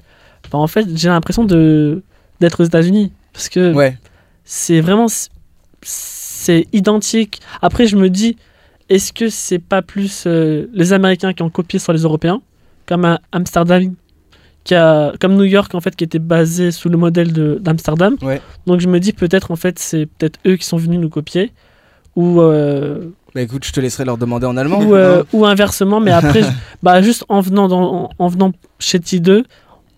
bah, 0.51 0.57
en 0.57 0.67
fait 0.67 0.85
j'ai 0.95 1.09
l'impression 1.09 1.45
d'être 1.45 2.59
aux 2.61 2.65
États-Unis. 2.65 3.11
Parce 3.33 3.49
que 3.49 3.73
ouais. 3.73 3.97
c'est 4.45 4.79
vraiment. 4.79 5.07
C'est 5.81 6.67
identique. 6.71 7.41
Après, 7.61 7.87
je 7.87 7.97
me 7.97 8.09
dis 8.09 8.37
est-ce 8.89 9.11
que 9.11 9.29
c'est 9.29 9.59
pas 9.59 9.81
plus 9.81 10.25
euh, 10.27 10.67
les 10.73 10.93
Américains 10.93 11.33
qui 11.33 11.41
ont 11.41 11.49
copié 11.49 11.79
sur 11.79 11.93
les 11.93 12.01
Européens, 12.01 12.41
comme 12.85 13.17
Amsterdam, 13.31 13.93
qui 14.63 14.75
a, 14.75 15.13
comme 15.19 15.35
New 15.35 15.45
York 15.45 15.73
en 15.73 15.81
fait, 15.81 15.95
qui 15.95 16.03
était 16.03 16.19
basé 16.19 16.71
sous 16.71 16.89
le 16.89 16.97
modèle 16.97 17.31
d'Amsterdam. 17.31 18.17
Donc 18.65 18.79
je 18.79 18.87
me 18.87 18.99
dis 18.99 19.13
peut-être 19.13 19.51
en 19.51 19.55
fait 19.55 19.79
c'est 19.79 20.05
peut-être 20.05 20.39
eux 20.45 20.55
qui 20.55 20.65
sont 20.65 20.77
venus 20.77 20.99
nous 20.99 21.09
copier, 21.09 21.51
ou 22.15 22.41
euh, 22.41 23.09
bah 23.33 23.41
écoute, 23.41 23.65
je 23.65 23.71
te 23.71 23.79
laisserai 23.79 24.05
leur 24.05 24.17
demander 24.17 24.45
en 24.45 24.57
allemand. 24.57 24.81
Ou, 24.81 24.95
euh, 24.95 25.23
ou 25.33 25.45
inversement, 25.45 25.99
mais 25.99 26.11
après, 26.11 26.41
bah 26.83 27.01
juste 27.01 27.25
en 27.29 27.41
venant, 27.41 27.67
dans, 27.67 28.11
en, 28.17 28.27
venant 28.27 28.51
chez 28.79 28.99
T2, 28.99 29.43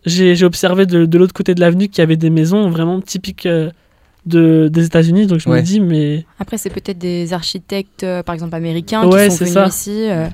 j'ai 0.06 0.46
observé 0.46 0.86
de, 0.86 1.06
de 1.06 1.18
l'autre 1.18 1.34
côté 1.34 1.56
de 1.56 1.60
l'avenue 1.60 1.90
qu'il 1.90 2.00
y 2.00 2.04
avait 2.04 2.16
des 2.16 2.30
maisons 2.30 2.70
vraiment 2.70 3.02
typiques 3.02 3.48
de, 4.26 4.70
des 4.72 4.86
États-Unis. 4.86 5.28
Donc 5.28 5.40
je 5.40 5.50
me 5.50 5.62
dis, 5.62 5.80
mais. 5.80 6.26
Après, 6.40 6.58
c'est 6.58 6.70
peut-être 6.70 6.98
des 6.98 7.34
architectes, 7.34 8.04
euh, 8.04 8.24
par 8.24 8.34
exemple, 8.34 8.56
américains 8.56 9.02
qui 9.02 9.32
sont 9.32 9.46
venus 9.46 9.68
ici. 9.68 10.10
Euh. 10.10 10.28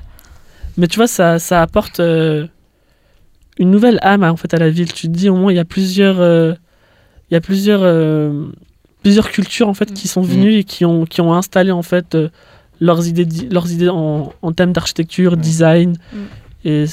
Mais 0.76 0.86
tu 0.86 0.96
vois, 0.96 1.06
ça, 1.06 1.38
ça 1.38 1.60
apporte 1.60 2.00
euh, 2.00 2.46
une 3.58 3.70
nouvelle 3.70 3.98
âme 4.02 4.24
en 4.24 4.36
fait, 4.36 4.52
à 4.54 4.58
la 4.58 4.70
ville. 4.70 4.92
Tu 4.92 5.08
te 5.08 5.12
dis, 5.12 5.28
au 5.28 5.36
moins, 5.36 5.52
il 5.52 5.56
y 5.56 5.60
a 5.60 5.64
plusieurs. 5.64 6.16
il 7.30 7.34
y 7.34 7.36
a 7.36 7.40
plusieurs, 7.40 7.82
plusieurs 9.02 9.30
cultures 9.30 9.68
en 9.68 9.74
fait, 9.74 9.92
qui 9.92 10.08
sont 10.08 10.22
venues 10.22 10.54
mm. 10.54 10.58
et 10.58 10.64
qui 10.64 10.84
ont, 10.84 11.04
qui 11.04 11.20
ont 11.20 11.34
installé 11.34 11.70
en 11.70 11.82
fait, 11.82 12.16
leurs 12.80 13.06
idées, 13.06 13.26
leurs 13.50 13.70
idées 13.72 13.88
en, 13.88 14.32
en 14.42 14.52
termes 14.52 14.72
d'architecture, 14.72 15.36
design. 15.36 15.96
Mm. 16.12 16.18
Et 16.64 16.84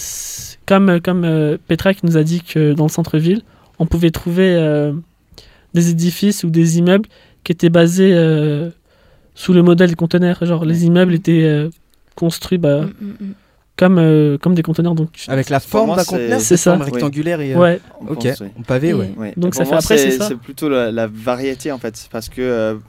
comme, 0.65 0.99
comme 1.01 1.23
euh, 1.25 1.57
Petra 1.67 1.93
qui 1.93 2.05
nous 2.05 2.17
a 2.17 2.23
dit 2.23 2.41
que 2.41 2.73
dans 2.73 2.85
le 2.85 2.89
centre-ville, 2.89 3.41
on 3.77 3.85
pouvait 3.85 4.11
trouver 4.11 4.55
euh, 4.55 4.93
des 5.73 5.89
édifices 5.89 6.43
ou 6.43 6.49
des 6.49 6.79
immeubles 6.79 7.07
qui 7.43 7.51
étaient 7.51 7.69
basés 7.69 8.11
euh, 8.13 8.69
sous 9.35 9.53
le 9.53 9.61
modèle 9.61 9.89
des 9.89 9.95
conteneurs. 9.95 10.43
Genre, 10.45 10.65
les 10.65 10.85
immeubles 10.85 11.13
étaient 11.13 11.69
construits 12.15 12.57
bah, 12.57 12.85
mm, 13.87 13.93
mm, 13.93 13.97
comme, 13.97 14.37
comme 14.39 14.55
des 14.55 14.63
conteneurs. 14.63 14.95
Donc, 14.95 15.09
Avec 15.27 15.49
la 15.49 15.59
forme 15.59 15.95
d'un 15.95 16.03
conteneur 16.03 16.41
C'est 16.41 16.57
ça. 16.57 16.75
rectangulaire 16.75 17.41
et. 17.41 17.55
Ouais. 17.55 17.79
Ok, 18.07 18.27
on 18.57 18.63
pavé, 18.63 18.93
ouais. 18.93 19.33
Donc, 19.37 19.55
ça 19.55 19.65
fait 19.65 19.75
après, 19.75 19.97
c'est 19.97 20.11
C'est 20.11 20.37
plutôt 20.37 20.69
la, 20.69 20.91
la, 20.91 21.07
variété 21.07 21.71
en 21.71 21.77
fait. 21.77 22.07
Parce 22.11 22.29
que 22.29 22.79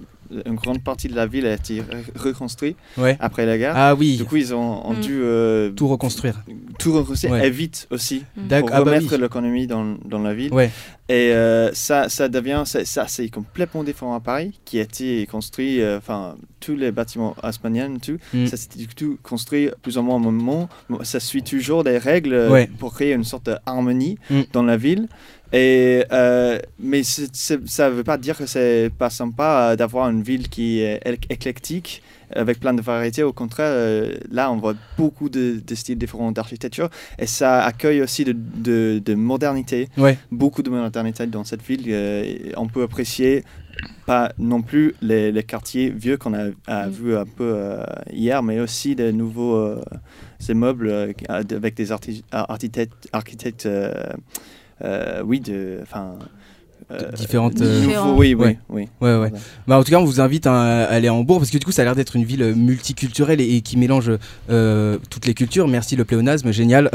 une 0.46 0.54
grande 0.54 0.82
partie 0.82 1.08
de 1.08 1.16
la 1.16 1.26
ville 1.26 1.46
a 1.46 1.54
été 1.54 1.82
reconstruite 2.16 2.76
après 3.18 3.46
la 3.46 3.58
guerre. 3.58 3.72
Ah 3.76 3.94
oui. 3.94 4.16
Du 4.16 4.24
coup, 4.24 4.36
ils 4.36 4.54
ont, 4.54 4.92
mm. 4.92 5.00
dû 5.00 5.20
euh, 5.22 5.70
tout 5.70 5.88
reconstruire. 5.88 6.42
Tout 6.78 6.92
reconstruire 6.92 7.36
et 7.36 7.50
vite 7.50 7.86
aussi 7.90 8.24
mm. 8.36 8.48
pour 8.60 8.70
ah 8.72 8.82
bah 8.82 8.90
remettre 8.92 9.16
l'économie 9.16 9.66
dans, 9.66 9.96
dans, 10.04 10.18
la 10.18 10.34
ville. 10.34 10.52
Ouais. 10.52 10.70
Et 11.08 11.32
euh, 11.32 11.72
ça, 11.72 12.08
ça 12.08 12.28
devient, 12.28 12.62
ça, 12.64 13.06
c'est 13.08 13.28
complètement 13.28 13.82
différent 13.82 14.14
à 14.14 14.20
Paris, 14.20 14.60
qui 14.64 14.78
a 14.78 14.82
été 14.82 15.26
construit, 15.26 15.80
euh, 15.80 15.98
enfin 15.98 16.36
tous 16.60 16.76
les 16.76 16.92
bâtiments 16.92 17.34
haussmanniens, 17.42 17.96
tout, 17.96 18.18
mm. 18.34 18.46
ça 18.46 18.56
s'est 18.56 18.68
tout 18.94 19.18
construit 19.22 19.70
plus 19.82 19.98
ou 19.98 20.02
moins 20.02 20.16
au 20.16 20.18
moment. 20.18 20.68
Ça 21.02 21.18
suit 21.18 21.42
toujours 21.42 21.84
des 21.84 21.98
règles 21.98 22.68
pour 22.78 22.94
créer 22.94 23.12
une 23.12 23.24
sorte 23.24 23.46
d'harmonie 23.46 24.18
dans 24.52 24.62
la 24.62 24.76
ville. 24.76 25.08
Et, 25.52 26.04
euh, 26.12 26.58
mais 26.78 27.02
ça 27.02 27.90
ne 27.90 27.94
veut 27.94 28.04
pas 28.04 28.18
dire 28.18 28.36
que 28.36 28.46
c'est 28.46 28.90
pas 28.96 29.10
sympa 29.10 29.70
euh, 29.72 29.76
d'avoir 29.76 30.08
une 30.08 30.22
ville 30.22 30.48
qui 30.48 30.80
est 30.80 31.00
éclectique 31.28 32.02
avec 32.32 32.60
plein 32.60 32.72
de 32.72 32.80
variétés. 32.80 33.24
Au 33.24 33.32
contraire, 33.32 33.72
euh, 33.72 34.14
là, 34.30 34.52
on 34.52 34.56
voit 34.58 34.74
beaucoup 34.96 35.28
de, 35.28 35.60
styles 35.74 35.98
différents 35.98 36.30
d'architecture 36.30 36.88
et 37.18 37.26
ça 37.26 37.64
accueille 37.64 38.00
aussi 38.00 38.24
de, 38.24 39.00
de, 39.04 39.14
modernité. 39.14 39.88
Ouais. 39.96 40.16
Beaucoup 40.30 40.62
de 40.62 40.70
modernité 40.70 41.26
dans 41.26 41.42
cette 41.42 41.62
ville. 41.62 42.54
on 42.56 42.68
peut 42.68 42.84
apprécier 42.84 43.42
pas 44.06 44.32
non 44.38 44.62
plus 44.62 44.94
les, 45.00 45.32
les 45.32 45.42
quartiers 45.42 45.90
vieux 45.90 46.18
qu'on 46.18 46.34
a, 46.34 46.50
a 46.66 46.86
mm. 46.86 46.90
vu 46.90 47.16
un 47.16 47.24
peu 47.24 47.80
hier, 48.12 48.44
mais 48.44 48.60
aussi 48.60 48.94
des 48.94 49.12
nouveaux 49.12 49.80
immeubles 50.48 51.14
avec 51.28 51.74
des 51.74 51.92
architectes. 51.92 53.08
architectes 53.12 53.66
euh, 53.66 53.92
oui, 55.24 55.40
de, 55.40 55.78
enfin, 55.82 56.18
euh, 56.20 56.24
différentes. 57.14 57.60
Euh, 57.60 58.14
oui, 58.16 58.34
oui, 58.34 58.56
oui. 58.68 58.88
Ouais, 59.00 59.16
ouais. 59.16 59.32
Bah, 59.66 59.78
en 59.78 59.84
tout 59.84 59.90
cas, 59.90 59.98
on 59.98 60.04
vous 60.04 60.20
invite 60.20 60.46
à 60.46 60.84
aller 60.84 61.08
à 61.08 61.14
Hambourg 61.14 61.38
parce 61.38 61.50
que 61.50 61.58
du 61.58 61.64
coup, 61.64 61.72
ça 61.72 61.82
a 61.82 61.84
l'air 61.84 61.94
d'être 61.94 62.16
une 62.16 62.24
ville 62.24 62.54
multiculturelle 62.54 63.40
et, 63.40 63.60
qui 63.60 63.76
mélange 63.76 64.10
euh, 64.50 64.98
toutes 65.08 65.26
les 65.26 65.34
cultures. 65.34 65.68
Merci 65.68 65.96
le 65.96 66.04
pléonasme, 66.04 66.52
génial. 66.52 66.90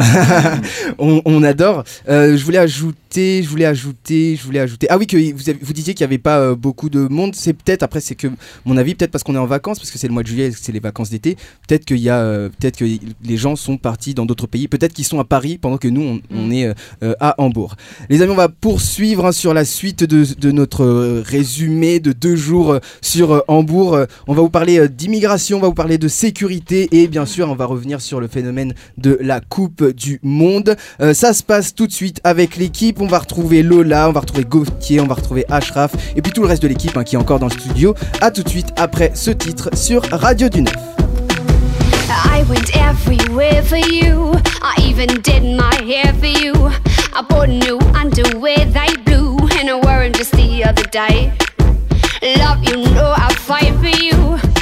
on, 0.99 1.21
on, 1.25 1.43
adore. 1.43 1.84
je 2.08 2.43
voulais 2.43 2.58
ajouter, 2.58 3.43
je 3.43 3.49
voulais 3.49 3.65
ajouter, 3.65 4.36
je 4.36 4.43
voulais 4.43 4.60
ajouter. 4.60 4.88
Ah 4.89 4.97
oui, 4.97 5.08
que 5.08 5.17
vous, 5.17 5.53
vous 5.62 5.73
disiez 5.73 5.93
qu'il 5.93 6.05
n'y 6.05 6.10
avait 6.10 6.17
pas 6.17 6.55
beaucoup 6.55 6.89
de 6.89 7.08
monde. 7.08 7.36
C'est 7.36 7.53
peut-être 7.53 7.84
après, 7.84 8.01
c'est 8.01 8.15
que 8.15 8.27
mon 8.65 8.77
avis, 8.77 8.95
peut-être 8.95 9.12
parce 9.12 9.23
qu'on 9.23 9.36
est 9.36 9.39
en 9.39 9.45
vacances, 9.45 9.79
parce 9.79 9.91
que 9.91 9.97
c'est 9.97 10.08
le 10.08 10.13
mois 10.13 10.23
de 10.23 10.27
juillet, 10.27 10.51
c'est 10.51 10.71
les 10.71 10.79
vacances 10.79 11.10
d'été. 11.10 11.38
Peut-être 11.67 11.86
qu'il 11.86 11.99
y 11.99 12.10
a, 12.10 12.49
peut-être 12.60 12.77
que 12.77 12.86
les 12.86 13.38
gens 13.38 13.55
sont 13.55 13.77
partis 13.77 14.13
dans 14.13 14.25
d'autres 14.25 14.47
pays. 14.47 14.67
Peut-être 14.67 14.93
qu'ils 14.93 15.05
sont 15.05 15.19
à 15.19 15.25
Paris 15.25 15.58
pendant 15.58 15.77
que 15.77 15.88
nous, 15.88 16.21
on, 16.31 16.47
mm. 16.47 16.51
est 16.51 16.73
à 17.19 17.36
Hambourg. 17.38 17.75
Les 18.10 18.21
amis, 18.21 18.31
on 18.31 18.36
va 18.36 18.49
poursuivre 18.49 19.25
hein, 19.25 19.31
sur 19.31 19.53
la 19.53 19.65
suite 19.65 19.84
de, 19.93 20.51
notre 20.51 20.83
euh, 20.83 21.23
résumé 21.25 21.99
de 21.99 22.11
deux 22.11 22.35
jours 22.35 22.71
euh, 22.71 22.79
sur 23.01 23.33
euh, 23.33 23.39
Hambourg. 23.47 23.99
On 24.27 24.33
va 24.33 24.41
vous 24.41 24.49
parler 24.49 24.87
d'immigration, 24.89 25.57
on 25.57 25.61
va 25.61 25.67
vous 25.67 25.73
parler 25.73 25.97
de 25.97 26.07
sécurité 26.07 26.87
et 26.91 27.07
bien 27.07 27.25
sûr 27.25 27.49
on 27.49 27.55
va 27.55 27.65
revenir 27.65 28.01
sur 28.01 28.19
le 28.19 28.27
phénomène 28.27 28.73
de 28.97 29.17
la 29.21 29.41
Coupe 29.41 29.83
du 29.91 30.19
Monde. 30.23 30.75
ça 31.13 31.33
se 31.33 31.43
passe 31.43 31.75
tout 31.75 31.87
de 31.87 31.91
suite 31.91 32.19
avec 32.23 32.55
l'équipe. 32.57 33.01
On 33.01 33.07
va 33.07 33.19
retrouver 33.19 33.63
Lola, 33.63 34.09
on 34.09 34.11
va 34.11 34.21
retrouver 34.21 34.43
Gauthier, 34.43 34.99
on 35.01 35.07
va 35.07 35.15
retrouver 35.15 35.45
Ashraf 35.49 35.93
et 36.15 36.21
puis 36.21 36.31
tout 36.31 36.41
le 36.41 36.47
reste 36.47 36.63
de 36.63 36.67
l'équipe 36.67 36.95
hein, 36.97 37.03
qui 37.03 37.15
est 37.15 37.19
encore 37.19 37.39
dans 37.39 37.47
le 37.47 37.51
studio. 37.51 37.93
A 38.21 38.31
tout 38.31 38.43
de 38.43 38.49
suite 38.49 38.69
après 38.75 39.11
ce 39.13 39.31
titre 39.31 39.69
sur 39.75 40.01
Radio 40.11 40.49
du 40.49 40.61
Neuf. 40.61 40.73
I 42.09 42.43
went 42.49 42.75
everywhere 42.75 43.63
for 43.63 43.77
you. 43.77 44.33
I 44.61 44.75
even 44.81 45.21
did 45.21 45.43
my 45.43 45.75
hair 45.83 46.13
for 46.15 46.27
you. 46.27 46.53
I 47.17 47.21
bought 47.21 47.47
new 47.47 47.79
underwear, 47.95 48.65
they 48.65 48.93
blue, 49.05 49.24
and 49.67 49.84
I 49.84 49.88
wore 49.88 50.04
them 50.04 50.13
just 50.13 50.32
the 50.34 50.63
other 50.63 50.84
day. 50.84 51.34
Love, 52.21 52.63
you 52.65 52.78
know 52.93 53.13
I 53.17 53.34
fight 53.34 53.73
for 53.80 53.97
you. 54.04 54.13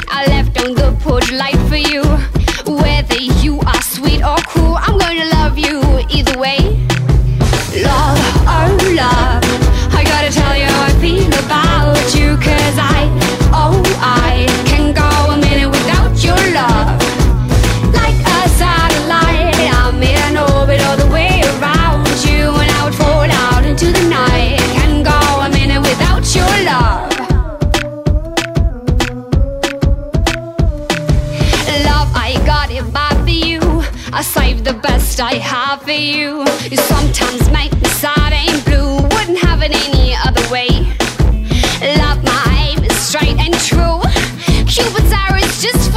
I 0.08 0.24
left 0.28 0.58
on 0.64 0.74
the 0.74 0.96
porch 1.00 1.30
light 1.30 1.58
for 1.68 1.76
you. 1.76 2.02
Whether 2.66 3.20
you 3.42 3.60
are 3.60 3.82
sweet 3.82 4.22
or 4.22 4.36
cool, 4.48 4.76
I'm 4.78 4.98
gonna 4.98 5.26
love 5.26 5.58
you 5.58 5.80
either 6.08 6.38
way. 6.38 6.83
The 34.64 34.72
best 34.72 35.20
I 35.20 35.34
have 35.34 35.82
for 35.82 35.90
you. 35.90 36.40
You 36.70 36.76
sometimes 36.76 37.50
make 37.50 37.72
me 37.74 37.88
sad 37.88 38.32
and 38.32 38.64
blue. 38.64 38.96
Wouldn't 38.96 39.38
have 39.38 39.60
it 39.62 39.72
any 39.74 40.14
other 40.14 40.40
way. 40.50 40.68
Love 41.98 42.22
my 42.22 42.70
aim 42.70 42.84
is 42.84 42.96
straight 42.96 43.36
and 43.38 43.52
true. 43.54 44.00
Cupid's 44.66 45.12
arrow 45.12 45.38
is 45.38 45.60
just 45.60 45.93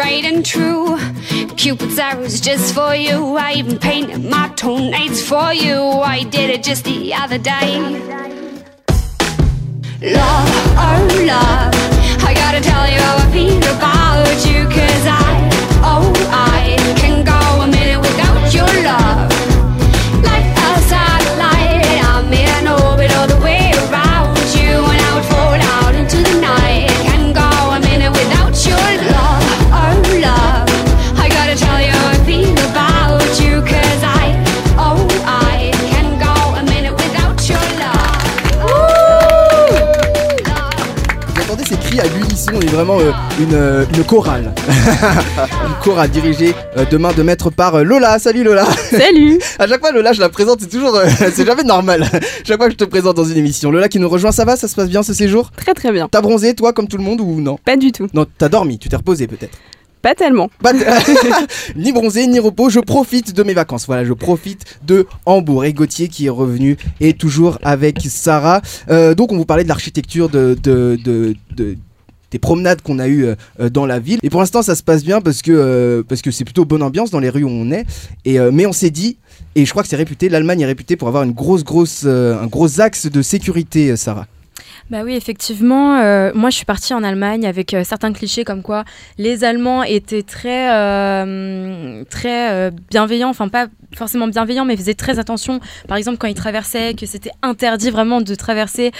straight 0.00 0.24
and 0.24 0.46
true. 0.46 0.96
Cupid's 1.56 1.98
arrows 1.98 2.40
just 2.40 2.74
for 2.74 2.94
you. 2.94 3.36
I 3.36 3.52
even 3.52 3.78
painted 3.78 4.24
my 4.24 4.48
toenails 4.56 5.20
for 5.22 5.52
you. 5.52 5.76
I 5.76 6.24
did 6.24 6.48
it 6.48 6.62
just 6.62 6.84
the 6.84 7.12
other 7.12 7.36
day. 7.36 7.76
Love, 10.00 10.48
oh 10.86 11.02
love, 11.32 11.74
I 12.28 12.32
gotta 12.34 12.62
tell 12.62 12.86
you 12.92 12.98
how 13.06 13.16
I 13.24 13.26
feel 13.30 13.64
about 13.76 14.38
you. 14.48 14.60
Cause 14.76 15.04
I, 15.06 15.26
oh 15.92 16.10
I, 16.30 16.78
can 16.96 17.22
go 17.32 17.40
a 17.64 17.66
minute 17.66 18.00
without 18.00 18.54
your 18.54 18.72
love. 18.90 19.30
Like 20.28 20.48
a 20.66 20.70
satellite, 20.88 22.00
I'm 22.08 22.32
in 22.32 22.59
vraiment 42.70 42.98
une, 43.40 43.86
une, 43.96 44.04
chorale. 44.04 44.54
une 45.66 45.74
chorale 45.82 46.10
dirigée 46.10 46.54
demain 46.90 47.12
de 47.12 47.22
maître 47.22 47.50
par 47.50 47.82
Lola. 47.82 48.18
Salut 48.18 48.44
Lola. 48.44 48.64
Salut. 48.90 49.40
à 49.58 49.66
chaque 49.66 49.80
fois 49.80 49.92
Lola 49.92 50.12
je 50.12 50.20
la 50.20 50.28
présente, 50.28 50.60
c'est 50.60 50.68
toujours, 50.68 50.96
c'est 51.32 51.46
jamais 51.46 51.64
normal. 51.64 52.08
chaque 52.44 52.58
fois 52.58 52.66
que 52.66 52.72
je 52.72 52.76
te 52.76 52.84
présente 52.84 53.16
dans 53.16 53.24
une 53.24 53.36
émission. 53.36 53.70
Lola 53.70 53.88
qui 53.88 53.98
nous 53.98 54.08
rejoint, 54.08 54.32
ça 54.32 54.44
va, 54.44 54.56
ça 54.56 54.68
se 54.68 54.74
passe 54.74 54.88
bien 54.88 55.02
ce 55.02 55.12
séjour? 55.12 55.50
Très 55.56 55.74
très 55.74 55.90
bien. 55.92 56.08
T'as 56.10 56.20
bronzé 56.20 56.54
toi 56.54 56.72
comme 56.72 56.86
tout 56.86 56.96
le 56.96 57.02
monde 57.02 57.20
ou 57.20 57.40
non? 57.40 57.58
Pas 57.64 57.76
du 57.76 57.92
tout. 57.92 58.06
Non, 58.14 58.26
t'as 58.38 58.48
dormi, 58.48 58.78
tu 58.78 58.88
t'es 58.88 58.96
reposé 58.96 59.26
peut-être. 59.26 59.58
Pas 60.02 60.14
tellement. 60.14 60.48
ni 61.76 61.92
bronzé, 61.92 62.26
ni 62.26 62.38
repos, 62.38 62.70
je 62.70 62.80
profite 62.80 63.34
de 63.34 63.42
mes 63.42 63.52
vacances. 63.52 63.86
Voilà, 63.86 64.04
je 64.04 64.14
profite 64.14 64.78
de 64.86 65.06
Hambourg. 65.26 65.64
Et 65.64 65.74
Gauthier 65.74 66.08
qui 66.08 66.26
est 66.26 66.30
revenu 66.30 66.78
et 67.00 67.12
toujours 67.12 67.58
avec 67.62 67.98
Sarah. 68.08 68.62
Euh, 68.90 69.14
donc 69.14 69.32
on 69.32 69.36
vous 69.36 69.44
parlait 69.44 69.64
de 69.64 69.68
l'architecture 69.68 70.30
de, 70.30 70.56
de, 70.62 70.96
des 72.30 72.38
promenades 72.38 72.82
qu'on 72.82 72.98
a 72.98 73.08
eues 73.08 73.26
euh, 73.26 73.70
dans 73.70 73.86
la 73.86 73.98
ville. 73.98 74.18
Et 74.22 74.30
pour 74.30 74.40
l'instant, 74.40 74.62
ça 74.62 74.74
se 74.74 74.82
passe 74.82 75.04
bien 75.04 75.20
parce 75.20 75.42
que 75.42 75.52
euh, 75.52 76.02
parce 76.06 76.22
que 76.22 76.30
c'est 76.30 76.44
plutôt 76.44 76.64
bonne 76.64 76.82
ambiance 76.82 77.10
dans 77.10 77.20
les 77.20 77.30
rues 77.30 77.44
où 77.44 77.50
on 77.50 77.70
est. 77.70 77.84
Et 78.24 78.38
mais 78.52 78.66
on 78.66 78.72
s'est 78.72 78.90
dit, 78.90 79.18
et 79.54 79.64
je 79.64 79.70
crois 79.70 79.82
que 79.82 79.88
c'est 79.88 79.96
réputé, 79.96 80.28
l'Allemagne 80.28 80.60
est 80.60 80.66
réputée 80.66 80.96
pour 80.96 81.08
avoir 81.08 81.22
une 81.22 81.32
grosse 81.32 81.64
grosse 81.64 82.04
un 82.04 82.46
gros 82.46 82.80
axe 82.80 83.06
de 83.06 83.22
sécurité, 83.22 83.96
Sarah. 83.96 84.26
Bah 84.90 85.02
oui, 85.04 85.14
effectivement. 85.14 86.00
Euh, 86.00 86.32
moi, 86.34 86.50
je 86.50 86.56
suis 86.56 86.64
partie 86.64 86.94
en 86.94 87.04
Allemagne 87.04 87.46
avec 87.46 87.74
euh, 87.74 87.84
certains 87.84 88.12
clichés 88.12 88.42
comme 88.44 88.62
quoi 88.62 88.84
les 89.18 89.44
Allemands 89.44 89.84
étaient 89.84 90.24
très, 90.24 90.74
euh, 90.74 92.02
très 92.10 92.70
bienveillants, 92.90 93.28
enfin 93.28 93.48
pas 93.48 93.68
forcément 93.94 94.26
bienveillants, 94.26 94.64
mais 94.64 94.76
faisaient 94.76 94.94
très 94.94 95.20
attention. 95.20 95.60
Par 95.86 95.96
exemple, 95.96 96.18
quand 96.18 96.26
ils 96.26 96.34
traversaient, 96.34 96.94
que 96.94 97.06
c'était 97.06 97.30
interdit 97.42 97.90
vraiment 97.90 98.20
de 98.20 98.34
traverser 98.34 98.92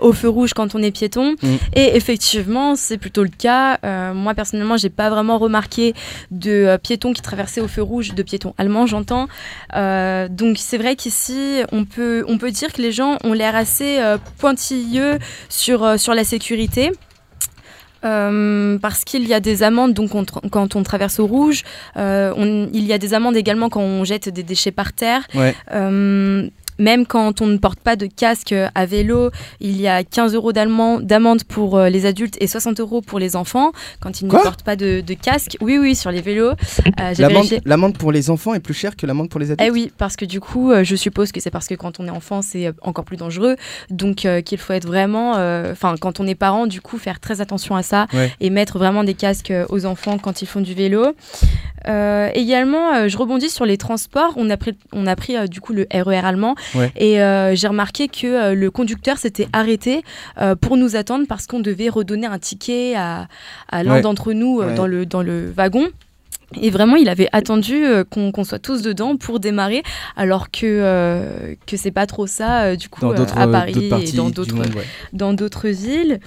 au 0.00 0.12
feu 0.12 0.28
rouge 0.28 0.54
quand 0.54 0.74
on 0.74 0.82
est 0.82 0.90
piéton. 0.90 1.34
Mm. 1.42 1.56
Et 1.74 1.96
effectivement, 1.96 2.74
c'est 2.76 2.98
plutôt 2.98 3.22
le 3.22 3.30
cas. 3.30 3.78
moi, 4.14 4.34
personnellement, 4.34 4.76
j'ai 4.76 4.90
pas 4.90 5.10
vraiment 5.10 5.38
remarqué 5.38 5.94
de 6.30 6.76
piétons 6.82 7.12
qui 7.12 7.22
traversaient 7.22 7.60
au 7.60 7.68
feu 7.68 7.82
rouge, 7.82 8.14
de 8.14 8.22
piétons 8.22 8.54
allemands, 8.58 8.86
j'entends. 8.86 9.28
donc, 9.74 10.56
c'est 10.58 10.78
vrai 10.78 10.96
qu'ici, 10.96 11.62
on 11.72 11.84
peut, 11.84 12.24
on 12.28 12.38
peut 12.38 12.50
dire 12.50 12.72
que 12.72 12.82
les 12.82 12.92
gens 12.92 13.18
ont 13.24 13.32
l'air 13.32 13.54
assez 13.56 13.98
pointilleux 14.38 15.18
sur, 15.48 15.84
euh, 15.84 15.96
sur 15.96 16.14
la 16.14 16.24
sécurité. 16.24 16.92
Euh, 18.04 18.78
parce 18.78 19.02
qu'il 19.02 19.26
y 19.26 19.34
a 19.34 19.40
des 19.40 19.64
amendes 19.64 19.92
donc 19.92 20.10
quand 20.52 20.76
on 20.76 20.82
traverse 20.84 21.18
au 21.18 21.26
rouge, 21.26 21.64
euh, 21.96 22.68
il 22.72 22.84
y 22.84 22.92
a 22.92 22.98
des 22.98 23.12
amendes 23.12 23.36
également 23.36 23.68
quand 23.68 23.80
on 23.80 24.04
jette 24.04 24.28
des 24.28 24.44
déchets 24.44 24.70
par 24.70 24.92
terre. 24.92 25.26
Même 26.78 27.06
quand 27.06 27.40
on 27.40 27.46
ne 27.46 27.58
porte 27.58 27.80
pas 27.80 27.96
de 27.96 28.06
casque 28.06 28.54
à 28.74 28.86
vélo, 28.86 29.30
il 29.60 29.80
y 29.80 29.88
a 29.88 30.04
15 30.04 30.34
euros 30.34 30.52
d'amende 30.52 31.44
pour 31.44 31.76
euh, 31.76 31.88
les 31.88 32.06
adultes 32.06 32.36
et 32.40 32.46
60 32.46 32.78
euros 32.80 33.00
pour 33.00 33.18
les 33.18 33.36
enfants 33.36 33.72
quand 34.00 34.20
ils 34.20 34.26
ne 34.26 34.30
portent 34.30 34.62
pas 34.62 34.76
de, 34.76 35.02
casque. 35.20 35.56
Oui, 35.60 35.78
oui, 35.78 35.96
sur 35.96 36.10
les 36.10 36.20
vélos. 36.20 36.52
Euh, 37.00 37.60
l'amende 37.64 37.98
pour 37.98 38.12
les 38.12 38.30
enfants 38.30 38.54
est 38.54 38.60
plus 38.60 38.74
chère 38.74 38.96
que 38.96 39.06
l'amende 39.06 39.28
pour 39.28 39.40
les 39.40 39.50
adultes? 39.50 39.66
Eh 39.66 39.70
oui, 39.70 39.92
parce 39.98 40.16
que 40.16 40.24
du 40.24 40.40
coup, 40.40 40.70
euh, 40.70 40.84
je 40.84 40.94
suppose 40.94 41.32
que 41.32 41.40
c'est 41.40 41.50
parce 41.50 41.66
que 41.66 41.74
quand 41.74 41.98
on 41.98 42.06
est 42.06 42.10
enfant, 42.10 42.42
c'est 42.42 42.72
encore 42.82 43.04
plus 43.04 43.16
dangereux. 43.16 43.56
Donc, 43.90 44.26
qu'il 44.44 44.58
faut 44.58 44.72
être 44.72 44.86
vraiment. 44.86 45.32
Enfin, 45.70 45.94
quand 46.00 46.20
on 46.20 46.26
est 46.26 46.34
parent, 46.34 46.66
du 46.66 46.80
coup, 46.80 46.98
faire 46.98 47.20
très 47.20 47.40
attention 47.40 47.74
à 47.74 47.82
ça 47.82 48.06
et 48.40 48.50
mettre 48.50 48.78
vraiment 48.78 49.04
des 49.04 49.14
casques 49.14 49.52
aux 49.68 49.86
enfants 49.86 50.18
quand 50.18 50.42
ils 50.42 50.46
font 50.46 50.60
du 50.60 50.74
vélo. 50.74 51.06
également, 51.86 53.08
je 53.08 53.16
rebondis 53.16 53.50
sur 53.50 53.64
les 53.64 53.76
transports. 53.76 54.32
On 54.36 54.48
a 54.50 54.56
pris, 54.56 54.76
on 54.92 55.06
a 55.06 55.16
pris 55.16 55.36
du 55.48 55.60
coup 55.60 55.72
le 55.72 55.86
RER 55.92 56.22
e 56.22 56.54
Et 56.96 57.20
euh, 57.20 57.54
j'ai 57.54 57.68
remarqué 57.68 58.08
que 58.08 58.26
euh, 58.26 58.54
le 58.54 58.70
conducteur 58.70 59.18
s'était 59.18 59.48
arrêté 59.52 60.02
euh, 60.40 60.54
pour 60.54 60.76
nous 60.76 60.96
attendre 60.96 61.26
parce 61.28 61.46
qu'on 61.46 61.60
devait 61.60 61.88
redonner 61.88 62.26
un 62.26 62.38
ticket 62.38 62.94
à, 62.96 63.28
l'un 63.72 64.00
d'entre 64.00 64.32
nous 64.32 64.62
dans, 64.74 64.86
le, 64.86 65.06
dans 65.06 65.22
le 65.22 65.50
wagon. 65.50 65.88
Et 66.62 66.70
vraiment, 66.70 66.96
il 66.96 67.10
avait 67.10 67.28
attendu 67.32 67.84
qu'on 68.10 68.42
soit 68.42 68.58
tous 68.58 68.80
dedans 68.80 69.18
pour 69.18 69.38
démarrer, 69.38 69.82
alors 70.16 70.50
que 70.50 71.54
que 71.66 71.76
c'est 71.76 71.90
pas 71.90 72.06
trop 72.06 72.26
ça 72.26 72.74
du 72.74 72.88
coup 72.88 73.04
à 73.06 73.46
Paris 73.46 73.90
et 73.90 74.12
dans 74.12 74.30
d'autres 74.30 74.56
dans 75.12 75.34
d'autres 75.34 75.68
villes. 75.68 76.20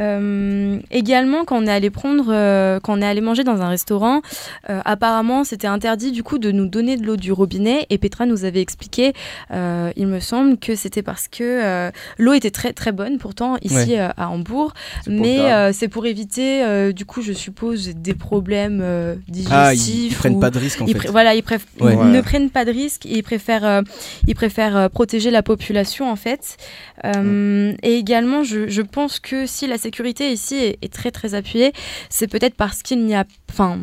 Euh, 0.00 0.78
également, 0.90 1.44
quand 1.44 1.62
on 1.62 1.66
est 1.66 1.72
allé 1.72 1.90
prendre, 1.90 2.26
euh, 2.28 2.78
quand 2.80 2.98
on 2.98 3.02
est 3.02 3.06
allé 3.06 3.20
manger 3.20 3.44
dans 3.44 3.62
un 3.62 3.68
restaurant, 3.68 4.22
euh, 4.70 4.80
apparemment, 4.84 5.44
c'était 5.44 5.66
interdit 5.66 6.12
du 6.12 6.22
coup 6.22 6.38
de 6.38 6.50
nous 6.50 6.66
donner 6.66 6.96
de 6.96 7.04
l'eau 7.04 7.16
du 7.16 7.32
robinet. 7.32 7.86
Et 7.90 7.98
Petra 7.98 8.26
nous 8.26 8.44
avait 8.44 8.60
expliqué, 8.60 9.12
il 9.50 10.06
me 10.06 10.20
semble, 10.20 10.58
que 10.58 10.74
c'était 10.74 11.02
parce 11.02 11.28
que 11.28 11.90
l'eau 12.18 12.32
était 12.32 12.50
très 12.50 12.72
très 12.72 12.92
bonne, 12.92 13.18
pourtant 13.18 13.56
ici 13.62 13.96
à 13.96 14.30
Hambourg, 14.30 14.74
mais 15.06 15.72
c'est 15.72 15.88
pour 15.88 16.06
éviter, 16.06 16.92
du 16.92 17.04
coup, 17.04 17.22
je 17.22 17.32
suppose, 17.32 17.88
des 17.94 18.14
problèmes 18.14 18.82
digestifs. 19.28 19.52
Ah, 19.52 19.74
ils, 19.74 20.14
prennent 20.14 20.40
pas 20.40 20.50
de 20.50 20.58
risque 20.58 20.82
en 20.82 20.86
fait. 20.86 21.08
Voilà, 21.08 21.34
ils, 21.34 21.42
ne 21.80 22.20
prennent 22.20 22.50
pas 22.50 22.64
de 22.64 22.70
risque. 22.70 23.04
Ils 23.04 23.22
préfèrent, 23.22 23.82
ils 24.26 24.34
préfèrent 24.34 24.90
protéger 24.90 25.30
la 25.30 25.42
population 25.42 26.10
en 26.10 26.16
fait. 26.16 26.56
Et 27.04 27.94
également, 27.94 28.42
je, 28.42 28.68
je 28.68 28.82
pense 28.82 29.20
que 29.20 29.46
si 29.46 29.66
la 29.66 29.78
sécurité 29.88 30.32
ici 30.32 30.76
est, 30.82 30.92
très 30.92 31.10
très 31.10 31.34
appuyée, 31.34 31.72
c'est 32.10 32.26
peut-être 32.26 32.54
parce 32.54 32.82
qu'il 32.82 33.06
n'y 33.06 33.14
a, 33.14 33.24
enfin, 33.50 33.78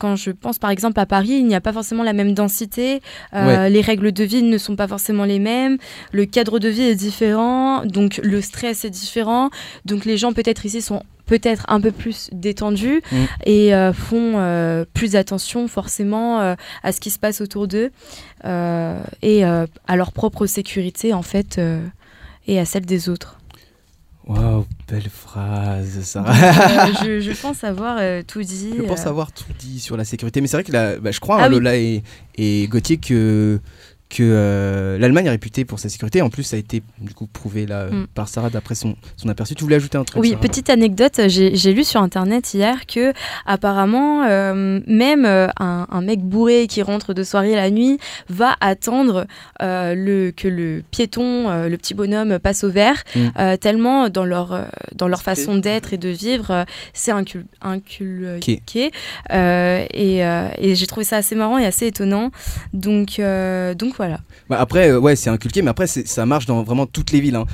quand 0.00 0.16
je 0.16 0.32
pense 0.32 0.58
par 0.58 0.70
exemple 0.70 0.98
à 0.98 1.06
Paris, 1.06 1.30
il 1.30 1.46
n'y 1.46 1.54
a 1.54 1.60
pas 1.60 1.72
forcément 1.72 2.02
la 2.02 2.12
même 2.12 2.34
densité, 2.34 3.00
euh, 3.34 3.68
les 3.68 3.80
règles 3.80 4.10
de 4.10 4.24
vie 4.24 4.42
ne 4.42 4.58
sont 4.58 4.74
pas 4.74 4.88
forcément 4.88 5.24
les 5.24 5.38
mêmes, 5.38 5.78
le 6.10 6.24
cadre 6.24 6.58
de 6.58 6.68
vie 6.68 6.82
est 6.82 6.96
différent, 6.96 7.86
donc 7.86 8.20
le 8.24 8.40
stress 8.40 8.84
est 8.84 8.90
différent, 8.90 9.50
donc 9.84 10.04
les 10.04 10.16
gens 10.16 10.32
peut-être 10.32 10.66
ici 10.66 10.82
sont 10.82 11.04
peut-être 11.26 11.64
un 11.68 11.80
peu 11.80 11.92
plus 11.92 12.28
détendus 12.32 13.00
mm. 13.12 13.16
et 13.46 13.72
euh, 13.72 13.92
font 13.92 14.32
euh, 14.34 14.84
plus 14.94 15.14
attention 15.14 15.68
forcément 15.68 16.40
à 16.82 16.92
ce 16.92 16.98
qui 17.00 17.10
se 17.10 17.20
passe 17.20 17.40
autour 17.40 17.68
d'eux 17.68 17.92
et 18.42 19.44
à 19.44 19.96
leur 19.96 20.10
propre 20.10 20.46
sécurité 20.46 21.14
en 21.14 21.22
fait 21.22 21.60
et 22.48 22.58
à 22.58 22.64
celle 22.64 22.84
des 22.84 23.08
autres. 23.08 23.39
Waouh, 24.30 24.64
belle 24.88 25.08
phrase, 25.10 26.02
ça. 26.04 26.20
Euh, 26.20 27.20
je, 27.20 27.32
pense 27.42 27.64
avoir 27.64 27.96
euh, 27.98 28.22
tout 28.24 28.42
dit. 28.42 28.74
Je 28.76 28.82
pense 28.82 29.04
euh. 29.04 29.08
avoir 29.08 29.32
tout 29.32 29.52
dit 29.58 29.80
sur 29.80 29.96
la 29.96 30.04
sécurité. 30.04 30.40
Mais 30.40 30.46
c'est 30.46 30.56
vrai 30.56 30.62
que 30.62 31.00
bah, 31.00 31.10
je 31.10 31.18
crois, 31.18 31.38
ah, 31.40 31.48
Lola 31.48 31.76
et, 31.76 32.04
et 32.36 32.68
Gauthier, 32.68 32.98
que 32.98 33.58
que 34.10 34.24
euh, 34.24 34.98
l'Allemagne 34.98 35.26
est 35.26 35.30
réputée 35.30 35.64
pour 35.64 35.78
sa 35.78 35.88
sécurité. 35.88 36.20
En 36.20 36.30
plus, 36.30 36.42
ça 36.42 36.56
a 36.56 36.58
été 36.58 36.82
du 36.98 37.14
coup 37.14 37.26
prouvé 37.26 37.64
là, 37.64 37.86
mm. 37.86 38.08
par 38.08 38.28
Sarah 38.28 38.50
d'après 38.50 38.74
son, 38.74 38.96
son, 39.16 39.28
aperçu. 39.28 39.54
Tu 39.54 39.62
voulais 39.62 39.76
ajouter 39.76 39.96
un 39.96 40.04
truc 40.04 40.20
Oui, 40.20 40.36
petite 40.36 40.68
anecdote. 40.68 41.20
J'ai 41.28 41.72
lu 41.72 41.84
sur 41.84 42.02
internet 42.02 42.52
hier 42.52 42.86
que 42.86 43.12
apparemment, 43.46 44.24
euh, 44.24 44.80
même 44.86 45.24
euh, 45.24 45.46
un, 45.58 46.00
mec 46.02 46.20
bourré 46.20 46.66
qui 46.66 46.82
rentre 46.82 47.14
de 47.14 47.22
soirée 47.22 47.54
la 47.54 47.70
nuit 47.70 47.98
va 48.28 48.56
attendre 48.60 49.26
le, 49.60 50.30
que 50.30 50.48
le 50.48 50.82
piéton, 50.90 51.68
le 51.68 51.76
petit 51.76 51.94
bonhomme, 51.94 52.38
passe 52.40 52.64
au 52.64 52.70
vert, 52.70 53.04
mm. 53.14 53.58
tellement 53.60 54.08
dans 54.08 54.24
leur, 54.24 54.66
dans 54.94 55.06
leur 55.06 55.22
façon 55.22 55.56
d'être 55.56 55.92
et 55.92 55.98
de 55.98 56.08
vivre, 56.08 56.64
c'est 56.94 57.12
inculqué. 57.60 58.90
et, 59.30 60.18
et 60.18 60.74
j'ai 60.74 60.86
trouvé 60.86 61.04
ça 61.04 61.18
assez 61.18 61.36
marrant 61.36 61.58
et 61.58 61.66
assez 61.66 61.86
étonnant. 61.86 62.30
Donc, 62.72 63.20
donc 63.20 63.99
voilà. 64.00 64.20
Bah 64.48 64.56
après, 64.58 64.92
euh, 64.92 64.98
ouais, 64.98 65.14
c'est 65.14 65.28
inculqué, 65.28 65.60
mais 65.60 65.68
après, 65.68 65.86
ça 65.86 66.24
marche 66.24 66.46
dans 66.46 66.62
vraiment 66.62 66.86
toutes 66.86 67.10
les 67.10 67.20
villes. 67.20 67.36
Hein. 67.36 67.44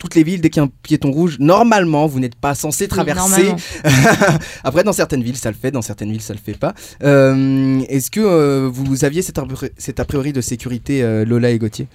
Toutes 0.00 0.16
les 0.16 0.24
villes, 0.24 0.40
dès 0.40 0.50
qu'il 0.50 0.60
y 0.60 0.64
a 0.64 0.66
un 0.66 0.72
piéton 0.82 1.12
rouge, 1.12 1.36
normalement, 1.38 2.08
vous 2.08 2.18
n'êtes 2.18 2.34
pas 2.34 2.56
censé 2.56 2.88
traverser. 2.88 3.54
après, 4.64 4.82
dans 4.82 4.92
certaines 4.92 5.22
villes, 5.22 5.36
ça 5.36 5.48
le 5.48 5.56
fait, 5.56 5.70
dans 5.70 5.80
certaines 5.80 6.10
villes, 6.10 6.22
ça 6.22 6.34
le 6.34 6.40
fait 6.40 6.58
pas. 6.58 6.74
Euh, 7.04 7.82
est-ce 7.88 8.10
que 8.10 8.18
euh, 8.18 8.68
vous 8.68 9.04
aviez 9.04 9.22
cet 9.22 9.38
a 9.38 10.04
priori 10.04 10.32
de 10.32 10.40
sécurité, 10.40 11.24
Lola 11.24 11.50
et 11.50 11.58
Gauthier? 11.60 11.86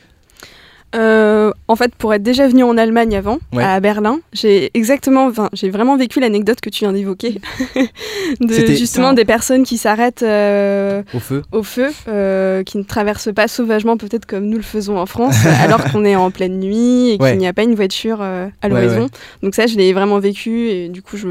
Euh, 0.95 1.51
en 1.67 1.75
fait, 1.75 1.93
pour 1.95 2.13
être 2.13 2.23
déjà 2.23 2.47
venu 2.47 2.63
en 2.63 2.77
Allemagne 2.77 3.15
avant, 3.15 3.39
à 3.57 3.79
Berlin, 3.79 4.19
j'ai 4.33 4.71
exactement, 4.73 5.31
j'ai 5.53 5.69
vraiment 5.69 5.97
vécu 5.97 6.19
l'anecdote 6.19 6.61
que 6.61 6.69
tu 6.69 6.85
viens 6.85 6.93
d'évoquer, 6.93 7.41
de 8.39 8.53
justement 8.75 9.13
des 9.13 9.25
personnes 9.25 9.63
qui 9.63 9.77
s'arrêtent 9.77 10.23
euh, 10.23 11.03
au 11.13 11.19
feu, 11.19 11.41
au 11.51 11.63
feu 11.63 11.89
euh, 12.07 12.63
qui 12.63 12.77
ne 12.77 12.83
traversent 12.83 13.33
pas 13.33 13.47
sauvagement, 13.47 13.97
peut-être 13.97 14.25
comme 14.25 14.45
nous 14.45 14.57
le 14.57 14.63
faisons 14.63 14.97
en 14.97 15.05
France, 15.05 15.35
alors 15.61 15.83
qu'on 15.91 16.05
est 16.05 16.15
en 16.15 16.31
pleine 16.31 16.59
nuit 16.59 17.11
et 17.11 17.17
qu'il 17.17 17.37
n'y 17.37 17.47
a 17.47 17.53
pas 17.53 17.63
une 17.63 17.75
voiture 17.75 18.21
à 18.21 18.69
l'horizon. 18.69 19.07
Donc 19.43 19.55
ça, 19.55 19.67
je 19.67 19.75
l'ai 19.75 19.91
vraiment 19.91 20.19
vécu 20.19 20.69
et 20.69 20.89
du 20.89 21.01
coup, 21.01 21.17
je, 21.17 21.27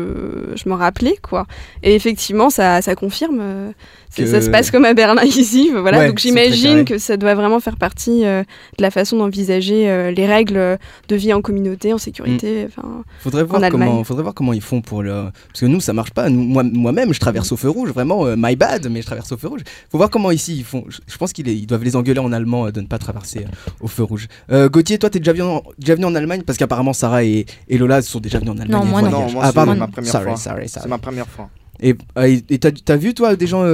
je 0.55 0.69
me 0.69 0.75
rappelais 0.75 1.17
quoi. 1.23 1.47
Et 1.83 1.95
effectivement, 1.95 2.51
ça, 2.51 2.83
ça 2.83 2.95
confirme 2.95 3.73
ça 4.15 4.41
se 4.41 4.51
passe 4.51 4.71
comme 4.71 4.85
à 4.85 4.95
Berlin 4.95 5.23
ici. 5.25 5.71
Voilà. 5.71 6.09
Donc 6.09 6.19
j'imagine 6.19 6.85
que 6.85 6.99
ça 6.99 7.17
doit 7.17 7.35
vraiment 7.35 7.61
faire 7.61 7.77
partie 7.77 8.23
de 8.23 8.45
la 8.79 8.91
façon 8.91 9.17
d'envisager 9.19 9.35
envisager 9.35 10.13
les 10.15 10.27
règles 10.27 10.79
de 11.09 11.17
vie 11.17 11.33
en 11.33 11.43
communauté, 11.43 11.93
en 11.93 11.99
sécurité. 11.99 12.67
Mm. 12.77 13.03
Faudrait 13.21 13.45
voir 13.45 13.71
comment, 13.71 14.05
faudrait 14.05 14.23
voir 14.23 14.35
comment 14.35 14.53
ils 14.53 14.61
font 14.61 14.81
pour 14.81 15.03
le, 15.03 15.27
parce 15.49 15.61
que 15.61 15.67
nous 15.67 15.81
ça 15.81 15.93
marche 15.93 16.13
pas. 16.13 16.29
moi, 16.29 16.63
moi-même, 16.63 17.13
je 17.13 17.21
traverse 17.21 17.51
au 17.53 17.57
feu 17.57 17.69
rouge, 17.69 17.91
vraiment 17.91 18.25
my 18.37 18.57
bad, 18.57 18.89
mais 18.91 19.03
je 19.03 19.07
traverse 19.07 19.33
au 19.33 19.37
feu 19.37 19.49
rouge. 19.49 19.63
Faut 19.91 19.99
voir 19.99 20.11
comment 20.11 20.31
ici 20.31 20.57
ils 20.57 20.65
font. 20.65 20.85
Je 21.07 21.17
pense 21.17 21.33
qu'ils 21.33 21.67
doivent 21.67 21.85
les 21.85 21.97
engueuler 21.97 22.21
en 22.21 22.33
allemand 22.33 22.71
de 22.71 22.81
ne 22.81 22.87
pas 22.87 22.99
traverser 22.99 23.47
au 23.81 23.89
feu 23.89 24.03
rouge. 24.03 24.29
Gauthier, 24.51 24.99
toi, 24.99 25.11
t'es 25.11 25.19
déjà 25.19 25.33
venu, 25.33 25.43
en, 25.43 25.63
déjà 25.79 25.95
venu 25.95 26.07
en 26.07 26.15
Allemagne? 26.15 26.43
Parce 26.43 26.59
qu'apparemment 26.59 26.93
Sarah 26.93 27.25
et, 27.25 27.47
et, 27.69 27.79
Lola 27.79 28.03
sont 28.03 28.21
déjà 28.21 28.39
venus 28.39 28.53
en 28.53 28.59
Allemagne. 28.59 28.81
Non, 28.81 28.87
moi 28.87 29.03
non. 29.03 29.31
moi, 29.31 29.43
ah, 29.45 29.51
c'est 29.55 29.75
ma 29.75 29.89
première 29.89 30.23
fois. 30.23 30.37
C'est 30.67 30.87
ma 30.87 30.99
première 30.99 31.29
fois. 31.29 31.49
Et 31.85 32.59
t'as 32.59 32.97
vu 32.97 33.15
toi 33.15 33.37
des 33.37 33.47
gens 33.47 33.65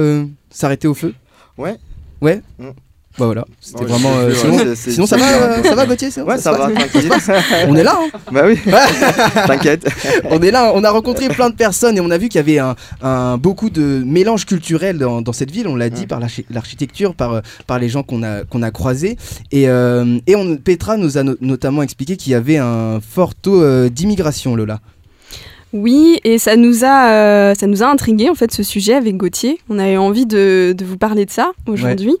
s'arrêter 0.49 0.87
au 0.87 0.93
feu? 0.93 1.13
Ouais. 1.57 1.77
Ouais? 2.21 2.41
Mm. 2.59 2.69
Bah 3.19 3.25
voilà, 3.25 3.45
c'était 3.59 3.83
vraiment. 3.83 4.13
Euh, 4.19 4.33
sinon, 4.73 5.05
ça, 5.05 5.17
va, 5.17 5.61
ça 5.61 5.75
va, 5.75 5.85
Gauthier 5.85 6.07
Ouais, 6.25 6.37
ça, 6.37 6.53
va, 6.53 6.69
on 7.67 7.75
est 7.75 7.83
là, 7.83 7.99
hein 8.01 8.19
Bah 8.31 8.43
oui, 8.45 8.57
t'inquiète. 9.47 9.85
on 10.29 10.41
est 10.41 10.49
là, 10.49 10.71
on 10.73 10.83
a 10.85 10.89
rencontré 10.89 11.27
plein 11.27 11.49
de 11.49 11.55
personnes 11.55 11.97
et 11.97 11.99
on 11.99 12.09
a 12.09 12.17
vu 12.17 12.29
qu'il 12.29 12.39
y 12.39 12.39
avait 12.39 12.59
un, 12.59 12.77
un, 13.01 13.37
beaucoup 13.37 13.69
de 13.69 14.01
mélange 14.05 14.45
culturel 14.45 14.97
dans, 14.97 15.21
dans 15.21 15.33
cette 15.33 15.51
ville, 15.51 15.67
on 15.67 15.75
l'a 15.75 15.89
dit, 15.89 16.07
par 16.07 16.21
l'architecture, 16.49 17.13
par, 17.13 17.33
euh, 17.33 17.41
par 17.67 17.79
les 17.79 17.89
gens 17.89 18.03
qu'on 18.03 18.23
a, 18.23 18.45
qu'on 18.45 18.61
a 18.61 18.71
croisés. 18.71 19.17
Et, 19.51 19.67
euh, 19.67 20.17
et 20.25 20.37
on, 20.37 20.55
Petra 20.55 20.95
nous 20.95 21.17
a 21.17 21.23
notamment 21.41 21.83
expliqué 21.83 22.15
qu'il 22.15 22.31
y 22.31 22.35
avait 22.35 22.57
un 22.57 23.01
fort 23.01 23.35
taux 23.35 23.89
d'immigration, 23.89 24.55
Lola. 24.55 24.79
Oui, 25.73 26.19
et 26.25 26.37
ça 26.37 26.57
nous 26.57 26.83
a, 26.83 27.11
euh, 27.11 27.55
ça 27.55 27.65
nous 27.65 27.81
a 27.81 27.87
intrigué 27.87 28.29
en 28.29 28.35
fait 28.35 28.51
ce 28.51 28.61
sujet 28.61 28.93
avec 28.93 29.15
Gauthier. 29.15 29.59
On 29.69 29.79
avait 29.79 29.97
envie 29.97 30.25
de, 30.25 30.75
de 30.77 30.85
vous 30.85 30.97
parler 30.97 31.25
de 31.25 31.31
ça 31.31 31.51
aujourd'hui. 31.65 32.17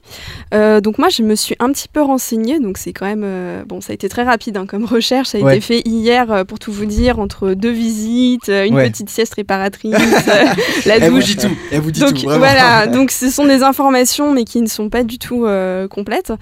Euh, 0.53 0.79
donc 0.79 0.97
moi, 0.97 1.09
je 1.09 1.21
me 1.21 1.35
suis 1.35 1.55
un 1.59 1.71
petit 1.71 1.89
peu 1.89 2.01
renseignée. 2.01 2.59
Donc 2.59 2.77
c'est 2.77 2.93
quand 2.93 3.05
même, 3.05 3.23
euh, 3.25 3.63
bon, 3.65 3.81
ça 3.81 3.91
a 3.91 3.93
été 3.93 4.07
très 4.07 4.23
rapide 4.23 4.55
hein, 4.55 4.65
comme 4.65 4.85
recherche. 4.85 5.29
Ça 5.29 5.37
a 5.37 5.51
été 5.51 5.61
fait 5.61 5.81
hier 5.85 6.45
pour 6.45 6.59
tout 6.59 6.71
vous 6.71 6.85
dire 6.85 7.19
entre 7.19 7.53
deux 7.53 7.71
visites, 7.71 8.47
une 8.47 8.75
petite 8.75 9.09
sieste 9.09 9.33
réparatrice, 9.33 9.95
la 10.85 10.99
douche. 10.99 11.01
Elle 11.01 11.11
vous 11.11 11.19
dit 11.19 11.35
tout. 11.35 11.57
Elle 11.71 11.81
vous 11.81 11.91
dit 11.91 11.99
donc, 11.99 12.13
tout. 12.13 12.27
Voilà. 12.27 12.87
Donc 12.91 13.11
ce 13.11 13.29
sont 13.29 13.45
des 13.45 13.63
informations, 13.63 14.31
mais 14.31 14.43
qui 14.43 14.61
ne 14.61 14.67
sont 14.67 14.89
pas 14.89 15.03
du 15.03 15.17
tout 15.17 15.45
complètes. 15.89 16.33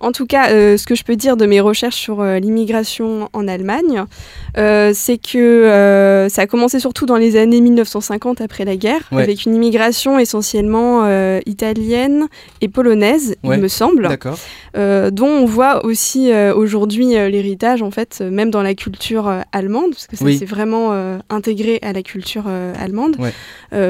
En 0.00 0.12
tout 0.12 0.26
cas, 0.26 0.48
ce 0.48 0.84
que 0.84 0.94
je 0.94 1.04
peux 1.04 1.16
dire 1.16 1.36
de 1.36 1.46
mes 1.46 1.60
recherches 1.60 1.96
sur 1.96 2.22
l'immigration 2.22 3.28
en 3.32 3.48
Allemagne, 3.48 4.04
c'est 4.54 5.18
que 5.18 6.26
ça 6.30 6.42
a 6.42 6.46
commencé 6.58 6.80
surtout 6.80 7.06
dans 7.06 7.16
les 7.16 7.36
années 7.36 7.60
1950 7.60 8.40
après 8.40 8.64
la 8.64 8.74
guerre, 8.74 9.02
avec 9.12 9.46
une 9.46 9.54
immigration 9.54 10.18
essentiellement 10.18 11.04
euh, 11.04 11.38
italienne 11.46 12.26
et 12.60 12.66
polonaise, 12.66 13.36
il 13.44 13.60
me 13.60 13.68
semble, 13.68 14.08
euh, 14.76 15.12
dont 15.12 15.28
on 15.28 15.44
voit 15.44 15.84
aussi 15.84 16.32
euh, 16.32 16.52
aujourd'hui 16.52 17.10
l'héritage 17.10 17.80
en 17.80 17.92
fait, 17.92 18.20
même 18.22 18.50
dans 18.50 18.62
la 18.62 18.74
culture 18.74 19.32
allemande, 19.52 19.90
parce 19.90 20.08
que 20.08 20.16
ça 20.16 20.24
s'est 20.36 20.46
vraiment 20.46 20.90
intégré 21.30 21.78
à 21.82 21.92
la 21.92 22.02
culture 22.02 22.46
allemande. 22.48 23.16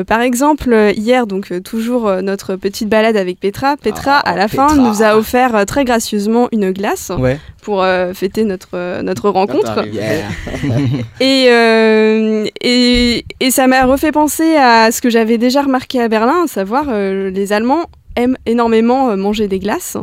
par 0.07 0.21
exemple, 0.21 0.93
hier, 0.95 1.27
donc 1.27 1.63
toujours 1.63 2.13
notre 2.21 2.57
petite 2.57 2.91
balade 2.91 3.17
avec 3.17 3.41
Petra, 3.41 3.79
Petra 3.79 4.21
ah, 4.23 4.33
à 4.33 4.37
la 4.37 4.49
fin 4.49 4.77
nous 4.77 5.03
a 5.03 5.17
offert 5.17 5.65
très 5.65 5.87
gracieusement 5.87 6.49
une 6.53 6.71
glace 6.73 7.13
pour 7.63 7.83
fêter 8.13 8.45
notre 8.45 9.01
notre 9.01 9.31
rencontre. 9.31 9.87
et 11.21 11.49
et, 12.61 13.25
ça 13.51 13.67
m'a 13.67 13.85
refait 13.85 14.13
penser 14.13 14.57
à 14.57 14.91
ce 14.91 15.01
que 15.01 15.11
j'avais 15.11 15.39
déjà 15.39 15.63
remarqué 15.63 16.01
à 16.01 16.09
Berlin, 16.09 16.45
à 16.45 16.47
savoir 16.47 16.87
euh, 16.89 17.31
les 17.31 17.53
Allemands 17.53 17.87
aiment 18.17 18.37
énormément 18.47 19.11
euh, 19.11 19.17
manger 19.17 19.47
des 19.47 19.59
glaces. 19.59 19.97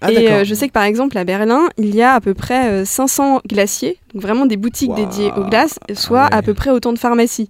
Ah, 0.00 0.10
et 0.10 0.30
euh, 0.30 0.44
je 0.44 0.54
sais 0.54 0.68
que 0.68 0.72
par 0.72 0.84
exemple 0.84 1.18
à 1.18 1.24
Berlin, 1.24 1.68
il 1.76 1.94
y 1.94 2.02
a 2.02 2.14
à 2.14 2.20
peu 2.20 2.34
près 2.34 2.84
500 2.84 3.40
glaciers, 3.46 3.98
donc 4.14 4.22
vraiment 4.22 4.46
des 4.46 4.56
boutiques 4.56 4.94
dédiées 4.94 5.32
aux 5.36 5.44
glaces, 5.44 5.78
soit 5.94 6.28
ah 6.30 6.38
à 6.38 6.42
peu 6.42 6.54
près 6.54 6.70
autant 6.70 6.92
de 6.92 6.98
pharmacies. 6.98 7.48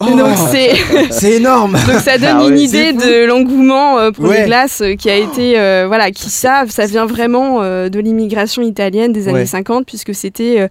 Oh, 0.00 0.06
c'est 1.10 1.32
énorme. 1.32 1.72
Donc 1.72 2.00
ça 2.00 2.18
donne 2.18 2.38
ah 2.40 2.48
une 2.48 2.58
idée 2.58 2.92
de 2.92 3.24
l'engouement 3.26 4.12
pour 4.12 4.28
les 4.28 4.44
glaces 4.44 4.82
qui 4.98 5.10
a 5.10 5.16
été 5.16 5.54
voilà 5.86 6.10
qui 6.10 6.30
savent 6.30 6.70
ça 6.70 6.86
vient 6.86 7.06
vraiment 7.06 7.60
de 7.60 7.98
l'immigration 7.98 8.62
italienne 8.62 9.12
des 9.12 9.28
années 9.28 9.46
50 9.46 9.86
puisque 9.86 10.14
c'était 10.14 10.68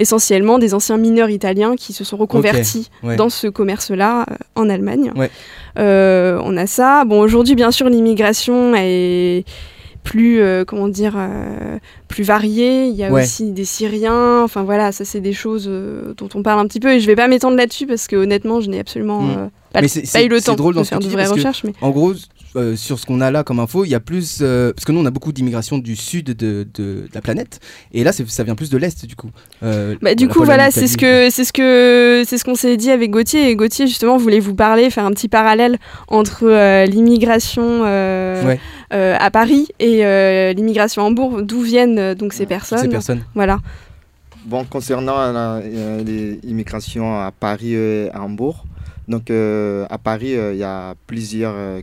essentiellement 0.00 0.58
des 0.58 0.74
anciens 0.74 0.96
mineurs 0.96 1.30
italiens 1.30 1.76
qui 1.76 1.92
se 1.92 2.02
sont 2.04 2.16
reconvertis 2.16 2.90
dans 3.16 3.28
ce 3.28 3.46
commerce-là 3.46 4.22
euh, 4.30 4.34
en 4.54 4.68
Allemagne. 4.68 5.12
Euh, 5.78 6.40
on 6.42 6.56
a 6.56 6.66
ça. 6.66 7.04
Bon, 7.04 7.20
aujourd'hui, 7.20 7.54
bien 7.54 7.70
sûr, 7.70 7.88
l'immigration 7.88 8.74
est 8.74 9.44
plus 10.02 10.40
euh, 10.40 10.64
comment 10.64 10.88
dire 10.88 11.16
plus 12.08 12.24
variée 12.24 12.86
il 12.86 12.94
y 12.94 13.04
a 13.04 13.12
aussi 13.12 13.52
des 13.52 13.64
Syriens 13.64 14.42
enfin 14.42 14.62
voilà 14.62 14.92
ça 14.92 15.04
c'est 15.04 15.20
des 15.20 15.32
choses 15.32 15.70
dont 16.16 16.28
on 16.34 16.42
parle 16.42 16.60
un 16.60 16.66
petit 16.66 16.80
peu 16.80 16.92
et 16.92 17.00
je 17.00 17.06
vais 17.06 17.16
pas 17.16 17.28
m'étendre 17.28 17.56
là-dessus 17.56 17.86
parce 17.86 18.06
que 18.06 18.16
honnêtement 18.16 18.60
je 18.60 18.70
n'ai 18.70 18.80
absolument 18.80 19.22
mm. 19.22 19.50
pas, 19.72 19.82
eu 19.82 20.28
le 20.28 20.40
temps 20.40 20.54
de 20.54 20.84
faire 20.84 20.98
de 20.98 21.08
vraies 21.08 21.26
recherches 21.26 21.64
mais... 21.64 21.72
en 21.80 21.90
gros 21.90 22.14
euh, 22.56 22.74
sur 22.74 22.98
ce 22.98 23.06
qu'on 23.06 23.20
a 23.20 23.30
là 23.30 23.44
comme 23.44 23.60
info, 23.60 23.84
il 23.84 23.90
y 23.90 23.94
a 23.94 24.00
plus. 24.00 24.38
Euh, 24.40 24.72
parce 24.72 24.84
que 24.84 24.90
nous, 24.90 25.00
on 25.00 25.06
a 25.06 25.12
beaucoup 25.12 25.30
d'immigration 25.30 25.78
du 25.78 25.94
sud 25.94 26.26
de, 26.26 26.66
de, 26.74 27.08
la 27.14 27.20
planète. 27.20 27.60
Et 27.92 28.02
là, 28.02 28.12
ça 28.12 28.42
vient 28.42 28.56
plus 28.56 28.70
de 28.70 28.76
l'est, 28.76 29.06
du 29.06 29.14
coup. 29.14 29.30
Euh, 29.62 29.94
bah, 30.02 30.16
du 30.16 30.26
coup, 30.26 30.42
voilà, 30.42 30.72
c'est 30.72 30.88
ce 30.88 30.98
que 30.98 31.30
c'est 31.30 31.44
ce 31.44 31.52
que 31.52 32.24
c'est 32.26 32.38
ce 32.38 32.44
qu'on 32.44 32.56
s'est 32.56 32.76
dit 32.76 32.90
avec 32.90 33.12
Gauthier. 33.12 33.50
Et 33.50 33.56
Gauthier, 33.56 33.86
justement, 33.86 34.16
voulait 34.16 34.40
vous 34.40 34.56
parler, 34.56 34.90
faire 34.90 35.04
un 35.04 35.12
petit 35.12 35.28
parallèle 35.28 35.78
entre 36.08 36.84
l'immigration 36.86 37.84
à 38.90 39.30
Paris 39.30 39.68
et 39.78 40.02
l'immigration 40.54 41.02
à 41.02 41.06
Hambourg, 41.06 41.42
d'où 41.42 41.60
viennent 41.62 42.14
donc 42.14 42.32
ces 42.32 42.46
personnes. 42.46 42.78
Ces 42.78 42.88
personnes. 42.88 43.24
Voilà. 43.34 43.60
Bon, 44.46 44.64
concernant 44.64 45.60
l'immigration 46.02 47.20
à 47.20 47.30
Paris 47.30 47.74
et 47.74 48.10
à 48.12 48.22
Hambourg, 48.22 48.64
donc 49.10 49.28
euh, 49.28 49.86
à 49.90 49.98
Paris, 49.98 50.36
euh, 50.36 50.54
il 50.54 50.60
y 50.60 50.62
a 50.62 50.94
plusieurs 51.08 51.54
euh, 51.56 51.82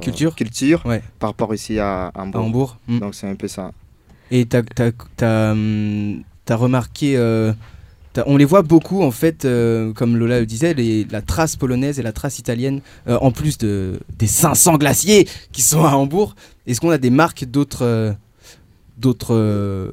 cultures 0.00 0.34
culture 0.34 0.82
par 1.18 1.30
rapport 1.30 1.54
ici 1.54 1.78
à 1.78 2.10
Hambourg. 2.14 2.78
Hmm. 2.88 2.98
Donc 2.98 3.14
c'est 3.14 3.28
un 3.28 3.34
peu 3.34 3.46
ça. 3.46 3.70
Et 4.30 4.46
tu 4.46 4.56
as, 4.56 5.50
hum, 5.52 6.22
remarqué 6.48 7.14
on 8.26 8.36
les 8.36 8.44
voit 8.44 8.62
beaucoup 8.62 9.02
en 9.02 9.10
fait, 9.10 9.42
comme 9.94 10.16
Lola 10.16 10.40
le 10.40 10.46
disait, 10.46 10.74
la 11.10 11.22
trace 11.22 11.56
polonaise 11.56 11.98
et 11.98 12.02
la 12.02 12.12
trace 12.12 12.38
italienne, 12.38 12.80
en 13.06 13.30
plus 13.30 13.58
de, 13.58 14.00
des 14.18 14.26
500 14.26 14.78
glaciers 14.78 15.28
qui 15.52 15.62
sont 15.62 15.84
à 15.84 15.90
Hambourg. 15.90 16.34
Est-ce 16.66 16.80
qu'on 16.80 16.90
a 16.90 16.98
des 16.98 17.10
marques 17.10 17.44
d'autres 17.44 18.14
d'autres 18.98 19.92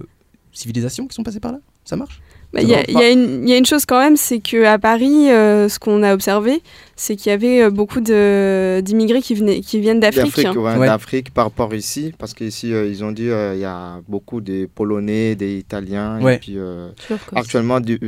civilisations 0.51 1.07
qui 1.07 1.15
sont 1.15 1.23
passées 1.23 1.39
par 1.39 1.51
là? 1.51 1.59
Ça 1.85 1.95
marche? 1.95 2.21
Bah, 2.57 2.63
il 2.63 3.47
y, 3.49 3.53
a 3.53 3.57
une 3.57 3.65
chose 3.67 3.85
quand 3.85 3.99
même, 3.99 4.17
c'est 4.17 4.39
qu'à 4.39 4.79
Paris, 4.79 5.29
euh, 5.29 5.69
ce 5.69 5.77
qu'on 5.77 6.01
a 6.01 6.11
observé, 6.11 6.63
c'est 6.95 7.15
qu'il 7.15 7.29
y 7.29 7.33
avait 7.33 7.61
euh, 7.61 7.69
beaucoup 7.69 8.01
d'immigrés 8.01 9.21
qui, 9.21 9.35
qui 9.61 9.79
viennent 9.79 9.99
d'Afrique. 9.99 10.41
D'Afrique, 10.41 11.31
par 11.31 11.45
rapport 11.45 11.75
ici, 11.75 12.13
parce 12.17 12.33
qu'ici, 12.33 12.73
euh, 12.73 12.87
ils 12.87 13.03
ont 13.03 13.11
dit 13.11 13.25
il 13.25 13.59
y 13.59 13.65
a 13.65 14.01
beaucoup 14.07 14.41
de 14.41 14.67
Polonais, 14.73 15.35
des 15.35 15.59
Italiens, 15.59 16.19
et 16.27 16.39
puis 16.39 16.57
actuellement 17.35 17.79
des 17.79 17.99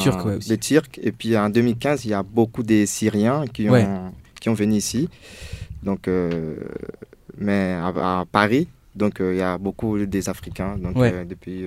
Turcs, 0.00 0.26
aussi. 0.26 0.48
des 0.48 0.58
Turcs. 0.58 0.98
Et 1.02 1.12
puis 1.12 1.36
en 1.36 1.50
2015, 1.50 2.06
il 2.06 2.10
y 2.12 2.14
a 2.14 2.22
beaucoup 2.22 2.62
de 2.62 2.86
Syriens 2.86 3.44
qui 3.52 3.68
ont, 3.68 4.10
qui 4.40 4.48
ont 4.48 4.54
venu 4.54 4.76
ici. 4.76 5.08
Donc, 5.82 6.08
mais 7.36 7.74
à, 7.74 8.24
Paris, 8.32 8.68
donc 8.94 9.16
il 9.20 9.36
y 9.36 9.42
a 9.42 9.58
beaucoup 9.58 9.98
des 9.98 10.30
Africains 10.30 10.78
donc, 10.78 10.96
depuis 11.28 11.66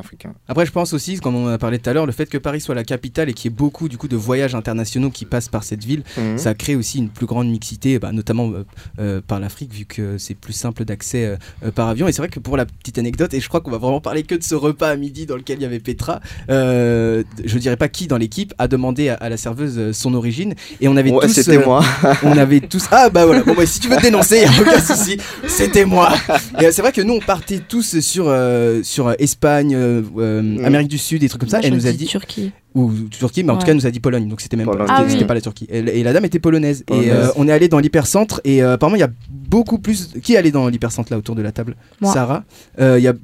africain. 0.00 0.34
Après, 0.48 0.66
je 0.66 0.72
pense 0.72 0.92
aussi, 0.92 1.18
comme 1.18 1.36
on 1.36 1.46
a 1.46 1.58
parlé 1.58 1.78
tout 1.78 1.88
à 1.88 1.92
l'heure, 1.92 2.06
le 2.06 2.12
fait 2.12 2.26
que 2.26 2.38
Paris 2.38 2.60
soit 2.60 2.74
la 2.74 2.84
capitale 2.84 3.28
et 3.28 3.34
qu'il 3.34 3.50
y 3.50 3.54
ait 3.54 3.56
beaucoup 3.56 3.88
du 3.88 3.98
coup 3.98 4.08
de 4.08 4.16
voyages 4.16 4.54
internationaux 4.54 5.10
qui 5.10 5.24
passent 5.24 5.48
par 5.48 5.64
cette 5.64 5.84
ville, 5.84 6.02
mhm. 6.16 6.38
ça 6.38 6.54
crée 6.54 6.74
aussi 6.74 6.98
une 6.98 7.08
plus 7.08 7.26
grande 7.26 7.48
mixité, 7.48 7.98
bah, 7.98 8.12
notamment 8.12 8.50
euh, 8.50 8.64
euh, 8.98 9.20
par 9.26 9.40
l'Afrique, 9.40 9.72
vu 9.72 9.84
que 9.84 10.18
c'est 10.18 10.34
plus 10.34 10.52
simple 10.52 10.84
d'accès 10.84 11.38
euh, 11.64 11.70
par 11.70 11.88
avion. 11.88 12.08
Et 12.08 12.12
c'est 12.12 12.22
vrai 12.22 12.28
que 12.28 12.40
pour 12.40 12.56
la 12.56 12.66
petite 12.66 12.98
anecdote, 12.98 13.34
et 13.34 13.40
je 13.40 13.48
crois 13.48 13.60
qu'on 13.60 13.70
va 13.70 13.78
vraiment 13.78 14.00
parler 14.00 14.22
que 14.22 14.34
de 14.34 14.42
ce 14.42 14.54
repas 14.54 14.88
à 14.88 14.96
midi 14.96 15.26
dans 15.26 15.36
lequel 15.36 15.58
il 15.58 15.62
y 15.62 15.66
avait 15.66 15.80
Petra, 15.80 16.20
je 16.48 17.58
dirais 17.58 17.76
pas 17.76 17.88
qui 17.88 18.06
dans 18.06 18.16
l'équipe 18.16 18.54
a 18.58 18.68
demandé 18.68 19.08
à, 19.08 19.28
la 19.28 19.36
serveuse 19.36 19.92
son 19.96 20.14
origine, 20.14 20.54
et 20.80 20.88
on 20.88 20.96
avait 20.96 21.10
tous. 21.10 21.28
C'était 21.28 21.64
moi. 21.64 21.84
on 22.22 22.36
avait 22.36 22.60
tous. 22.60 22.84
Ah 22.90 23.08
bah 23.08 23.26
voilà. 23.26 23.42
Bon 23.42 23.54
bah, 23.54 23.66
si 23.66 23.80
tu 23.80 23.88
veux 23.88 23.96
te 23.96 24.02
dénoncer, 24.02 24.38
il 24.38 24.42
y 24.42 24.58
a 24.58 24.60
aucun 24.60 24.80
souci. 24.80 25.18
C'était 25.46 25.84
moi. 25.84 26.12
Et 26.60 26.70
c'est 26.72 26.82
vrai 26.82 26.92
que 26.92 27.00
nous 27.00 27.14
on 27.14 27.20
partait 27.20 27.60
tous 27.60 28.00
sur 28.00 28.34
sur 28.82 29.14
Espagne. 29.18 29.76
Euh, 30.18 30.64
Amérique 30.64 30.88
du 30.88 30.98
Sud, 30.98 31.20
des 31.20 31.28
trucs 31.28 31.40
comme 31.40 31.50
ça. 31.50 31.60
Elle 31.62 31.74
nous 31.74 31.86
a 31.86 31.92
dit 31.92 32.06
Turquie. 32.06 32.52
Ou 32.74 32.92
Turquie, 33.10 33.42
mais 33.42 33.52
en 33.52 33.56
tout 33.56 33.64
cas, 33.64 33.72
elle 33.72 33.76
nous 33.76 33.86
a 33.86 33.90
dit 33.90 34.00
Pologne. 34.00 34.28
Donc 34.28 34.40
c'était 34.40 34.56
même 34.56 34.66
pas, 34.66 34.86
ah 34.88 35.04
pas 35.26 35.34
la 35.34 35.40
Turquie. 35.40 35.66
Et, 35.70 36.02
la 36.02 36.12
dame 36.12 36.24
était 36.24 36.38
polonaise. 36.38 36.84
Et 36.90 37.10
euh, 37.10 37.28
on 37.36 37.48
est 37.48 37.52
allé 37.52 37.68
dans 37.68 37.78
l'hypercentre. 37.78 38.40
Et 38.44 38.62
euh, 38.62 38.74
apparemment, 38.74 38.96
il 38.96 39.00
y 39.00 39.04
a 39.04 39.10
beaucoup 39.28 39.78
plus. 39.78 40.12
Qui 40.22 40.34
est 40.34 40.36
allé 40.36 40.50
dans 40.50 40.68
l'hypercentre 40.68 41.12
là 41.12 41.18
autour 41.18 41.34
de 41.34 41.42
la 41.42 41.52
table? 41.52 41.76
Sarah. 42.02 42.44
Il 42.78 43.00
y 43.00 43.08
a 43.08 43.14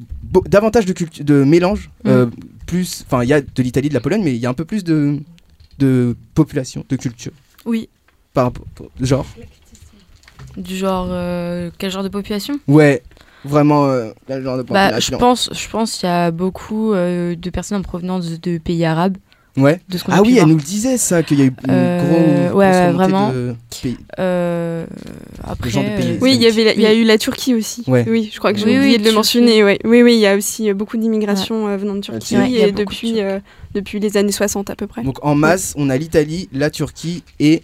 davantage 0.47 0.87
de, 0.87 0.95
de 1.23 1.45
mélange. 1.45 1.91
Mm. 2.05 2.25
plus, 2.67 3.05
enfin, 3.07 3.23
il 3.23 3.29
y 3.29 3.33
a 3.33 3.41
de 3.41 3.63
l'Italie, 3.63 3.89
de 3.89 3.95
la 3.95 4.01
Pologne, 4.01 4.23
mais 4.25 4.35
il 4.35 4.41
y 4.41 4.47
a 4.47 4.51
un 4.51 4.55
peu 4.55 4.65
plus 4.65 4.85
de, 4.85 5.19
de 5.79 6.17
population, 6.35 6.85
de 6.89 6.97
culture. 6.97 7.33
Oui. 7.65 7.89
Par 8.35 8.53
genre? 9.01 9.27
Du 10.57 10.77
genre. 10.77 11.09
quel 11.79 11.91
genre 11.91 12.03
de 12.03 12.09
population? 12.09 12.59
Ouais. 12.67 13.03
Vraiment 13.45 13.87
euh, 13.87 14.11
genre 14.29 14.59
de 14.59 14.63
bah, 14.63 14.99
Je 14.99 15.15
pense, 15.17 15.51
je 15.53 15.69
pense 15.69 15.99
qu'il 15.99 16.09
y 16.09 16.13
a 16.13 16.31
beaucoup 16.31 16.95
de 16.95 17.51
personnes 17.51 17.79
en 17.79 17.83
provenance 17.83 18.41
de 18.41 18.59
pays 18.59 18.85
arabes. 18.85 19.17
Ouais. 19.57 19.81
ah 20.09 20.21
oui, 20.23 20.39
elle 20.39 20.49
nous 20.49 20.57
le 20.57 20.63
disait 20.63 20.99
ça, 20.99 21.23
qu'il 21.23 21.39
y 21.39 21.43
a 21.43 21.47
eu 21.47 21.49
une 21.49 21.71
euh, 21.71 22.49
grosse, 22.49 22.57
ouais, 22.57 22.93
vraiment. 22.93 23.33
Euh, 24.19 24.87
après, 25.43 25.71
euh, 25.79 26.19
oui, 26.21 26.35
il 26.35 26.43
y 26.43 26.47
avait, 26.47 26.75
il 26.77 26.83
y 26.83 26.87
a 26.87 26.93
eu 26.93 27.05
la 27.05 27.17
Turquie 27.17 27.55
aussi. 27.55 27.83
Oui, 27.87 28.31
je 28.33 28.39
crois 28.39 28.53
que 28.53 28.59
j'ai 28.59 28.79
oublié 28.79 28.99
de 28.99 29.05
le 29.05 29.13
mentionner. 29.13 29.65
Oui, 29.65 30.03
oui, 30.03 30.15
il 30.15 30.21
y 30.21 30.27
a 30.27 30.37
aussi 30.37 30.73
beaucoup 30.75 30.97
d'immigration 30.97 31.75
venant 31.77 31.95
de 31.95 32.01
Turquie 32.01 32.57
et 32.57 32.73
depuis, 32.73 33.21
depuis 33.75 33.99
les 33.99 34.17
années 34.17 34.33
60 34.33 34.71
à 34.71 34.77
peu 34.77 34.87
près. 34.87 35.03
Donc 35.03 35.25
en 35.25 35.35
masse, 35.35 35.75
on 35.77 35.89
a 35.89 35.97
l'Italie, 35.97 36.49
la 36.53 36.71
Turquie 36.71 37.23
et 37.41 37.63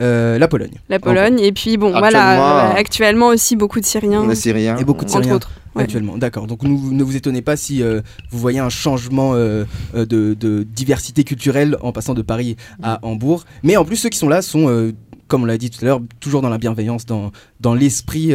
la 0.00 0.48
Pologne. 0.48 0.78
La 0.88 0.98
Pologne, 0.98 1.38
et 1.40 1.52
puis 1.52 1.76
bon, 1.76 1.90
voilà, 1.90 2.70
actuellement 2.74 3.28
aussi 3.28 3.56
beaucoup 3.56 3.80
de 3.80 3.86
Syriens. 3.86 4.26
Les 4.26 4.34
Syriens. 4.34 4.76
Et 4.78 4.84
beaucoup 4.84 5.04
de 5.04 5.10
Syriens. 5.10 5.26
Entre 5.26 5.36
autres 5.36 5.50
actuellement. 5.80 6.18
D'accord. 6.18 6.46
Donc 6.46 6.62
ne 6.62 7.02
vous 7.02 7.16
étonnez 7.16 7.42
pas 7.42 7.56
si 7.56 7.82
euh, 7.82 8.00
vous 8.30 8.38
voyez 8.38 8.58
un 8.58 8.68
changement 8.68 9.34
euh, 9.34 9.64
euh, 9.94 10.06
de, 10.06 10.64
diversité 10.64 11.24
culturelle 11.24 11.76
en 11.80 11.92
passant 11.92 12.14
de 12.14 12.22
Paris 12.22 12.56
à 12.82 12.98
Hambourg. 13.02 13.44
Mais 13.62 13.76
en 13.76 13.84
plus, 13.84 13.96
ceux 13.96 14.08
qui 14.08 14.18
sont 14.18 14.28
là 14.28 14.42
sont, 14.42 14.92
comme 15.26 15.42
on 15.42 15.46
l'a 15.46 15.58
dit 15.58 15.70
tout 15.70 15.78
à 15.82 15.84
l'heure, 15.84 16.00
toujours 16.20 16.42
dans 16.42 16.48
la 16.48 16.58
bienveillance, 16.58 17.06
dans, 17.06 17.32
dans 17.60 17.74
l'esprit 17.74 18.34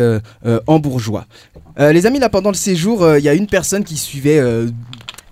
hambourgeois. 0.67 1.25
les 1.77 2.05
amis, 2.05 2.19
là, 2.19 2.29
pendant 2.29 2.49
le 2.49 2.55
séjour, 2.55 3.17
il 3.17 3.23
y 3.23 3.29
a 3.29 3.33
une 3.33 3.47
personne 3.47 3.83
qui 3.83 3.97
suivait 3.97 4.41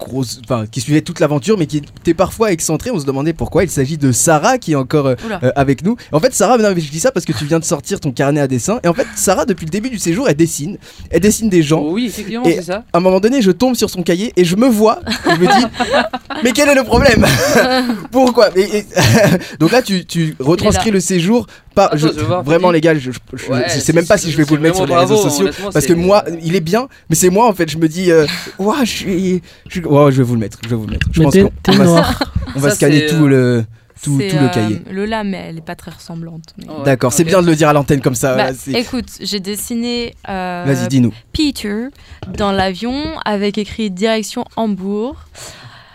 grosse, 0.07 0.41
enfin, 0.43 0.65
qui 0.69 0.81
suivait 0.81 1.01
toute 1.01 1.19
l'aventure, 1.19 1.57
mais 1.57 1.65
qui 1.65 1.77
était 1.77 2.13
parfois 2.13 2.51
excentré. 2.51 2.91
On 2.91 2.99
se 2.99 3.05
demandait 3.05 3.33
pourquoi. 3.33 3.63
Il 3.63 3.69
s'agit 3.69 3.97
de 3.97 4.11
Sarah 4.11 4.57
qui 4.57 4.73
est 4.73 4.75
encore 4.75 5.07
euh, 5.07 5.15
euh, 5.43 5.51
avec 5.55 5.83
nous. 5.83 5.95
En 6.11 6.19
fait, 6.19 6.33
Sarah, 6.33 6.57
je 6.57 6.89
dis 6.89 6.99
ça 6.99 7.11
parce 7.11 7.25
que 7.25 7.33
tu 7.33 7.45
viens 7.45 7.59
de 7.59 7.65
sortir 7.65 7.99
ton 7.99 8.11
carnet 8.11 8.41
à 8.41 8.47
dessin. 8.47 8.79
Et 8.83 8.87
en 8.87 8.93
fait, 8.93 9.07
Sarah, 9.15 9.45
depuis 9.45 9.65
le 9.65 9.71
début 9.71 9.89
du 9.89 9.99
séjour, 9.99 10.27
elle 10.27 10.35
dessine. 10.35 10.77
Elle 11.09 11.21
dessine 11.21 11.49
des 11.49 11.63
gens. 11.63 11.83
oui, 11.83 12.07
effectivement, 12.07 12.45
c'est 12.45 12.63
ça. 12.63 12.83
À 12.93 12.97
un 12.97 13.01
moment 13.01 13.19
donné, 13.19 13.41
je 13.41 13.51
tombe 13.51 13.75
sur 13.75 13.89
son 13.89 14.03
cahier 14.03 14.33
et 14.35 14.43
je 14.43 14.55
me 14.55 14.67
vois. 14.67 14.99
Et 15.27 15.35
je 15.35 15.39
me 15.39 15.47
dis, 15.47 15.65
mais 16.43 16.51
quel 16.51 16.69
est 16.69 16.75
le 16.75 16.83
problème? 16.83 17.25
Pourquoi? 18.11 18.49
Donc 19.59 19.71
là, 19.71 19.81
tu, 19.81 20.05
tu 20.05 20.35
retranscris 20.39 20.91
le 20.91 20.99
séjour 20.99 21.47
pas, 21.73 21.91
vraiment 22.43 22.71
les 22.71 22.81
gars, 22.81 22.93
je, 22.95 23.11
sais 23.67 23.93
même 23.93 24.05
pas 24.05 24.17
si 24.17 24.31
je 24.31 24.37
vais 24.37 24.43
vous 24.43 24.55
le 24.55 24.61
mettre 24.61 24.75
sur 24.75 24.85
les 24.85 24.95
réseaux 24.95 25.17
sociaux 25.17 25.49
parce 25.73 25.85
que 25.85 25.93
moi, 25.93 26.23
il 26.43 26.55
est 26.55 26.61
bien, 26.61 26.87
mais 27.09 27.15
c'est 27.15 27.29
moi 27.29 27.47
en 27.47 27.53
fait. 27.53 27.69
Je 27.69 27.77
me 27.77 27.87
dis, 27.87 28.11
euh, 28.11 28.25
je 28.59 28.85
suis, 28.85 29.41
je, 29.67 29.79
vais 29.79 30.23
vous 30.23 30.33
le 30.33 30.39
mettre, 30.39 30.59
je 30.63 30.69
vais 30.69 30.75
vous 30.75 30.85
le 30.85 30.91
mettre. 30.93 31.07
Je 31.11 31.21
pense 31.21 31.35
qu'on 31.35 31.83
va, 31.83 32.09
on 32.55 32.59
va 32.59 32.71
scanner 32.71 33.05
tout 33.07 33.27
le 33.27 33.63
tout, 34.01 34.17
tout 34.17 34.37
le 34.37 34.49
cahier. 34.49 34.81
Euh, 34.87 34.93
Lola, 34.93 35.23
mais 35.23 35.45
elle 35.49 35.57
est 35.59 35.65
pas 35.65 35.75
très 35.75 35.91
ressemblante. 35.91 36.53
D'accord, 36.83 37.13
c'est 37.13 37.23
bien 37.23 37.41
de 37.41 37.47
le 37.47 37.55
dire 37.55 37.69
à 37.69 37.73
l'antenne 37.73 38.01
comme 38.01 38.15
ça. 38.15 38.35
Bah, 38.35 38.49
écoute, 38.73 39.05
j'ai 39.19 39.39
dessiné 39.39 40.15
euh, 40.27 40.87
dis-nous. 40.87 41.13
Peter 41.33 41.87
dans 42.27 42.51
l'avion 42.51 43.19
avec 43.25 43.57
écrit 43.57 43.91
direction 43.91 44.45
Hambourg. 44.55 45.15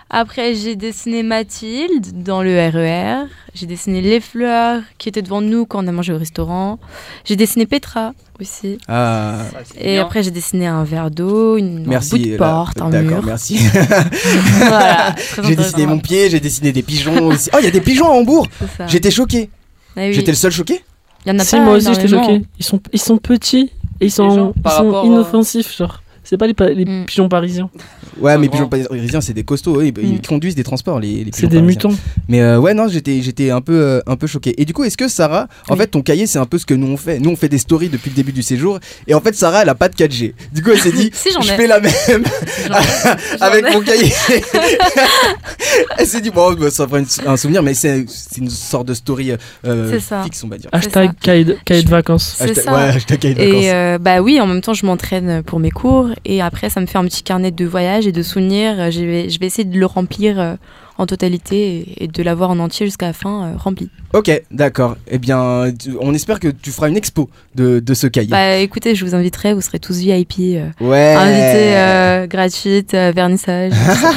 Après, 0.08 0.54
j'ai 0.54 0.76
dessiné 0.76 1.24
Mathilde 1.24 2.22
dans 2.22 2.42
le 2.42 2.54
RER. 2.54 3.24
E 3.24 3.28
j'ai 3.54 3.66
dessiné 3.66 4.00
les 4.00 4.20
fleurs 4.20 4.82
qui 4.98 5.08
étaient 5.08 5.22
devant 5.22 5.40
nous 5.40 5.66
quand 5.66 5.82
on 5.82 5.88
a 5.88 5.92
mangé 5.92 6.12
au 6.12 6.18
restaurant. 6.18 6.78
J'ai 7.24 7.34
dessiné 7.34 7.66
Petra 7.66 8.12
aussi. 8.40 8.78
Ah. 8.86 9.38
Et 9.80 9.98
après, 9.98 10.22
j'ai 10.22 10.30
dessiné 10.30 10.66
un 10.66 10.84
verre 10.84 11.10
d'eau, 11.10 11.56
une 11.56 11.82
bout 11.82 12.18
de 12.18 12.36
porte, 12.36 12.80
un 12.80 12.90
mur. 12.90 13.22
merci. 13.24 13.58
voilà, 14.58 15.14
j'ai 15.42 15.56
dessiné 15.56 15.86
mon 15.86 15.98
pied, 15.98 16.30
j'ai 16.30 16.38
dessiné 16.38 16.70
des 16.70 16.82
pigeons 16.82 17.28
aussi. 17.28 17.50
Oh, 17.52 17.56
il 17.58 17.64
y 17.64 17.68
a 17.68 17.72
des 17.72 17.80
pigeons 17.80 18.06
à 18.06 18.10
Hambourg 18.10 18.46
J'étais 18.86 19.10
choqué. 19.10 19.50
Ah 19.96 20.12
J'étais 20.12 20.32
le 20.32 20.36
seul 20.36 20.52
choqué 20.52 20.84
Il 21.24 21.32
y 21.32 21.34
en 21.34 21.38
a 21.38 21.44
si, 21.44 21.58
moi 21.58 21.74
aussi, 21.74 21.92
j'étais 21.94 22.08
choqué. 22.08 22.42
Ils 22.58 22.64
sont, 22.64 22.80
ils 22.92 23.00
sont 23.00 23.18
petits 23.18 23.72
et 24.00 24.06
ils 24.06 24.12
sont, 24.12 24.52
ils 24.64 24.70
sont 24.70 25.04
inoffensifs, 25.04 25.76
genre. 25.76 26.02
C'est 26.28 26.36
pas 26.36 26.48
les, 26.48 26.74
les 26.74 26.84
mm. 26.84 27.06
pigeons 27.06 27.28
parisiens. 27.28 27.70
Ouais, 28.18 28.36
mais 28.36 28.48
pigeons 28.48 28.68
parisiens, 28.68 29.20
c'est 29.20 29.32
des 29.32 29.44
costauds. 29.44 29.80
Ils, 29.80 29.94
ils, 29.96 30.14
mm. 30.14 30.22
conduisent 30.22 30.56
des 30.56 30.64
transports, 30.64 30.98
les, 30.98 31.22
les 31.22 31.30
C'est 31.32 31.46
des 31.46 31.62
mutants. 31.62 31.94
Mais 32.28 32.40
euh, 32.40 32.58
ouais, 32.58 32.74
non, 32.74 32.88
j'étais, 32.88 33.22
j'étais 33.22 33.50
un 33.50 33.60
peu, 33.60 33.74
euh, 33.74 34.00
un 34.08 34.16
peu 34.16 34.26
choqué. 34.26 34.60
Et 34.60 34.64
du 34.64 34.72
coup, 34.72 34.82
est-ce 34.82 34.96
que 34.96 35.06
Sarah, 35.06 35.46
en 35.68 35.76
fait, 35.76 35.86
ton 35.86 36.02
cahier, 36.02 36.26
c'est 36.26 36.40
un 36.40 36.46
peu 36.46 36.58
ce 36.58 36.66
que 36.66 36.74
nous 36.74 36.88
on 36.88 36.96
fait? 36.96 37.20
Nous, 37.20 37.30
on 37.30 37.36
fait 37.36 37.48
des 37.48 37.58
stories 37.58 37.90
depuis 37.90 38.10
le 38.10 38.16
début 38.16 38.32
du 38.32 38.42
séjour. 38.42 38.80
Et 39.06 39.14
en 39.14 39.20
fait, 39.20 39.36
Sarah, 39.36 39.62
elle 39.62 39.68
a 39.68 39.76
pas 39.76 39.88
de 39.88 39.94
4G. 39.94 40.34
Du 40.52 40.64
coup, 40.64 40.70
elle 40.72 40.80
s'est 40.80 40.90
dit, 40.90 41.12
je 41.42 41.52
fais 41.52 41.68
la 41.68 41.78
même 41.78 42.24
avec 43.40 43.72
mon 43.72 43.80
cahier. 43.80 44.12
elle 45.98 46.06
s'est 46.06 46.20
dit, 46.20 46.30
bon, 46.30 46.54
bah, 46.54 46.70
ça 46.70 46.88
fera 46.88 47.02
un 47.24 47.36
souvenir, 47.36 47.62
mais 47.62 47.74
c'est, 47.74 48.04
une 48.36 48.50
sorte 48.50 48.88
de 48.88 48.94
story 48.94 49.30
euh, 49.64 50.00
fixe, 50.24 50.42
on 50.42 50.48
va 50.48 50.58
dire. 50.58 50.70
Hashtag 50.72 51.12
cahier 51.20 51.44
de, 51.44 51.88
vacances. 51.88 52.34
C'est 52.36 52.54
ça. 52.54 52.74
Ouais, 52.74 52.96
hashtag 52.96 53.20
cahier 53.20 53.34
de 53.34 53.40
vacances. 53.40 53.64
Et 53.64 53.98
bah 54.02 54.20
oui, 54.20 54.40
en 54.40 54.48
même 54.48 54.60
temps, 54.60 54.74
je 54.74 54.84
m'entraîne 54.84 55.44
pour 55.44 55.60
mes 55.60 55.70
cours 55.70 56.08
et 56.24 56.40
après 56.42 56.70
ça 56.70 56.80
me 56.80 56.86
fait 56.86 56.98
un 56.98 57.04
petit 57.04 57.22
carnet 57.22 57.50
de 57.50 57.64
voyage 57.64 58.06
et 58.06 58.12
de 58.12 58.22
souvenirs. 58.22 58.90
Je 58.90 59.00
vais, 59.04 59.28
je 59.28 59.38
vais 59.38 59.46
essayer 59.46 59.64
de 59.64 59.78
le 59.78 59.86
remplir 59.86 60.40
euh, 60.40 60.56
en 60.98 61.06
totalité 61.06 62.02
et 62.02 62.08
de 62.08 62.22
l'avoir 62.22 62.50
en 62.50 62.58
entier 62.58 62.86
jusqu'à 62.86 63.06
la 63.06 63.12
fin 63.12 63.44
euh, 63.44 63.56
rempli. 63.56 63.90
Ok, 64.14 64.30
d'accord. 64.50 64.96
Eh 65.10 65.18
bien, 65.18 65.72
on 66.00 66.14
espère 66.14 66.40
que 66.40 66.48
tu 66.48 66.70
feras 66.70 66.88
une 66.88 66.96
expo 66.96 67.28
de, 67.54 67.80
de, 67.80 67.94
ce 67.94 68.06
cahier. 68.06 68.30
Bah 68.30 68.56
écoutez, 68.56 68.94
je 68.94 69.04
vous 69.04 69.14
inviterai, 69.14 69.52
vous 69.52 69.60
serez 69.60 69.78
tous 69.78 69.98
VIP. 69.98 70.34
Euh, 70.40 70.68
ouais. 70.80 71.14
Invités 71.14 71.76
euh, 71.76 72.26
gratuite, 72.26 72.92
vernissage. 72.92 73.72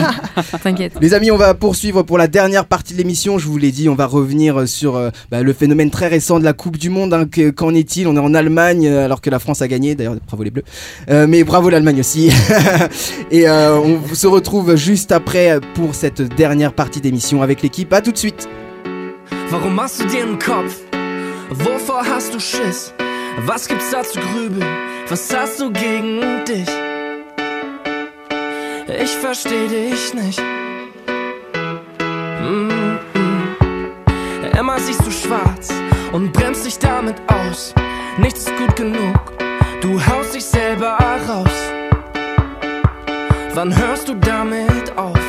T'inquiète. 0.63 0.93
Les 1.01 1.13
amis, 1.13 1.32
on 1.32 1.38
va 1.38 1.53
poursuivre 1.53 2.03
pour 2.03 2.17
la 2.17 2.27
dernière 2.27 2.65
partie 2.65 2.93
de 2.93 2.97
l'émission. 2.97 3.39
Je 3.39 3.47
vous 3.47 3.57
l'ai 3.57 3.71
dit, 3.71 3.89
on 3.89 3.95
va 3.95 4.05
revenir 4.05 4.67
sur 4.67 5.11
bah, 5.32 5.41
le 5.41 5.53
phénomène 5.53 5.89
très 5.89 6.07
récent 6.07 6.39
de 6.39 6.45
la 6.45 6.53
Coupe 6.53 6.77
du 6.77 6.89
Monde. 6.89 7.13
Hein, 7.13 7.25
Qu'en 7.55 7.73
est-il? 7.73 8.07
On 8.07 8.15
est 8.15 8.19
en 8.19 8.34
Allemagne 8.34 8.88
alors 8.88 9.21
que 9.21 9.30
la 9.30 9.39
France 9.39 9.61
a 9.61 9.67
gagné. 9.67 9.95
D'ailleurs, 9.95 10.15
bravo 10.27 10.43
les 10.43 10.51
Bleus. 10.51 10.63
mais 11.27 11.43
bravo 11.43 11.69
l'Allemagne 11.69 11.99
aussi. 11.99 12.32
Et 13.32 13.49
on 13.49 13.99
se 14.13 14.27
retrouve 14.27 14.75
juste 14.75 15.11
après 15.11 15.59
pour 15.73 15.95
cette 15.95 16.21
dernière 16.21 16.68
partie 16.74 17.01
d'émission 17.01 17.41
avec 17.41 17.61
l'équipe. 17.61 17.91
À 17.93 18.01
tout 18.01 18.11
de 18.11 18.17
suite. 18.17 18.47
Warum 19.49 19.76
machst 19.76 20.01
du 20.01 20.07
dir 20.07 20.24
einen 20.24 20.39
Kopf? 20.39 20.76
Wovor 21.49 22.03
hast 22.05 22.34
du 22.34 22.39
Schiss? 22.39 22.93
Was 23.45 23.67
gibt's 23.67 23.89
da 23.91 24.03
zu 24.03 24.20
grübeln? 24.20 24.67
Was 25.09 25.34
hast 25.36 25.59
du 25.59 25.72
gegen 25.72 26.45
dich? 26.45 26.70
Ich 29.01 29.11
versteh 29.11 29.67
dich 29.67 30.13
nicht. 30.13 30.39
Mm 32.41 32.70
-mm. 33.13 34.59
Immer 34.59 34.80
siehst 34.80 35.05
du 35.05 35.11
schwarz 35.11 35.70
und 36.11 36.34
bremst 36.34 36.65
dich 36.65 36.78
damit 36.80 37.15
aus. 37.28 37.74
Nichts 38.17 38.41
ist 38.41 38.57
gut 38.57 38.76
genug, 38.76 39.34
du 39.82 40.05
haust 40.05 40.36
dich 40.36 40.45
selber 40.45 40.97
raus. 41.28 41.57
Wann 43.53 43.76
hörst 43.76 44.07
du 44.09 44.15
damit 44.15 44.97
auf? 44.97 45.28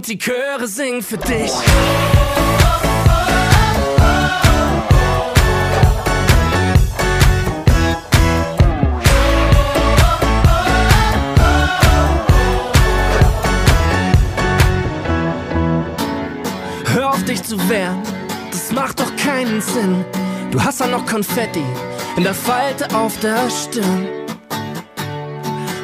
Und 0.00 0.08
die 0.08 0.16
Chöre 0.16 0.66
singen 0.66 1.02
für 1.02 1.18
dich. 1.18 1.52
Hör 16.94 17.10
auf 17.10 17.22
dich 17.24 17.42
zu 17.42 17.58
wehren, 17.68 18.02
das 18.50 18.72
macht 18.72 19.00
doch 19.00 19.14
keinen 19.16 19.60
Sinn. 19.60 20.02
Du 20.50 20.64
hast 20.64 20.80
ja 20.80 20.86
noch 20.86 21.04
Konfetti 21.04 21.62
in 22.16 22.22
der 22.22 22.32
Falte 22.32 22.88
auf 22.96 23.20
der 23.20 23.50
Stirn. 23.50 24.08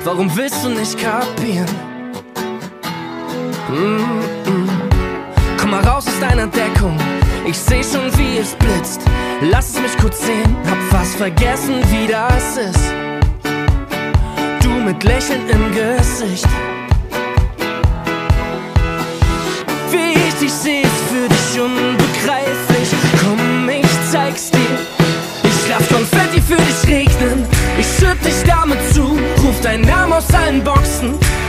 Warum 0.04 0.34
willst 0.34 0.64
du 0.64 0.70
nicht 0.70 0.96
kapieren? 0.98 1.85
Mm 3.68 3.74
-mm. 3.74 4.68
Komm 5.58 5.70
mal 5.70 5.82
raus 5.82 6.06
aus 6.06 6.20
deiner 6.20 6.46
Deckung. 6.46 6.96
Ich 7.44 7.58
seh 7.58 7.82
schon, 7.82 8.16
wie 8.16 8.38
es 8.38 8.54
blitzt. 8.54 9.00
Lass 9.40 9.70
es 9.70 9.80
mich 9.80 9.96
kurz 9.98 10.24
sehen, 10.24 10.56
hab 10.70 10.78
fast 10.90 11.16
vergessen, 11.16 11.74
wie 11.90 12.06
das 12.06 12.56
ist. 12.56 12.92
Du 14.62 14.70
mit 14.70 15.02
Lächeln 15.02 15.42
im 15.48 15.74
Gesicht. 15.74 16.46
Wie 19.90 20.12
ich 20.28 20.34
dich 20.34 20.52
seh, 20.52 20.82
ist 20.82 21.02
für 21.10 21.28
dich 21.28 21.60
unbegreiflich. 21.60 22.90
Komm, 23.20 23.68
ich 23.68 24.10
zeig's 24.12 24.50
dir. 24.52 24.78
Ich 25.42 25.68
lass 25.68 25.88
Konfetti 25.88 26.40
für 26.40 26.56
dich 26.56 26.88
regnen. 26.88 27.44
Ich 27.78 27.86
schütt 27.98 28.24
dich 28.24 28.44
damit 28.46 28.78
zu, 28.94 29.18
ruf 29.42 29.60
deinen 29.60 29.84
Namen 29.84 30.12
aus 30.12 30.32
allen 30.32 30.62
Boxen. 30.62 31.18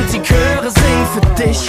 Und 0.00 0.10
die 0.14 0.22
Chöre 0.22 0.70
singen 0.70 1.06
für 1.12 1.42
dich. 1.42 1.68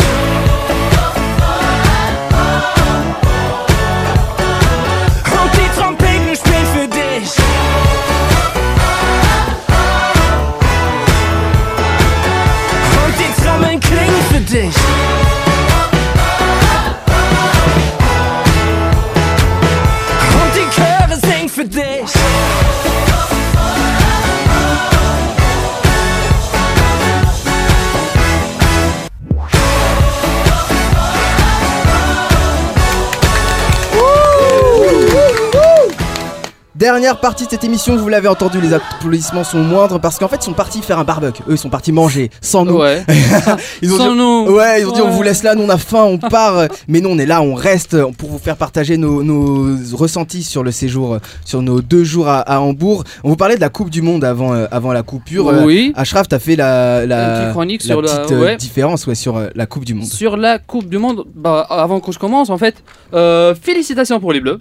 Dernière 36.92 37.22
partie 37.22 37.46
de 37.46 37.50
cette 37.50 37.64
émission, 37.64 37.96
vous 37.96 38.10
l'avez 38.10 38.28
entendu, 38.28 38.60
les 38.60 38.74
applaudissements 38.74 39.46
sont 39.46 39.60
moindres 39.60 39.98
parce 40.02 40.20
qu'en 40.20 40.28
fait 40.28 40.36
ils 40.36 40.44
sont 40.44 40.52
partis 40.52 40.82
faire 40.82 41.00
un 41.00 41.06
barbecue. 41.06 41.42
Eux 41.48 41.54
ils 41.54 41.58
sont 41.58 41.70
partis 41.70 41.94
manger 41.94 42.30
sans 42.42 42.66
nous. 42.66 42.80
Ouais. 42.80 43.06
ils 43.82 43.94
ont 43.94 43.98
Sans 43.98 44.12
dit, 44.12 44.18
nous. 44.18 44.48
Ouais, 44.52 44.82
ils 44.82 44.86
ont 44.88 44.92
dit 44.92 45.00
on 45.02 45.10
vous 45.10 45.24
laisse 45.24 45.42
là, 45.42 45.56
nous 45.56 45.64
on 45.64 45.70
a 45.70 45.78
faim, 45.78 46.04
on 46.04 46.18
part. 46.30 46.66
Mais 46.90 47.00
nous 47.00 47.10
on 47.10 47.18
est 47.18 47.26
là, 47.26 47.42
on 47.42 47.54
reste 47.56 48.04
pour 48.18 48.30
vous 48.30 48.40
faire 48.40 48.58
partager 48.58 48.98
nos, 48.98 49.24
nos 49.24 49.74
ressentis 49.94 50.44
sur 50.44 50.64
le 50.64 50.72
séjour, 50.72 51.18
sur 51.46 51.62
nos 51.62 51.80
deux 51.82 52.04
jours 52.04 52.28
à, 52.28 52.40
à 52.42 52.60
Hambourg. 52.60 53.06
On 53.24 53.30
vous 53.30 53.38
parlait 53.38 53.56
de 53.56 53.62
la 53.62 53.70
Coupe 53.70 53.90
du 53.90 54.02
Monde 54.02 54.26
avant, 54.26 54.54
euh, 54.54 54.68
avant 54.70 54.92
la 54.92 55.02
coupure. 55.02 55.48
Euh, 55.50 55.64
Oui. 55.64 55.94
Ashraf, 55.96 56.28
t'as 56.28 56.40
fait 56.40 56.58
la, 56.58 57.06
la, 57.06 57.52
chronique 57.52 57.84
la 57.86 57.88
sur 57.88 58.02
la- 58.02 58.18
petite 58.18 58.32
euh, 58.34 58.42
ouais. 58.44 58.58
différence 58.58 59.08
ouais, 59.08 59.16
sur 59.16 59.38
euh, 59.38 59.48
la 59.56 59.66
Coupe 59.66 59.86
du 59.86 59.94
Monde. 59.94 60.08
Sur 60.08 60.36
la 60.36 60.60
Coupe 60.60 60.90
du 60.90 60.98
Monde, 60.98 61.24
bah, 61.36 61.66
avant 61.70 62.02
que 62.02 62.12
je 62.12 62.20
commence, 62.20 62.50
en 62.50 62.58
fait, 62.58 62.76
euh, 63.14 63.56
félicitations 63.56 64.20
pour 64.20 64.34
les 64.34 64.42
Bleus. 64.42 64.60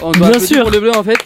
On 0.00 0.12
doit 0.12 0.30
Bien 0.30 0.38
sûr. 0.38 0.62
Pour 0.62 0.70
les 0.70 0.80
Bleus, 0.80 0.96
en 0.96 1.02
fait. 1.02 1.18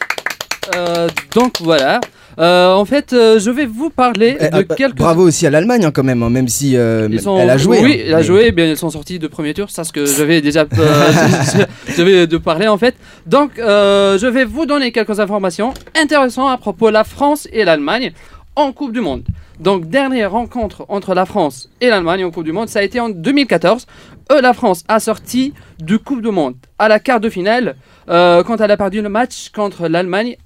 Euh, 0.76 1.08
donc 1.34 1.60
voilà. 1.60 2.00
Euh, 2.38 2.72
en 2.72 2.84
fait, 2.86 3.12
euh, 3.12 3.38
je 3.38 3.50
vais 3.50 3.66
vous 3.66 3.90
parler 3.90 4.36
Eh, 4.40 4.44
de 4.44 4.50
ah, 4.52 4.62
bah, 4.62 4.74
quelques. 4.74 4.96
Bravo 4.96 5.22
aussi 5.26 5.46
à 5.46 5.50
l'Allemagne 5.50 5.84
hein, 5.84 5.90
quand 5.92 6.02
même, 6.04 6.22
hein, 6.22 6.30
même 6.30 6.48
si 6.48 6.72
Ils 6.72 7.20
sont- 7.20 7.38
elle 7.38 7.50
a 7.50 7.58
joué. 7.58 7.80
Oui, 7.82 7.98
hein, 8.00 8.04
elle 8.08 8.14
a 8.14 8.22
joué. 8.22 8.44
eh 8.46 8.52
Bien, 8.52 8.66
ils 8.66 8.76
sont 8.76 8.90
sortis 8.90 9.18
de 9.18 9.26
premier 9.26 9.52
tour. 9.54 9.68
C'est 9.70 9.84
ce 9.84 9.92
que 9.92 10.06
je 10.06 10.22
vais 10.22 10.40
déjà. 10.40 10.62
euh, 10.78 11.12
je 11.88 12.02
vais 12.02 12.26
de 12.26 12.36
parler 12.38 12.68
en 12.68 12.78
fait. 12.78 12.94
Donc, 13.26 13.52
je 13.58 14.26
vais 14.26 14.44
vous 14.44 14.64
donner 14.66 14.92
quelques 14.92 15.20
informations 15.20 15.74
intéressantes 16.00 16.50
à 16.50 16.56
propos 16.56 16.88
de 16.88 16.94
la 16.94 17.04
France 17.04 17.48
et 17.52 17.64
l'Allemagne 17.64 18.12
en 18.56 18.72
Coupe 18.72 18.92
du 18.92 19.00
Monde. 19.00 19.24
Donc, 19.60 19.88
dernière 19.88 20.32
rencontre 20.32 20.84
entre 20.88 21.14
la 21.14 21.24
France 21.26 21.68
et 21.80 21.88
l'Allemagne 21.88 22.24
en 22.24 22.30
Coupe 22.30 22.44
du 22.44 22.52
Monde, 22.52 22.68
ça 22.68 22.80
a 22.80 22.82
été 22.82 22.98
en 22.98 23.10
2014. 23.10 23.86
Euh, 24.32 24.40
la 24.40 24.54
France 24.54 24.82
a 24.88 24.98
sorti 24.98 25.52
du 25.78 25.98
Coupe 25.98 26.22
du 26.22 26.30
Monde 26.30 26.54
à 26.78 26.88
la 26.88 26.98
quart 26.98 27.20
de 27.20 27.28
finale 27.28 27.76
euh, 28.08 28.42
quand 28.42 28.60
elle 28.60 28.70
a 28.70 28.76
perdu 28.76 29.02
le 29.02 29.08
match 29.08 29.50
contre 29.54 29.86
l'Allemagne 29.88 30.36
1 30.38 30.41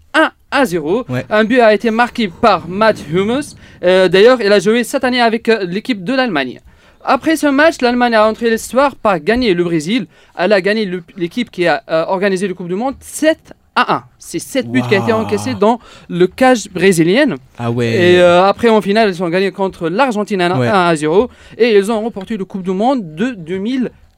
à 0.57 0.65
0. 0.65 1.05
Ouais. 1.09 1.25
Un 1.31 1.45
but 1.45 1.61
a 1.61 1.73
été 1.75 1.91
marqué 1.91 2.29
par 2.29 2.69
Matt 2.69 2.97
Hummels. 3.13 3.45
Euh, 3.85 4.09
D'ailleurs, 4.09 4.41
il 4.41 4.53
a 4.53 4.59
joué 4.59 4.85
cette 4.85 5.05
année 5.05 5.21
avec 5.21 5.49
euh, 5.49 5.65
l'équipe 5.65 6.03
de 6.05 6.15
l'Allemagne. 6.15 6.61
Après 7.05 7.37
ce 7.37 7.47
match, 7.47 7.77
l'Allemagne 7.83 8.15
a 8.15 8.27
entré 8.29 8.51
l'histoire 8.51 8.97
par 8.97 9.21
gagner 9.21 9.55
le 9.55 9.63
Brésil. 9.65 10.07
Elle 10.37 10.53
a 10.53 10.61
gagné 10.61 10.91
l'équipe 11.17 11.51
qui 11.51 11.67
a 11.67 11.83
euh, 11.89 12.05
organisé 12.09 12.49
le 12.49 12.55
Coupe 12.55 12.69
du 12.69 12.75
Monde 12.75 12.95
7 13.01 13.53
à 13.77 13.95
1. 13.97 14.03
C'est 14.19 14.39
7 14.41 14.69
buts 14.69 14.83
qui 14.89 14.97
ont 14.97 15.03
été 15.05 15.13
encaissés 15.13 15.55
dans 15.55 15.79
le 16.09 16.27
cage 16.27 16.69
brésilien. 16.71 17.37
Ah 17.59 17.71
ouais. 17.71 17.87
Et 17.93 18.19
euh, 18.21 18.45
après, 18.45 18.69
en 18.71 18.81
finale, 18.81 19.11
ils 19.11 19.23
ont 19.23 19.29
gagné 19.29 19.53
contre 19.53 19.89
l'Argentine 19.89 20.41
1 20.41 20.59
Ouais. 20.59 20.67
à 20.69 20.97
0. 20.97 21.31
Et 21.59 21.77
ils 21.77 21.93
ont 21.93 22.01
remporté 22.01 22.37
le 22.37 22.45
Coupe 22.45 22.63
du 22.63 22.71
Monde 22.73 23.15
de 23.15 23.31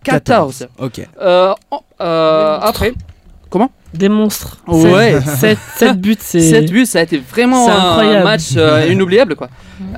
2014. 0.04 0.68
Ok. 0.78 1.00
Euh, 1.20 1.52
en- 1.70 1.82
euh, 2.00 2.58
après, 2.62 2.92
comment? 3.50 3.70
Des 3.94 4.08
monstres. 4.08 4.58
Ouais. 4.66 5.18
7 5.20 5.96
buts, 6.00 6.16
c'est. 6.20 6.40
7 6.40 6.70
buts, 6.70 6.86
ça 6.86 7.00
a 7.00 7.02
été 7.02 7.18
vraiment 7.18 7.68
un 7.68 8.22
match 8.22 8.50
euh, 8.56 8.86
inoubliable. 8.90 9.34
Quoi. 9.34 9.48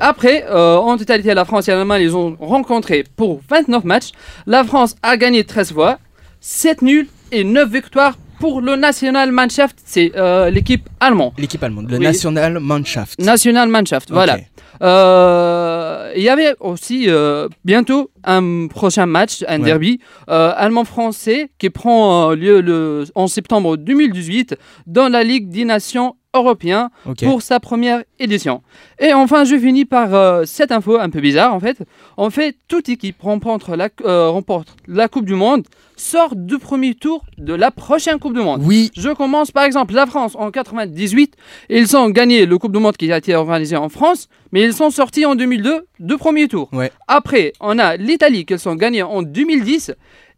Après, 0.00 0.44
euh, 0.48 0.76
en 0.76 0.96
totalité, 0.96 1.34
la 1.34 1.44
France 1.44 1.68
et 1.68 1.72
l'Allemagne, 1.72 2.02
ils 2.02 2.16
ont 2.16 2.36
rencontré 2.38 3.04
pour 3.16 3.40
29 3.48 3.84
matchs. 3.84 4.10
La 4.46 4.64
France 4.64 4.94
a 5.02 5.16
gagné 5.16 5.44
13 5.44 5.72
fois, 5.72 5.98
7 6.40 6.82
nuls 6.82 7.08
et 7.32 7.44
9 7.44 7.68
victoires 7.70 8.16
pour 8.40 8.60
le 8.62 8.74
National 8.74 9.30
Mannschaft. 9.30 9.78
C'est 9.84 10.12
euh, 10.16 10.50
l'équipe 10.50 10.88
allemande. 10.98 11.32
L'équipe 11.38 11.62
allemande, 11.62 11.90
le 11.90 11.98
Oui. 11.98 12.04
National 12.04 12.58
Mannschaft. 12.58 13.20
National 13.20 13.68
Mannschaft, 13.68 14.10
voilà. 14.10 14.38
Euh, 14.82 16.12
Il 16.16 16.22
y 16.22 16.28
avait 16.28 16.54
aussi 16.58 17.04
euh, 17.08 17.48
bientôt 17.64 18.10
un 18.24 18.66
prochain 18.66 19.06
match, 19.06 19.44
un 19.46 19.58
Ouais. 19.60 19.66
derby 19.66 20.00
euh, 20.28 20.52
allemand-français 20.56 21.50
qui 21.58 21.70
prend 21.70 22.30
lieu 22.32 22.60
le, 22.60 23.04
en 23.14 23.28
septembre 23.28 23.76
2018 23.76 24.56
dans 24.86 25.08
la 25.08 25.22
Ligue 25.22 25.50
des 25.50 25.64
Nations 25.64 26.16
européens 26.34 26.90
Ok. 27.06 27.24
pour 27.24 27.42
sa 27.42 27.60
première 27.60 28.02
édition. 28.18 28.62
Et 28.98 29.12
enfin, 29.12 29.44
je 29.44 29.56
finis 29.58 29.84
par 29.84 30.14
euh, 30.14 30.44
cette 30.46 30.72
info 30.72 30.98
un 30.98 31.10
peu 31.10 31.20
bizarre 31.20 31.54
en 31.54 31.60
fait. 31.60 31.78
En 32.16 32.30
fait, 32.30 32.56
toute 32.68 32.88
équipe 32.88 33.20
remporte 33.20 33.68
la, 33.68 33.88
euh, 34.04 34.28
remporte 34.28 34.76
la 34.86 35.08
Coupe 35.08 35.24
du 35.26 35.34
Monde 35.34 35.64
sort 35.96 36.34
du 36.34 36.58
premier 36.58 36.94
tour 36.94 37.24
de 37.36 37.52
la 37.52 37.70
prochaine 37.70 38.18
Coupe 38.18 38.34
du 38.34 38.40
Monde. 38.40 38.62
Oui. 38.64 38.90
Je 38.96 39.10
commence 39.10 39.50
par 39.50 39.64
exemple 39.64 39.94
la 39.94 40.06
France 40.06 40.32
en 40.36 40.50
98. 40.50 41.34
Ils 41.68 41.96
ont 41.96 42.08
gagné 42.10 42.46
le 42.46 42.58
Coupe 42.58 42.72
du 42.72 42.78
Monde 42.78 42.96
qui 42.96 43.12
a 43.12 43.18
été 43.18 43.34
organisé 43.34 43.76
en 43.76 43.88
France, 43.88 44.28
mais 44.52 44.62
ils 44.62 44.72
sont 44.72 44.90
sortis 44.90 45.26
en 45.26 45.34
2002 45.34 45.86
du 45.98 46.16
premier 46.16 46.48
tour. 46.48 46.68
Ouais. 46.72 46.90
Après, 47.08 47.52
on 47.60 47.78
a 47.78 47.96
l'Italie 47.96 48.46
qui 48.46 48.58
sont 48.58 48.76
gagnés 48.76 49.02
en 49.02 49.22
2010 49.22 49.92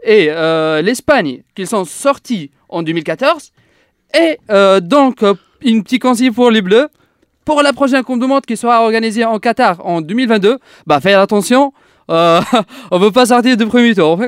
et 0.04 0.26
euh, 0.30 0.82
l'Espagne 0.82 1.42
qui 1.54 1.66
sont 1.66 1.84
sortis 1.84 2.50
en 2.68 2.82
2014. 2.82 3.52
Et 4.20 4.38
euh, 4.50 4.80
donc, 4.80 5.22
une 5.64 5.82
petite 5.82 6.02
conseil 6.02 6.30
pour 6.30 6.50
les 6.50 6.62
Bleus. 6.62 6.88
Pour 7.44 7.62
la 7.62 7.72
prochaine 7.72 8.04
Coupe 8.04 8.20
du 8.20 8.26
Monde 8.26 8.46
qui 8.46 8.56
sera 8.56 8.82
organisée 8.82 9.24
en 9.24 9.38
Qatar 9.40 9.84
en 9.84 10.00
2022, 10.00 10.58
bah 10.86 11.00
faites 11.00 11.16
attention, 11.16 11.72
euh, 12.12 12.40
on 12.90 12.98
ne 12.98 13.04
veut 13.04 13.10
pas 13.10 13.26
sortir 13.26 13.56
du 13.56 13.66
premier 13.66 13.94
tour. 13.94 14.18
Tout. 14.18 14.22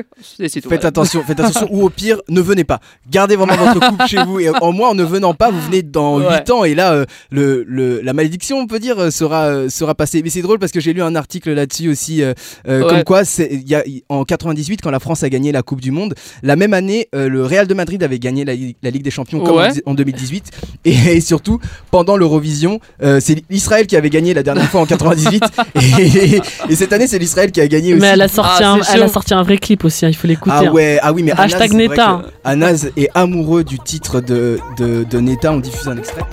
Faites 0.49 0.63
voilà. 0.65 0.85
attention, 0.87 1.23
faites 1.23 1.39
attention, 1.39 1.67
ou 1.71 1.85
au 1.85 1.89
pire, 1.89 2.19
ne 2.29 2.41
venez 2.41 2.63
pas. 2.63 2.79
Gardez 3.09 3.35
vraiment 3.35 3.55
votre 3.55 3.79
coupe 3.89 4.07
chez 4.07 4.23
vous. 4.23 4.39
Et 4.39 4.49
en 4.49 4.71
moins, 4.71 4.89
en 4.89 4.95
ne 4.95 5.03
venant 5.03 5.33
pas, 5.33 5.51
vous 5.51 5.61
venez 5.61 5.81
dans 5.83 6.19
Ouais. 6.19 6.37
8 6.39 6.49
ans. 6.51 6.63
Et 6.63 6.75
là, 6.75 6.93
euh, 6.93 7.05
le, 7.31 7.63
le- 7.67 8.01
la 8.01 8.13
malédiction, 8.13 8.57
on 8.57 8.67
peut 8.67 8.79
dire, 8.79 8.97
euh, 8.99 9.11
sera, 9.11 9.45
euh, 9.45 9.69
sera 9.69 9.95
passée. 9.95 10.21
Mais 10.23 10.29
c'est 10.29 10.41
drôle 10.41 10.59
parce 10.59 10.71
que 10.71 10.79
j'ai 10.79 10.93
lu 10.93 11.01
un 11.01 11.15
article 11.15 11.51
là-dessus 11.53 11.89
aussi. 11.89 12.23
Ouais. 12.23 12.33
Comme 12.65 13.03
quoi, 13.03 13.21
y 13.39 13.75
a, 13.75 13.83
en 14.09 14.23
98, 14.23 14.81
quand 14.81 14.91
la 14.91 14.99
France 14.99 15.23
a 15.23 15.29
gagné 15.29 15.51
la 15.51 15.61
Coupe 15.61 15.81
du 15.81 15.91
Monde, 15.91 16.15
la 16.43 16.55
même 16.55 16.73
année, 16.73 17.07
le 17.13 17.43
Real 17.45 17.67
de 17.67 17.73
Madrid 17.73 18.01
avait 18.03 18.19
gagné 18.19 18.45
la, 18.45 18.53
la 18.81 18.89
Ligue 18.89 19.03
des 19.03 19.11
Champions 19.11 19.39
comme 19.41 19.55
Ouais. 19.57 19.69
en, 19.85 19.91
en 19.91 19.93
2018. 19.93 20.51
Et, 20.85 20.91
et 21.17 21.21
surtout, 21.21 21.59
pendant 21.91 22.17
l'Eurovision, 22.17 22.79
c'est 23.19 23.43
l'Israël 23.49 23.87
qui 23.87 23.95
avait 23.95 24.09
gagné 24.09 24.33
la 24.33 24.43
dernière 24.43 24.69
fois 24.69 24.81
en 24.81 24.85
98. 24.85 25.43
et, 25.99 26.41
et 26.69 26.75
cette 26.75 26.93
année, 26.93 27.07
c'est 27.07 27.19
l'Israël 27.19 27.51
qui 27.51 27.61
a 27.61 27.67
gagné 27.67 27.74
aussi. 27.77 27.93
Mais 28.01 28.07
elle 28.07 28.21
a, 28.21 28.27
sorti 28.27 28.63
Ah, 28.63 28.73
un, 28.73 28.79
elle 28.93 29.03
a 29.03 29.07
sorti 29.07 29.33
un 29.33 29.43
vrai 29.43 29.57
clip 29.57 29.83
aussi, 29.85 30.05
hein, 30.05 30.09
il 30.09 30.15
faut 30.15 30.27
l'écouter. 30.27 30.55
Ah 30.57 30.63
hein. 30.65 30.71
ouais, 30.71 30.99
ah 31.01 31.13
oui, 31.13 31.23
mais 31.23 31.31
Hashtag 31.31 31.71
vrai 31.71 31.87
Neta. 31.87 32.21
Anas 32.43 32.87
est 32.97 33.09
amoureux 33.13 33.63
du 33.63 33.79
titre 33.79 34.21
de, 34.21 34.59
de, 34.77 35.03
de 35.03 35.19
Neta. 35.19 35.51
On 35.51 35.59
diffuse 35.59 35.87
un 35.87 35.97
extrait. 35.97 36.23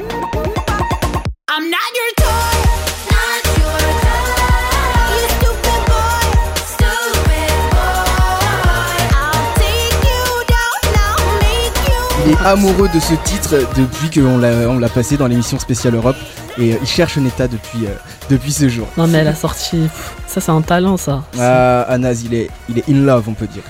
Il 12.24 12.32
est 12.32 12.36
amoureux 12.44 12.88
de 12.94 13.00
ce 13.00 13.14
titre 13.24 13.56
depuis 13.76 14.20
qu'on 14.20 14.38
l'a, 14.38 14.50
on 14.68 14.78
l'a 14.78 14.88
passé 14.88 15.16
dans 15.16 15.26
l'émission 15.26 15.58
spéciale 15.58 15.94
Europe. 15.94 16.16
Et 16.58 16.72
euh, 16.72 16.76
il 16.80 16.86
cherche 16.86 17.16
Neta 17.18 17.48
depuis, 17.48 17.86
euh, 17.86 17.90
depuis 18.30 18.52
ce 18.52 18.68
jour. 18.68 18.86
Non 18.96 19.06
mais 19.06 19.18
elle 19.18 19.28
a 19.28 19.34
sorti. 19.34 19.78
pff, 19.78 20.14
Ça 20.26 20.40
c'est 20.40 20.52
un 20.52 20.60
talent 20.60 20.96
ça. 20.96 21.24
Ah, 21.38 21.82
Anas, 21.82 22.22
il 22.24 22.34
est, 22.34 22.50
il 22.68 22.78
est 22.78 22.88
in 22.90 23.04
love, 23.04 23.24
on 23.28 23.32
peut 23.34 23.46
dire. 23.46 23.62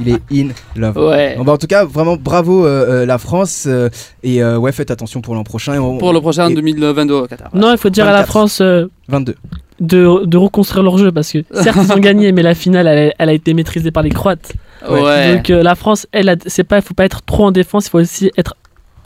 Il 0.00 0.08
est 0.10 0.22
in 0.32 0.48
love. 0.76 0.96
Ouais. 1.08 1.34
Bon, 1.36 1.44
bah, 1.44 1.52
en 1.52 1.56
tout 1.56 1.66
cas, 1.66 1.84
vraiment 1.84 2.16
bravo 2.16 2.66
euh, 2.66 3.02
euh, 3.02 3.06
la 3.06 3.18
France. 3.18 3.64
euh, 3.66 3.88
et 4.22 4.42
euh, 4.42 4.58
ouais, 4.58 4.72
faites 4.72 4.90
attention 4.90 5.20
pour 5.20 5.34
l'an 5.34 5.44
prochain. 5.44 5.74
Et 5.74 5.78
on- 5.78 5.98
Pour 5.98 6.12
le 6.12 6.20
prochain 6.20 6.48
et- 6.50 6.54
2022 6.54 7.14
au 7.14 7.26
Qatar. 7.26 7.50
Non, 7.54 7.70
il 7.72 7.78
faut 7.78 7.90
dire 7.90 8.04
à 8.04 8.08
la 8.12 8.18
24. 8.18 8.28
France 8.30 8.60
euh, 8.60 8.86
22. 9.08 9.34
de, 9.80 10.24
de 10.26 10.36
reconstruire 10.36 10.82
leur 10.82 10.98
jeu 10.98 11.10
parce 11.12 11.30
que 11.32 11.38
certes 11.62 11.78
ils 11.82 11.92
ont 11.92 11.96
gagné, 12.00 12.32
mais 12.32 12.42
la 12.42 12.54
finale 12.54 13.12
elle 13.18 13.28
a 13.28 13.32
été 13.32 13.54
maîtrisée 13.54 13.90
par 13.92 14.02
les 14.02 14.10
Croates. 14.10 14.52
Ouais. 14.88 15.36
Donc 15.36 15.50
euh, 15.50 15.62
la 15.62 15.74
France, 15.74 16.06
elle, 16.12 16.36
c'est 16.46 16.64
pas, 16.64 16.76
il 16.78 16.82
faut 16.82 16.94
pas 16.94 17.04
être 17.04 17.22
trop 17.22 17.46
en 17.46 17.50
défense, 17.52 17.86
il 17.86 17.90
faut 17.90 18.00
aussi 18.00 18.30
être 18.36 18.54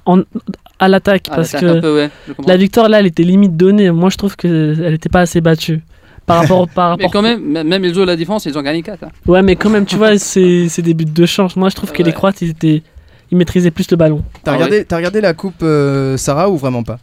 en, 0.06 0.20
à 0.78 0.88
l'attaque 0.88 1.24
parce 1.28 1.52
que 1.52 1.80
peu, 1.80 1.94
ouais, 1.96 2.10
la 2.46 2.56
victoire 2.56 2.88
là, 2.88 3.00
elle 3.00 3.06
était 3.06 3.22
limite 3.22 3.56
donnée. 3.56 3.90
Moi, 3.90 4.10
je 4.10 4.16
trouve 4.16 4.36
que 4.36 4.74
elle 4.82 4.94
était 4.94 5.08
pas 5.08 5.20
assez 5.20 5.40
battue 5.40 5.80
par 6.26 6.38
rapport 6.42 6.68
par 6.68 6.96
Mais 6.96 7.04
rapport. 7.04 7.12
quand 7.12 7.22
même, 7.22 7.62
même 7.66 7.84
ils 7.84 7.94
jouent 7.94 8.04
la 8.04 8.16
défense, 8.16 8.46
ils 8.46 8.56
ont 8.58 8.62
gagné 8.62 8.80
hein. 8.80 8.96
4. 9.00 9.04
Ouais, 9.26 9.42
mais 9.42 9.56
quand 9.56 9.70
même, 9.70 9.86
tu 9.86 9.96
vois, 9.96 10.18
c'est 10.18 10.66
c'est 10.68 10.82
des 10.82 10.94
buts 10.94 11.04
de 11.04 11.26
chance. 11.26 11.56
Moi, 11.56 11.68
je 11.68 11.76
trouve 11.76 11.92
que 11.92 12.02
les. 12.02 12.12
Croates, 12.12 12.42
ils 12.42 12.50
étaient, 12.50 12.82
ils 13.30 13.36
maîtrisaient 13.38 13.70
plus 13.70 13.90
le 13.90 13.96
ballon. 13.96 14.22
T'as 14.42 14.52
Ah 14.52 14.54
regardé, 14.54 14.84
t'as 14.84 14.96
regardé 14.96 15.20
la 15.20 15.34
coupe 15.34 15.62
euh, 15.62 16.16
Sarah 16.16 16.48
ou 16.50 16.56
vraiment 16.56 16.82
pas? 16.82 16.98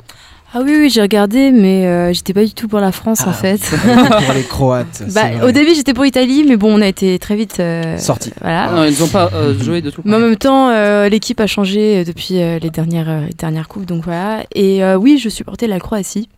Ah 0.57 0.61
oui, 0.63 0.73
oui, 0.79 0.89
j'ai 0.89 1.01
regardé, 1.01 1.51
mais 1.51 1.85
euh, 1.85 2.13
j'étais 2.13 2.33
pas 2.33 2.45
du 2.45 2.53
tout 2.53 2.69
pour 2.69 2.79
la 2.79 2.93
France 2.93 3.23
Ah, 3.25 3.29
en 3.29 3.33
fait. 3.33 3.59
Pour 3.59 4.33
les 4.33 4.43
Croates. 4.49 5.03
Bah, 5.13 5.23
au 5.45 5.51
début, 5.51 5.75
j'étais 5.75 5.93
pour 5.93 6.05
l'Italie, 6.05 6.45
mais 6.47 6.55
bon, 6.55 6.73
on 6.77 6.81
a 6.81 6.87
été 6.87 7.19
très 7.19 7.35
vite. 7.35 7.59
euh, 7.59 7.97
Sorti. 7.97 8.31
Voilà. 8.41 8.71
Non, 8.71 8.85
ils 8.85 9.03
ont 9.03 9.09
pas 9.09 9.29
euh, 9.33 9.53
joué 9.61 9.81
de 9.81 9.89
tout. 9.89 10.01
Mais 10.05 10.15
en 10.15 10.19
même 10.19 10.37
temps, 10.37 10.69
euh, 10.69 11.09
l'équipe 11.09 11.41
a 11.41 11.47
changé 11.47 12.05
depuis 12.05 12.41
euh, 12.41 12.57
les 12.59 12.69
dernières, 12.69 13.09
euh, 13.09 13.25
les 13.27 13.33
dernières 13.33 13.67
coupes, 13.67 13.85
donc 13.85 14.05
voilà. 14.05 14.43
Et 14.55 14.81
euh, 14.81 14.95
oui, 14.95 15.17
je 15.21 15.27
supportais 15.27 15.67
la 15.67 15.79
Croatie. 15.79 16.29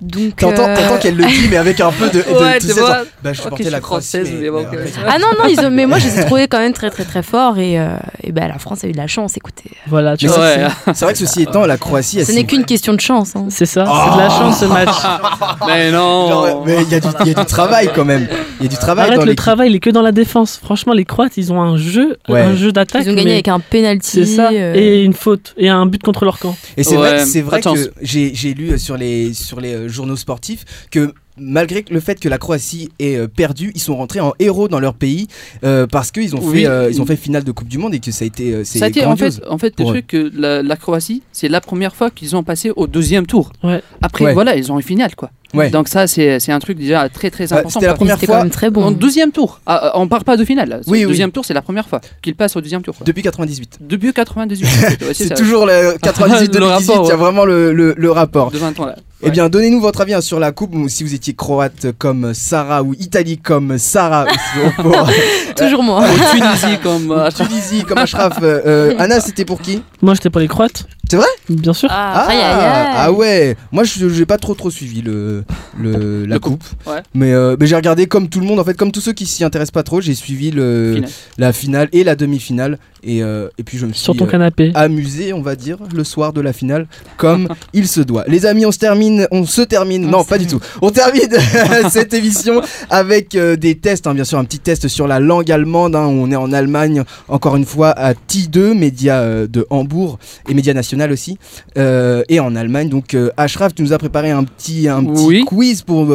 Donc, 0.00 0.36
T'entends 0.36 0.68
euh, 0.68 0.76
t'entends 0.76 0.98
qu'elle 0.98 1.16
le 1.16 1.24
dit, 1.24 1.48
mais 1.50 1.56
avec 1.56 1.80
un 1.80 1.90
peu 1.90 2.06
de. 2.08 2.22
de 2.22 2.38
Ouais, 2.38 2.60
tu 2.60 2.68
tu 2.68 2.72
sais, 2.72 2.80
vois. 2.80 2.88
genre, 2.98 3.04
Bah, 3.24 3.32
je 3.32 3.38
Ok, 3.40 3.42
supportais 3.42 3.64
je 3.64 3.70
la 3.70 3.76
suis 3.78 3.82
Croatie. 3.82 4.06
française, 4.18 4.32
mais 4.40 4.48
bon, 4.48 4.58
mais 4.70 4.76
ok. 4.78 4.84
en 4.84 4.86
fait- 4.86 5.00
Ah 5.08 5.18
non, 5.18 5.26
non, 5.36 5.48
ils 5.50 5.58
ont... 5.60 5.70
mais 5.70 5.86
moi 5.86 5.98
je 5.98 6.06
les 6.06 6.20
ai 6.20 6.24
trouvés 6.26 6.46
quand 6.46 6.60
même 6.60 6.72
très 6.72 6.88
très 6.90 7.02
très 7.02 7.24
forts 7.24 7.58
et, 7.58 7.80
euh, 7.80 7.96
et 8.22 8.30
bah, 8.30 8.46
la 8.46 8.58
France 8.60 8.84
a 8.84 8.86
eu 8.86 8.92
de 8.92 8.96
la 8.96 9.08
chance, 9.08 9.36
écoutez. 9.36 9.70
Voilà, 9.88 10.16
tu 10.16 10.28
vois. 10.28 10.36
c'est- 10.36 10.62
Ouais. 10.62 10.68
C'est 10.94 11.04
vrai 11.04 11.14
que 11.14 11.18
ceci 11.18 11.42
étant, 11.42 11.66
la 11.66 11.76
Croatie. 11.78 12.24
Ce 12.24 12.30
n'est 12.30 12.44
qu'une 12.44 12.64
question 12.64 12.92
de 12.94 13.00
chance. 13.00 13.34
hein. 13.34 13.46
C'est 13.50 13.66
ça, 13.66 13.86
Oh 13.88 13.98
c'est 14.04 14.14
de 14.16 14.20
la 14.22 14.28
chance 14.30 14.60
ce 14.60 14.64
match. 14.66 14.88
Mais 15.66 15.90
non. 15.90 16.28
Genre, 16.28 16.62
mais 16.64 16.76
il 16.84 16.88
y, 16.90 16.94
a 16.94 17.00
du- 17.00 17.08
il 17.22 17.26
y 17.28 17.30
a 17.32 17.34
du 17.34 17.46
travail 17.46 17.90
quand 17.92 18.04
même. 18.04 18.28
Il 18.60 18.64
y 18.64 18.66
a 18.66 18.68
du 18.70 18.76
travail 18.76 19.06
Arrête 19.08 19.18
dans 19.18 19.24
le 19.26 19.34
travail, 19.34 19.70
il 19.70 19.74
est 19.76 19.80
que 19.80 19.90
dans 19.90 20.02
la 20.02 20.12
défense. 20.12 20.60
Franchement, 20.62 20.92
les 20.92 21.04
Croates, 21.04 21.36
ils 21.36 21.52
ont 21.52 21.60
un 21.60 21.76
jeu, 21.76 22.16
Ouais. 22.28 22.40
un 22.42 22.54
jeu 22.54 22.70
d'attaque. 22.70 23.02
Ils 23.04 23.10
ont 23.10 23.14
gagné 23.14 23.32
avec 23.32 23.48
un 23.48 23.58
penalty. 23.58 24.08
C'est 24.10 24.26
ça, 24.26 24.50
euh, 24.52 24.74
et 24.76 25.02
une 25.02 25.12
faute, 25.14 25.54
et 25.56 25.68
un 25.68 25.86
but 25.86 26.02
contre 26.04 26.24
leur 26.24 26.38
camp. 26.38 26.56
Et 26.76 26.84
c'est 26.84 26.94
vrai, 26.94 27.24
c'est 27.26 27.42
que 27.42 27.92
j'ai 28.00 28.32
j'ai 28.32 28.54
lu 28.54 28.70
euh, 28.70 28.78
sur 28.78 28.96
les, 28.96 29.32
sur 29.48 29.60
les 29.60 29.74
euh, 29.74 29.88
journaux 29.88 30.16
sportifs 30.16 30.64
que 30.90 31.12
malgré 31.40 31.84
le 31.88 32.00
fait 32.00 32.18
que 32.18 32.28
la 32.28 32.36
Croatie 32.38 32.90
ait 32.98 33.16
euh, 33.16 33.28
perdu, 33.28 33.70
ils 33.76 33.80
sont 33.80 33.96
rentrés 33.96 34.18
en 34.18 34.32
héros 34.40 34.66
dans 34.66 34.80
leur 34.80 34.94
pays 34.94 35.28
euh, 35.64 35.86
parce 35.86 36.10
qu'ils 36.10 36.34
ont, 36.34 36.40
Oui. 36.42 36.62
fait, 36.62 36.66
euh, 36.66 36.88
ils 36.90 37.00
ont 37.00 37.06
fait 37.06 37.14
finale 37.16 37.44
de 37.44 37.52
Coupe 37.52 37.68
du 37.68 37.78
Monde 37.78 37.94
et 37.94 38.00
que 38.00 38.10
ça 38.10 38.24
a 38.24 38.26
été, 38.26 38.52
euh, 38.52 38.64
Ça 38.64 38.84
a 38.84 38.88
été 38.88 39.04
en 39.04 39.16
fait, 39.16 39.40
en 39.48 39.56
fait 39.56 39.72
le 39.78 39.84
truc 39.86 40.08
que 40.08 40.30
la, 40.36 40.62
la 40.64 40.76
Croatie, 40.76 41.22
c'est 41.32 41.48
la 41.48 41.60
première 41.60 41.94
fois 41.94 42.10
qu'ils 42.10 42.34
ont 42.34 42.42
passé 42.42 42.72
au 42.74 42.86
deuxième 42.88 43.24
tour. 43.26 43.52
Ouais. 43.62 43.80
Après, 44.02 44.24
Ouais. 44.26 44.34
voilà, 44.34 44.56
ils 44.56 44.72
ont 44.72 44.76
une 44.78 44.82
finale, 44.84 45.14
quoi. 45.14 45.30
Ouais. 45.54 45.70
Donc 45.70 45.86
ça, 45.88 46.06
c'est 46.08 46.40
c'est 46.40 46.52
un 46.52 46.58
truc 46.58 46.76
déjà 46.76 47.08
très 47.08 47.30
très 47.30 47.44
Ouais, 47.50 47.52
important. 47.60 47.70
c'était 47.80 47.86
la 47.86 47.94
première 47.94 48.16
C'était 48.16 48.26
fois 48.26 48.36
quand 48.38 48.42
même 48.42 48.50
très 48.50 48.68
bon. 48.70 48.82
En 48.84 48.90
deuxième 48.90 49.30
tour. 49.32 49.60
Ah, 49.64 49.92
on 49.94 50.06
part 50.08 50.24
pas 50.24 50.36
de 50.36 50.44
finale. 50.44 50.82
Oui, 50.88 51.04
deuxième 51.04 51.30
tour, 51.32 51.44
c'est 51.46 51.54
la 51.54 51.62
première 51.62 51.88
fois 51.88 52.00
qu'ils 52.20 52.34
passent 52.34 52.56
au 52.56 52.60
deuxième 52.60 52.82
tour. 52.82 52.94
quoi. 52.96 53.04
depuis 53.06 53.22
98. 53.22 53.78
Depuis 53.80 54.12
98. 54.12 54.66
Ouais, 55.08 55.14
C'est 55.14 55.34
toujours 55.34 55.64
le 55.66 55.96
98 56.02 56.46
Le 56.52 56.52
2018, 56.52 56.88
rapport, 56.90 57.06
il 57.06 57.08
y 57.08 57.12
a 57.12 57.16
vraiment 57.16 57.44
le, 57.46 57.72
le- 57.72 57.94
le 57.96 58.10
rapport. 58.10 58.50
De 58.50 58.58
20 58.58 58.78
ans 58.80 58.86
là. 58.86 58.96
Eh 59.20 59.30
bien, 59.30 59.48
donnez-nous 59.48 59.80
votre 59.80 60.00
avis 60.00 60.14
hein, 60.14 60.20
sur 60.20 60.38
la 60.38 60.52
coupe, 60.52 60.74
ou 60.74 60.88
si 60.88 61.02
vous 61.02 61.12
étiez 61.12 61.34
croate 61.34 61.86
comme 61.98 62.34
Sarah 62.34 62.84
ou 62.84 62.94
Italie 62.94 63.36
comme 63.38 63.76
Sarah, 63.76 64.26
ou 64.78 64.82
pour- 64.82 65.08
Toujours 65.56 65.82
moi. 65.82 66.04
Au 66.04 66.36
Tunisie 66.36 66.78
comme. 66.82 67.10
euh, 67.10 67.28
Tunisie 67.30 67.82
comme 67.82 67.98
Ashraf. 68.06 68.38
euh, 68.42 68.60
euh, 68.64 68.94
Anna, 68.98 69.18
c'était 69.20 69.44
pour 69.44 69.60
qui? 69.60 69.82
Moi, 70.02 70.14
j'étais 70.14 70.30
pour 70.30 70.40
les 70.40 70.46
Croates. 70.46 70.84
C'est 71.10 71.16
vrai? 71.16 71.26
Bien 71.48 71.72
sûr. 71.72 71.88
Ah, 71.90 72.26
aïe, 72.28 72.36
aïe. 72.36 72.92
ah 72.96 73.10
ouais, 73.12 73.56
moi 73.72 73.82
je 73.82 74.10
j'ai 74.10 74.26
pas 74.26 74.36
trop 74.36 74.54
trop 74.54 74.70
suivi 74.70 75.00
le, 75.00 75.42
le 75.80 76.26
la 76.26 76.34
Le 76.34 76.38
coupe, 76.38 76.62
ouais. 76.86 77.00
mais, 77.14 77.32
euh, 77.32 77.56
mais 77.58 77.66
j'ai 77.66 77.76
regardé 77.76 78.06
comme 78.06 78.28
tout 78.28 78.40
le 78.40 78.46
monde 78.46 78.60
en 78.60 78.64
fait, 78.64 78.74
comme 78.76 78.92
tous 78.92 79.00
ceux 79.00 79.14
qui 79.14 79.24
s'y 79.24 79.42
intéressent 79.42 79.70
pas 79.72 79.82
trop, 79.84 80.02
j'ai 80.02 80.12
suivi 80.14 80.50
le 80.50 81.00
la 81.38 81.54
finale 81.54 81.88
et 81.92 82.04
la 82.04 82.14
demi-finale 82.14 82.78
et, 83.02 83.22
euh, 83.22 83.48
et 83.58 83.62
puis 83.62 83.78
je 83.78 83.86
me 83.86 83.92
suis 83.92 84.02
Sur 84.02 84.16
ton 84.16 84.26
euh, 84.26 84.28
canapé. 84.28 84.72
amusé, 84.74 85.32
on 85.32 85.40
va 85.42 85.56
dire, 85.56 85.78
le 85.94 86.04
soir 86.04 86.32
de 86.32 86.40
la 86.40 86.52
finale, 86.52 86.86
comme 87.16 87.48
il 87.72 87.86
se 87.88 88.00
doit. 88.00 88.24
Les 88.28 88.46
amis, 88.46 88.66
on 88.66 88.72
se 88.72 88.78
termine, 88.78 89.26
on 89.30 89.44
se 89.46 89.62
termine, 89.62 90.06
On 90.06 90.10
non, 90.10 90.24
pas 90.24 90.38
du 90.38 90.46
tout. 90.46 90.60
On 90.82 90.90
termine 90.90 91.28
cette 91.90 92.14
émission 92.14 92.60
avec 92.90 93.34
euh, 93.34 93.56
des 93.56 93.76
tests, 93.76 94.06
hein, 94.06 94.14
bien 94.14 94.24
sûr, 94.24 94.38
un 94.38 94.44
petit 94.44 94.58
test 94.58 94.88
sur 94.88 95.06
la 95.06 95.20
langue 95.20 95.50
allemande. 95.50 95.96
hein, 95.96 96.06
on 96.06 96.30
est 96.30 96.36
en 96.36 96.52
Allemagne, 96.52 97.02
encore 97.28 97.56
une 97.56 97.64
fois, 97.64 97.90
à 97.90 98.12
TI2, 98.14 98.74
média 98.74 99.46
de 99.46 99.66
Hambourg 99.70 100.18
et 100.48 100.54
média 100.54 100.74
national 100.74 101.12
aussi, 101.12 101.38
et 101.76 102.40
en 102.40 102.56
Allemagne. 102.56 102.88
Donc, 102.88 103.16
Ashraf, 103.36 103.74
tu 103.74 103.82
nous 103.82 103.92
as 103.92 103.98
préparé 103.98 104.30
un 104.30 104.44
petit, 104.44 104.88
un 104.88 105.04
petit 105.04 105.24
Oui. 105.26 105.44
quiz 105.44 105.82
pour 105.82 106.06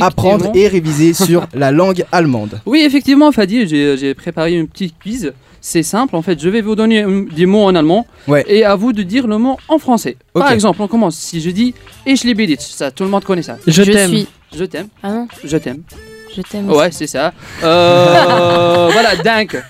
apprendre 0.00 0.50
et 0.54 0.68
réviser 0.68 1.12
sur 1.12 1.46
la 1.54 1.70
langue 1.70 2.04
allemande. 2.12 2.60
Oui, 2.66 2.82
effectivement, 2.84 3.32
Fadi, 3.32 3.66
j'ai 3.66 3.96
j'ai 3.96 4.14
préparé 4.14 4.54
une 4.54 4.66
petite 4.68 4.94
quiz. 5.02 5.32
C'est 5.70 5.82
simple, 5.82 6.16
en 6.16 6.22
fait, 6.22 6.40
je 6.40 6.48
vais 6.48 6.62
vous 6.62 6.74
donner 6.74 7.04
des 7.36 7.44
mots 7.44 7.64
en 7.64 7.74
allemand 7.74 8.06
Ouais. 8.26 8.42
et 8.48 8.64
à 8.64 8.74
vous 8.74 8.94
de 8.94 9.02
dire 9.02 9.26
le 9.26 9.36
mot 9.36 9.58
en 9.68 9.78
français. 9.78 10.16
Par 10.32 10.50
exemple, 10.50 10.80
on 10.80 10.88
commence. 10.88 11.16
Si 11.18 11.42
je 11.42 11.50
dis 11.50 11.74
Ich 12.06 12.24
liebe 12.24 12.40
dich, 12.46 12.62
ça, 12.62 12.90
tout 12.90 13.04
le 13.04 13.10
monde 13.10 13.22
connaît 13.22 13.42
ça. 13.42 13.58
Je, 13.66 13.72
Je 13.72 13.82
t'aime. 13.92 14.08
suis. 14.10 14.26
Je 14.56 14.64
t'aime, 14.64 14.88
Ah 15.02 15.10
non, 15.12 15.28
je 15.44 15.58
t'aime. 15.58 15.82
je 16.34 16.40
t'aime. 16.40 16.70
Ouais, 16.70 16.90
c'est 16.90 17.06
ça. 17.06 17.34
Euh, 17.62 18.88
voilà, 18.94 19.14
dank. 19.16 19.62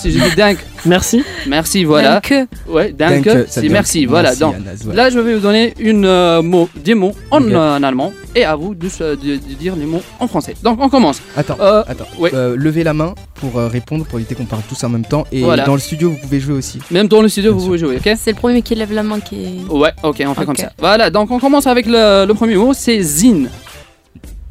Si 0.00 0.12
je 0.12 0.18
dis 0.22 0.36
dank, 0.36 0.58
Merci. 0.86 1.24
merci, 1.48 1.82
voilà. 1.84 2.20
Que. 2.20 2.46
Ouais, 2.68 2.94
ça 2.96 3.34
c'est 3.48 3.68
merci, 3.68 4.06
voilà. 4.06 4.34
Donc, 4.36 4.54
là, 4.94 5.10
je 5.10 5.18
vais 5.18 5.34
vous 5.34 5.40
donner 5.40 5.74
une, 5.80 6.04
euh, 6.04 6.40
mot, 6.40 6.68
des 6.84 6.94
mots 6.94 7.14
en, 7.32 7.42
euh, 7.42 7.78
en 7.78 7.82
allemand 7.82 8.12
et 8.36 8.44
à 8.44 8.54
vous 8.54 8.76
de, 8.76 8.86
de- 8.86 9.14
de 9.16 9.54
dire 9.58 9.74
les 9.74 9.86
mots 9.86 10.02
en 10.20 10.28
français. 10.28 10.54
Donc, 10.62 10.78
on 10.80 10.88
commence. 10.88 11.20
Attends. 11.36 11.56
Euh, 11.60 11.82
Attends, 11.88 12.06
ouais. 12.20 12.30
Euh, 12.32 12.54
levez 12.56 12.84
la 12.84 12.94
main 12.94 13.14
pour 13.34 13.58
euh, 13.58 13.66
répondre, 13.66 14.04
pour 14.04 14.20
éviter 14.20 14.36
qu'on 14.36 14.44
parle 14.44 14.62
tous 14.68 14.84
en 14.84 14.88
même 14.88 15.04
temps. 15.04 15.26
Et 15.32 15.42
Voilà. 15.42 15.64
dans 15.64 15.74
le 15.74 15.80
studio, 15.80 16.10
vous 16.10 16.16
pouvez 16.16 16.38
jouer 16.38 16.54
aussi. 16.54 16.78
même 16.92 17.08
dans 17.08 17.20
le 17.20 17.28
studio, 17.28 17.50
Bien 17.52 17.58
vous 17.60 17.66
pouvez 17.66 17.78
jouer, 17.78 17.96
ok? 17.96 18.16
C'est 18.16 18.30
le 18.30 18.36
premier 18.36 18.62
qui 18.62 18.76
lève 18.76 18.92
la 18.92 19.02
main 19.02 19.18
qui 19.18 19.34
est. 19.44 19.72
Ouais, 19.72 19.90
ok, 20.04 20.22
on 20.26 20.34
fait 20.34 20.44
comme 20.46 20.54
ça. 20.56 20.70
Voilà, 20.78 21.10
donc 21.10 21.30
on 21.32 21.40
commence 21.40 21.66
avec 21.66 21.86
le, 21.86 22.24
le 22.24 22.34
premier 22.34 22.54
mot, 22.54 22.72
c'est 22.72 23.02
zin. 23.02 23.46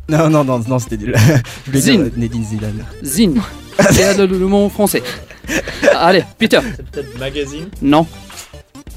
Non, 0.09 0.29
non, 0.29 0.43
non, 0.43 0.61
non 0.67 0.79
c'était 0.79 0.97
nul. 0.97 1.15
Je 1.65 1.71
voulais 1.71 1.81
Zin. 1.81 1.91
dire 1.93 2.01
euh, 2.01 2.09
Nedine 2.17 2.43
Zidane. 2.43 2.83
Zin. 3.03 3.33
C'est 3.91 4.17
le, 4.17 4.27
mot 4.47 4.69
français. 4.69 5.03
Allez, 5.95 6.23
Peter. 6.37 6.59
C'est 6.75 6.85
peut-être 6.91 7.17
magazine. 7.19 7.67
Non. 7.81 8.05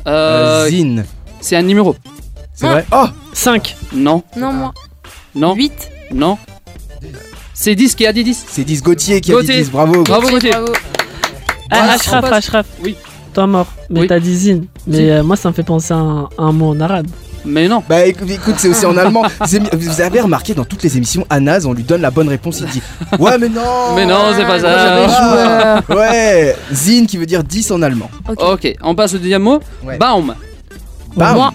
Euh, 0.06 0.68
Zine. 0.68 1.04
c'est 1.40 1.56
un 1.56 1.62
numéro. 1.62 1.94
C'est 2.54 2.66
Ah. 2.66 2.72
vrai 2.72 2.86
Oh 2.92 3.06
5. 3.32 3.76
Non, 3.92 4.22
Non, 4.36 4.52
moi. 4.52 4.74
non, 5.34 5.54
8. 5.54 5.72
non. 6.12 6.38
C'est 7.54 7.74
10 7.74 7.94
qui 7.94 8.06
a 8.06 8.12
dit 8.12 8.24
10. 8.24 8.44
C'est 8.48 8.64
10 8.64 8.82
Gauthier 8.82 9.20
qui 9.20 9.32
a 9.32 9.34
Gauthier. 9.34 9.54
dit 9.56 9.62
10, 9.64 9.70
bravo. 9.70 10.02
Bravo, 10.02 10.28
Gauthier. 10.30 10.50
Bravo. 10.50 10.72
Ah, 10.72 11.76
Voilà, 11.78 11.84
on 11.84 11.94
Ashraf, 11.96 12.24
Ashraf. 12.32 12.66
Oui. 12.82 12.96
Toi 13.34 13.46
mort. 13.46 13.66
Mais 13.90 14.00
Oui. 14.00 14.06
t'as 14.08 14.18
dit 14.18 14.34
zine. 14.36 14.66
Mais 14.86 14.96
Zine. 14.96 15.08
euh, 15.10 15.22
moi, 15.22 15.36
ça 15.36 15.48
me 15.50 15.54
fait 15.54 15.62
penser 15.62 15.92
à 15.92 15.98
un, 15.98 16.24
à 16.24 16.42
un 16.42 16.52
mot 16.52 16.70
en 16.70 16.80
arabe. 16.80 17.06
Mais 17.44 17.68
non. 17.68 17.82
Bah 17.88 18.04
écoute, 18.04 18.28
écoute, 18.30 18.54
c'est 18.58 18.68
aussi 18.68 18.84
en 18.86 18.96
allemand. 18.96 19.22
Vous 19.72 20.00
avez- 20.00 20.20
remarqué 20.20 20.52
dans 20.54 20.64
toutes 20.64 20.82
les 20.82 20.96
émissions, 20.96 21.24
Anas, 21.30 21.64
on 21.66 21.72
lui 21.72 21.82
donne 21.84 22.02
la 22.02 22.10
bonne 22.10 22.28
réponse, 22.28 22.60
il 22.60 22.66
dit 22.66 22.82
Ouais, 23.18 23.38
mais 23.38 23.48
non 23.48 23.94
Mais 23.96 24.04
non, 24.06 24.32
c'est 24.36 24.44
pas 24.44 24.60
ça. 24.60 25.82
joué. 25.86 25.96
Ouais 25.96 26.56
Zine 26.72 27.06
qui 27.06 27.16
veut 27.16 27.26
dire 27.26 27.42
10 27.42 27.70
en 27.70 27.80
allemand. 27.82 28.10
Ok. 28.28 28.38
Ok, 28.42 28.74
on 28.82 28.94
passe 28.94 29.14
au 29.14 29.18
deuxième 29.18 29.42
mot. 29.42 29.60
Ouais. 29.84 29.96
Baum. 29.96 30.34
Baum. 31.16 31.34
Moi. 31.36 31.50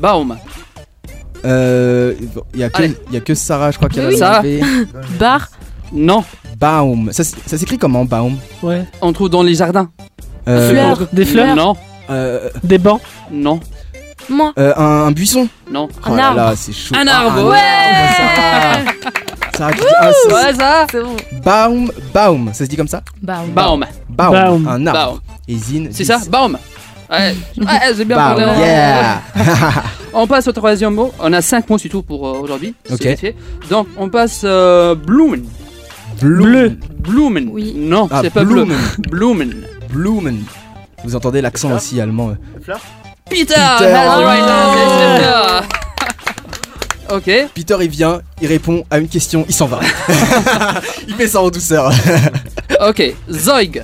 Baum. 0.00 0.36
Euh. 1.44 2.14
Il 2.54 2.60
y, 2.60 2.64
a 2.64 2.70
que- 2.70 2.76
Allez. 2.82 2.96
y 3.12 3.16
a 3.16 3.20
que 3.20 3.34
Sarah, 3.34 3.70
je 3.70 3.76
crois, 3.78 3.88
qui 3.88 4.00
a 4.00 4.08
Oui. 4.08 4.18
Sarah. 4.18 4.42
Bar. 5.18 5.48
Non. 5.92 6.22
Baum. 6.58 7.10
Ça, 7.12 7.24
s'écrit 7.24 7.78
comment, 7.78 8.04
Baum? 8.04 8.36
Ouais. 8.62 8.84
On 9.00 9.12
trouve 9.12 9.30
dans 9.30 9.42
les 9.42 9.54
jardins. 9.54 9.88
Euh, 10.48 10.70
Fleur. 10.70 11.08
Des 11.12 11.24
fleurs. 11.24 11.56
Non. 11.56 11.74
euh, 12.10 12.48
Des 12.62 12.78
bancs. 12.78 13.00
Non. 13.30 13.60
Moi. 14.30 14.52
euh, 14.58 14.72
un, 14.76 15.06
un 15.08 15.10
buisson 15.12 15.48
Non. 15.70 15.88
Un 16.04 16.12
Oh 16.12 16.16
là 16.16 16.26
arbre. 16.28 16.36
là, 16.36 16.52
c'est 16.56 16.72
chaud. 16.72 16.94
Un 16.96 17.06
Ah, 17.06 17.18
arbre. 17.20 17.42
non, 17.42 17.50
Sarah. 17.52 18.78
Sarah 19.56 19.72
qui 19.72 19.80
dit 19.80 19.86
un, 20.00 20.34
Ouais, 20.34 20.54
ça. 20.54 20.86
C'est 20.90 21.02
bon. 21.02 21.16
Baum, 21.44 21.90
Baum, 22.14 22.50
ça 22.52 22.64
se 22.64 22.70
dit 22.70 22.76
comme 22.76 22.88
ça 22.88 23.02
Baum. 23.22 23.50
Baum, 23.50 23.84
Baum. 24.08 24.68
un 24.68 24.86
arbre. 24.86 25.12
Baum. 25.14 25.20
C'est 25.48 25.82
10. 25.92 26.04
ça 26.04 26.18
Baum. 26.30 26.56
Ouais, 27.10 27.34
ouais 27.58 27.66
c'est 27.96 28.04
bien 28.04 28.16
parlé. 28.16 28.44
yeah 28.60 29.20
On 30.12 30.26
passe 30.28 30.46
au 30.46 30.52
troisième 30.52 30.94
mot. 30.94 31.12
On 31.18 31.32
a 31.32 31.42
cinq 31.42 31.68
mots 31.68 31.76
c'est 31.78 31.88
tout 31.88 32.02
pour 32.02 32.26
euh, 32.28 32.38
aujourd'hui. 32.40 32.72
Ok. 32.90 33.34
Donc 33.68 33.88
on 33.96 34.08
passe 34.08 34.42
euh, 34.44 34.94
Blumen. 34.94 35.44
Bleu. 36.20 36.78
Blumen. 37.00 37.48
Oui. 37.52 37.74
Non, 37.76 38.06
Ah, 38.12 38.20
c'est 38.22 38.30
pas 38.30 38.44
Blumen. 38.44 38.76
bleu. 38.98 39.08
Blumen. 39.10 39.54
Blumen. 39.90 40.42
Vous 41.02 41.16
entendez 41.16 41.40
l'accent 41.40 41.72
aussi 41.74 42.00
allemand. 42.00 42.30
euh. 42.30 42.34
Fleur? 42.62 42.78
Peter. 43.30 43.54
Peter. 43.78 44.00
Oh. 47.10 47.14
ok. 47.16 47.30
Peter, 47.54 47.76
il 47.80 47.88
vient, 47.88 48.20
il 48.40 48.48
répond 48.48 48.84
à 48.90 48.98
une 48.98 49.08
question, 49.08 49.44
il 49.48 49.54
s'en 49.54 49.66
va. 49.66 49.80
il 51.08 51.14
fait 51.14 51.28
ça 51.28 51.40
en 51.40 51.50
douceur. 51.50 51.92
Ok. 52.88 53.02
Zeug. 53.30 53.82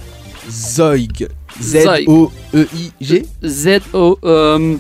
Zoig. 0.51 1.29
Z-O-E-I-G 1.61 3.27
Z-O. 3.45 4.19
Euh, 4.25 4.77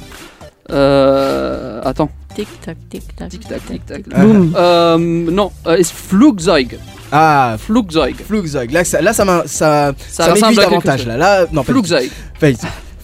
euh, 0.70 1.80
attends. 1.84 2.08
Tic 2.34 2.48
tac, 2.64 2.76
tic 2.88 3.16
tac. 3.16 3.28
Tic 3.28 3.46
tac, 3.46 3.66
tic 3.66 3.84
tac. 3.84 4.08
Boum. 4.08 4.54
Euh, 4.56 4.96
non, 4.98 5.52
euh, 5.66 5.76
c'est 5.78 5.92
Flugzeug. 5.92 6.78
Ah, 7.12 7.56
Flugzeug. 7.58 8.14
Flugzeug. 8.26 8.70
Là, 8.70 8.84
ça, 8.84 9.02
là, 9.02 9.12
ça, 9.12 9.24
m'a- 9.26 9.42
ça, 9.46 9.92
Ça 10.08 10.34
ça 10.34 10.48
quelque 10.48 10.56
davantage. 10.56 11.06
Là, 11.06 11.16
là, 11.18 11.44
non, 11.52 11.62
pas. 11.62 11.72
Flugzeug. 11.72 12.10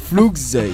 Flugzeug. 0.08 0.70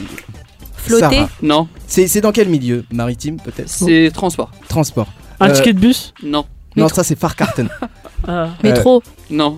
Flotter 0.89 1.17
Sarah. 1.17 1.29
Non, 1.43 1.69
C'est 1.87 2.07
c'est 2.09 2.21
dans 2.21 2.33
quel 2.33 2.49
milieu 2.49 2.85
Maritime, 2.91 3.37
peut-être? 3.41 3.69
C'est 3.69 4.11
transport. 4.13 4.51
Transport. 4.69 5.07
Un 5.41 5.51
Euh, 5.51 5.53
ticket 5.53 5.73
de 5.73 5.79
bus? 5.79 6.13
Non, 6.23 6.45
Non, 6.77 6.89
ça, 6.89 7.05
c'est 7.05 7.19
Farcarten. 7.19 7.69
Ah. 8.27 8.49
Métro, 8.65 9.01
non, 9.31 9.57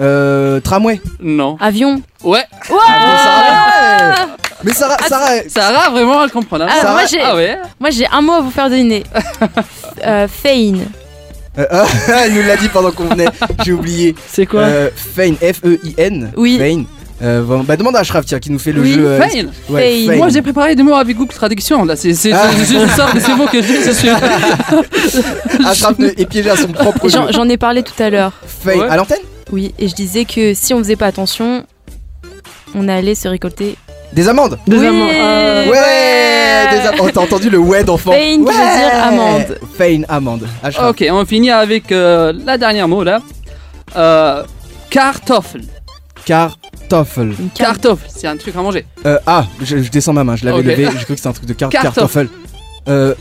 euh, 0.00 0.60
tramway. 0.60 1.00
non. 1.20 1.56
avion. 1.60 2.00
Ouais, 2.22 2.44
Ah, 2.52 2.66
bon, 2.68 2.70
Sarah, 2.76 4.26
ouais. 4.26 4.32
Mais 4.62 4.72
Sarah, 4.72 4.96
Sarah, 5.08 5.30
Sarah, 5.48 5.90
vraiment, 5.90 6.22
elle 6.22 6.30
comprend. 6.30 6.60
hein. 6.60 6.66
Ah, 6.70 6.80
Sarah- 6.80 6.92
moi, 6.92 7.02
j'ai- 7.10 7.20
ah 7.20 7.34
ouais 7.34 7.58
Moi 7.80 7.90
j'ai 7.90 8.06
un 8.06 8.20
mot 8.20 8.32
à 8.34 8.40
vous 8.42 8.50
faire 8.52 8.70
deviner. 8.70 9.02
euh, 10.06 10.28
Fein. 10.28 10.74
euh, 11.58 11.66
ah, 11.70 11.84
elle 12.24 12.34
nous 12.34 12.42
l'a 12.42 12.56
dit 12.56 12.68
pendant 12.68 12.92
qu'on 12.92 13.06
venait. 13.08 13.26
J'ai 13.64 13.72
oublié. 13.72 14.14
C'est 14.28 14.46
quoi? 14.46 14.60
Euh, 14.60 14.90
Fein, 14.94 15.34
F-E-I-N. 15.34 16.32
Oui. 16.36 16.58
Fein. 16.58 16.84
Euh, 17.22 17.42
bah 17.64 17.76
demande 17.76 17.96
à 17.96 18.00
Ashraf 18.00 18.24
tiens 18.24 18.38
qui 18.38 18.50
nous 18.50 18.58
fait 18.58 18.72
le 18.72 18.80
Oui. 18.80 18.92
jeu. 18.94 19.06
euh, 19.06 19.18
ouais, 19.68 20.06
Fein. 20.06 20.16
Moi, 20.16 20.28
j'ai 20.30 20.40
préparé 20.40 20.74
des 20.74 20.82
mots 20.82 20.94
avec 20.94 21.16
Google 21.16 21.34
Traduction. 21.34 21.84
Là, 21.84 21.94
c'est 21.94 22.14
c'est- 22.14 22.32
Ah. 22.32 22.48
c'est 22.50 22.64
juste 22.64 22.88
ça, 22.96 23.08
c'est 23.18 23.34
mots 23.36 23.46
que 23.46 23.60
je 23.60 23.66
dis, 23.66 23.76
c'est 23.82 23.92
sûr. 23.92 24.16
Ashraf 25.66 25.94
est 26.00 26.26
piégé 26.26 26.50
à 26.50 26.56
son 26.56 26.68
propre 26.68 27.08
jeu. 27.08 27.18
J'en 27.30 27.48
ai 27.48 27.56
parlé 27.56 27.82
tout 27.82 28.00
à 28.02 28.10
l'heure. 28.10 28.32
Fein 28.46 28.78
Ouais. 28.78 28.88
à 28.88 28.96
l'antenne 28.96 29.18
Oui, 29.52 29.74
et 29.78 29.88
je 29.88 29.94
disais 29.94 30.24
que 30.24 30.54
si 30.54 30.72
on 30.74 30.78
faisait 30.78 30.96
pas 30.96 31.06
attention, 31.06 31.64
on 32.74 32.88
allait 32.88 33.14
se 33.14 33.28
récolter. 33.28 33.76
Des 34.12 34.28
amendes. 34.28 34.58
Des 34.66 34.78
Oui. 34.78 34.86
amants. 34.86 35.06
Ah. 35.10 35.68
Ouais, 35.68 36.70
des 36.80 36.86
am- 36.86 36.94
oh, 37.00 37.08
T'as 37.12 37.20
entendu 37.20 37.50
le 37.50 37.58
ouais 37.58 37.84
d'enfant 37.84 38.12
Fein, 38.12 38.18
qui 38.18 38.38
veut 38.38 38.44
Ouais. 38.46 38.52
dire 38.52 39.04
amende. 39.04 39.58
Fein, 39.76 40.02
amende. 40.08 40.48
Ashraf. 40.62 40.90
Ok, 40.90 41.04
on 41.10 41.24
finit 41.24 41.50
avec 41.50 41.92
euh, 41.92 42.32
la 42.44 42.56
dernière 42.58 42.88
mot 42.88 43.04
là. 43.04 43.20
Euh, 43.96 44.42
Kartoffel. 44.88 45.62
Kartoffel. 46.90 47.34
Une. 47.38 47.50
Kartoffel, 47.50 48.10
c'est 48.14 48.26
un 48.26 48.36
truc 48.36 48.54
à 48.56 48.62
manger. 48.62 48.84
Euh, 49.06 49.18
ah, 49.26 49.46
je, 49.62 49.78
je 49.78 49.90
descends 49.90 50.12
ma 50.12 50.24
main, 50.24 50.34
je 50.36 50.44
l'avais 50.44 50.58
Ok. 50.58 50.64
levé, 50.64 50.84
j'ai 50.86 51.04
cru 51.04 51.14
que 51.14 51.16
c'était 51.16 51.28
un 51.28 51.32
truc 51.32 51.46
de 51.46 51.52
car 51.54 51.70
Kartoffel. 51.70 52.28
Kartoffel. 52.28 52.28
Euh, 52.88 53.14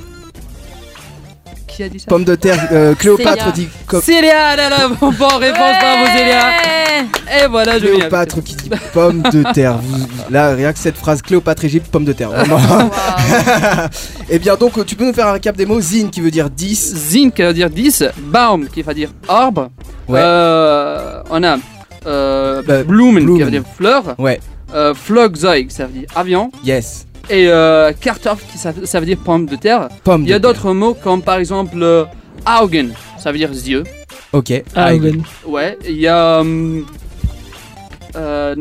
Qui 1.67 1.83
a 1.83 1.89
dit 1.89 1.99
ça 1.99 2.05
pomme 2.07 2.23
de 2.23 2.33
terre, 2.35 2.67
euh, 2.71 2.95
Cléopâtre 2.95 3.37
Célia. 3.37 3.51
dit 3.51 3.67
co- 3.87 4.01
Célia, 4.01 4.55
là 4.55 4.69
là, 4.69 4.87
bon, 4.87 5.11
bonne 5.11 5.35
réponse, 5.39 5.75
bravo 5.79 6.05
Célia. 6.17 6.41
Et 7.43 7.47
voilà, 7.47 7.77
je 7.79 7.85
viens. 7.85 7.95
Cléopâtre 7.99 8.43
qui 8.43 8.55
dit 8.55 8.69
pomme 8.93 9.21
de 9.21 9.43
terre. 9.53 9.77
Vous- 9.77 10.07
là, 10.31 10.55
rien 10.55 10.73
que 10.73 10.79
cette 10.79 10.97
phrase 10.97 11.21
Cléopâtre 11.21 11.63
Égypte, 11.65 11.87
pomme 11.91 12.05
de 12.05 12.13
terre. 12.13 12.29
Vraiment. 12.31 12.59
Eh 14.31 14.37
bien, 14.39 14.55
donc, 14.55 14.83
tu 14.85 14.95
peux 14.95 15.05
nous 15.05 15.13
faire 15.13 15.27
un 15.27 15.31
récap 15.33 15.55
des 15.57 15.65
mots 15.65 15.81
Zine 15.81 16.09
qui 16.11 16.21
veut 16.21 16.29
dire 16.31 16.49
10. 16.49 16.95
Zin 16.95 17.29
qui 17.31 17.41
veut 17.41 17.53
dire 17.53 17.69
10, 17.69 18.03
Baum 18.17 18.67
qui 18.67 18.81
veut 18.83 18.93
dire 18.93 19.09
arbre. 19.27 19.69
Ouais. 20.07 20.19
Euh, 20.21 21.21
on 21.31 21.43
a 21.43 21.57
euh, 22.05 22.61
Bah, 22.65 22.83
Blumen, 22.83 23.35
qui 23.35 23.41
veut 23.43 23.51
dire 23.51 23.63
fleur. 23.77 24.15
Ouais, 24.17 24.39
Euh, 24.73 24.93
Flugzeug, 24.93 25.69
ça 25.69 25.85
veut 25.87 25.93
dire 25.99 26.07
avion. 26.15 26.51
yes. 26.63 27.05
Et 27.31 27.47
euh, 27.47 27.91
Kartoffel, 27.99 28.47
qui 28.51 28.57
ça, 28.57 28.73
ça 28.85 28.99
veut 28.99 29.05
dire 29.05 29.17
pomme 29.23 29.45
de 29.45 29.55
terre. 29.55 29.89
Pomme 30.03 30.23
Il 30.23 30.29
y 30.29 30.33
a 30.33 30.39
d'autres 30.39 30.73
mots 30.73 30.95
comme 30.95 31.21
par 31.21 31.35
exemple 31.37 31.77
euh, 31.81 32.05
Augen, 32.59 32.91
ça 33.19 33.31
veut 33.31 33.37
dire 33.37 33.51
yeux. 33.51 33.83
Ok. 34.33 34.51
Ben. 34.73 35.21
Ouais, 35.45 35.77
il 35.87 35.97
y 35.99 36.07
a 36.07 36.39
hum, 36.39 36.85
euh, 38.15 38.55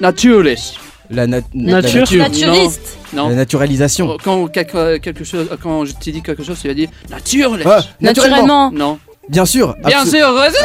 Natürlich. 0.00 0.78
La, 1.10 1.26
nat- 1.26 1.42
Nature. 1.52 2.06
la 2.16 2.28
nature. 2.28 2.48
Naturiste. 2.48 2.96
Non. 3.12 3.28
La 3.28 3.34
naturalisation. 3.34 4.16
Quand 4.24 4.46
quelque, 4.48 4.96
quelque 4.98 5.22
chose, 5.22 5.48
quand 5.62 5.84
je 5.84 5.92
te 5.92 6.10
dis 6.10 6.22
quelque 6.22 6.42
chose, 6.42 6.58
tu 6.60 6.66
vas 6.68 6.74
dire 6.74 6.88
Natürlich. 7.10 7.62
Ah, 7.66 7.80
naturellement. 8.00 8.36
Naturellement. 8.36 8.70
Non. 8.72 8.98
Bien 9.28 9.46
sûr. 9.46 9.74
Bien 9.84 10.04
sûr. 10.04 10.28
ouais. 10.34 10.48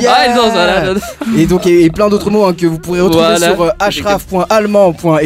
Yeah. 0.00 0.14
Ah, 0.16 0.34
ça. 0.54 0.94
Et 1.36 1.44
donc, 1.44 1.66
et, 1.66 1.84
et 1.84 1.90
plein 1.90 2.08
d'autres 2.08 2.30
mots 2.30 2.44
hein, 2.46 2.54
que 2.58 2.66
vous 2.66 2.78
pourrez 2.78 3.02
retrouver 3.02 3.24
Voilà. 3.26 3.52
sur 3.52 3.60
euh, 3.62 3.68
ashraf.allemand.fr. 3.78 5.24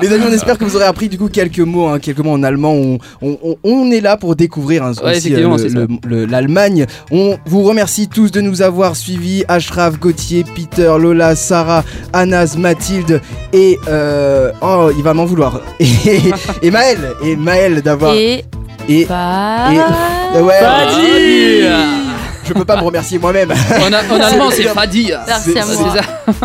Les 0.00 0.12
amis, 0.12 0.24
on 0.28 0.32
espère 0.32 0.56
que 0.58 0.64
vous 0.64 0.76
aurez 0.76 0.84
appris 0.84 1.08
du 1.08 1.18
coup 1.18 1.28
quelques 1.28 1.58
mots, 1.58 1.88
hein, 1.88 1.98
quelques 1.98 2.20
mots 2.20 2.30
en 2.32 2.42
allemand. 2.44 2.72
On, 2.74 2.98
on- 3.20 3.36
on- 3.42 3.56
on 3.64 3.90
est 3.90 4.00
là 4.00 4.16
pour 4.16 4.36
découvrir 4.36 4.84
hein, 4.84 4.92
Ouais, 5.02 5.10
aussi, 5.16 5.26
effectivement, 5.28 5.56
le- 5.56 5.62
c'est 5.62 5.70
ça. 5.70 5.78
le- 5.78 5.88
le- 6.08 6.24
l'Allemagne. 6.26 6.86
On 7.10 7.36
vous 7.46 7.64
remercie 7.64 8.06
tous 8.08 8.30
de 8.30 8.40
nous 8.40 8.62
avoir 8.62 8.94
suivis. 8.94 9.44
Ashraf, 9.48 9.98
Gauthier, 9.98 10.44
Peter, 10.54 10.94
Lola, 11.00 11.34
Sarah, 11.34 11.82
Anas, 12.12 12.54
Mathilde 12.56 13.20
et 13.52 13.76
euh, 13.88 14.52
oh, 14.62 14.90
il 14.96 15.02
va 15.02 15.14
m'en 15.14 15.24
vouloir. 15.24 15.60
Et, 15.80 16.20
et 16.62 16.70
Maël, 16.70 16.98
et 17.24 17.34
Maël 17.36 17.82
d'avoir 17.82 18.14
Et. 18.14 18.44
Et 18.88 19.04
Pas. 19.06 19.68
et- 20.34 20.40
ouais, 20.40 20.54
Fadi. 20.60 21.62
je 22.44 22.52
peux 22.54 22.64
pas 22.64 22.76
me 22.76 22.82
remercier 22.82 23.18
moi-même. 23.18 23.50
En, 23.52 23.92
a- 23.92 24.16
en 24.16 24.20
allemand, 24.20 24.50
c'est 24.50 24.62
Fadi. 24.64 25.12
Merci 25.26 25.58
à 25.58 25.62
C'est- 25.62 25.82
moi. 25.82 25.94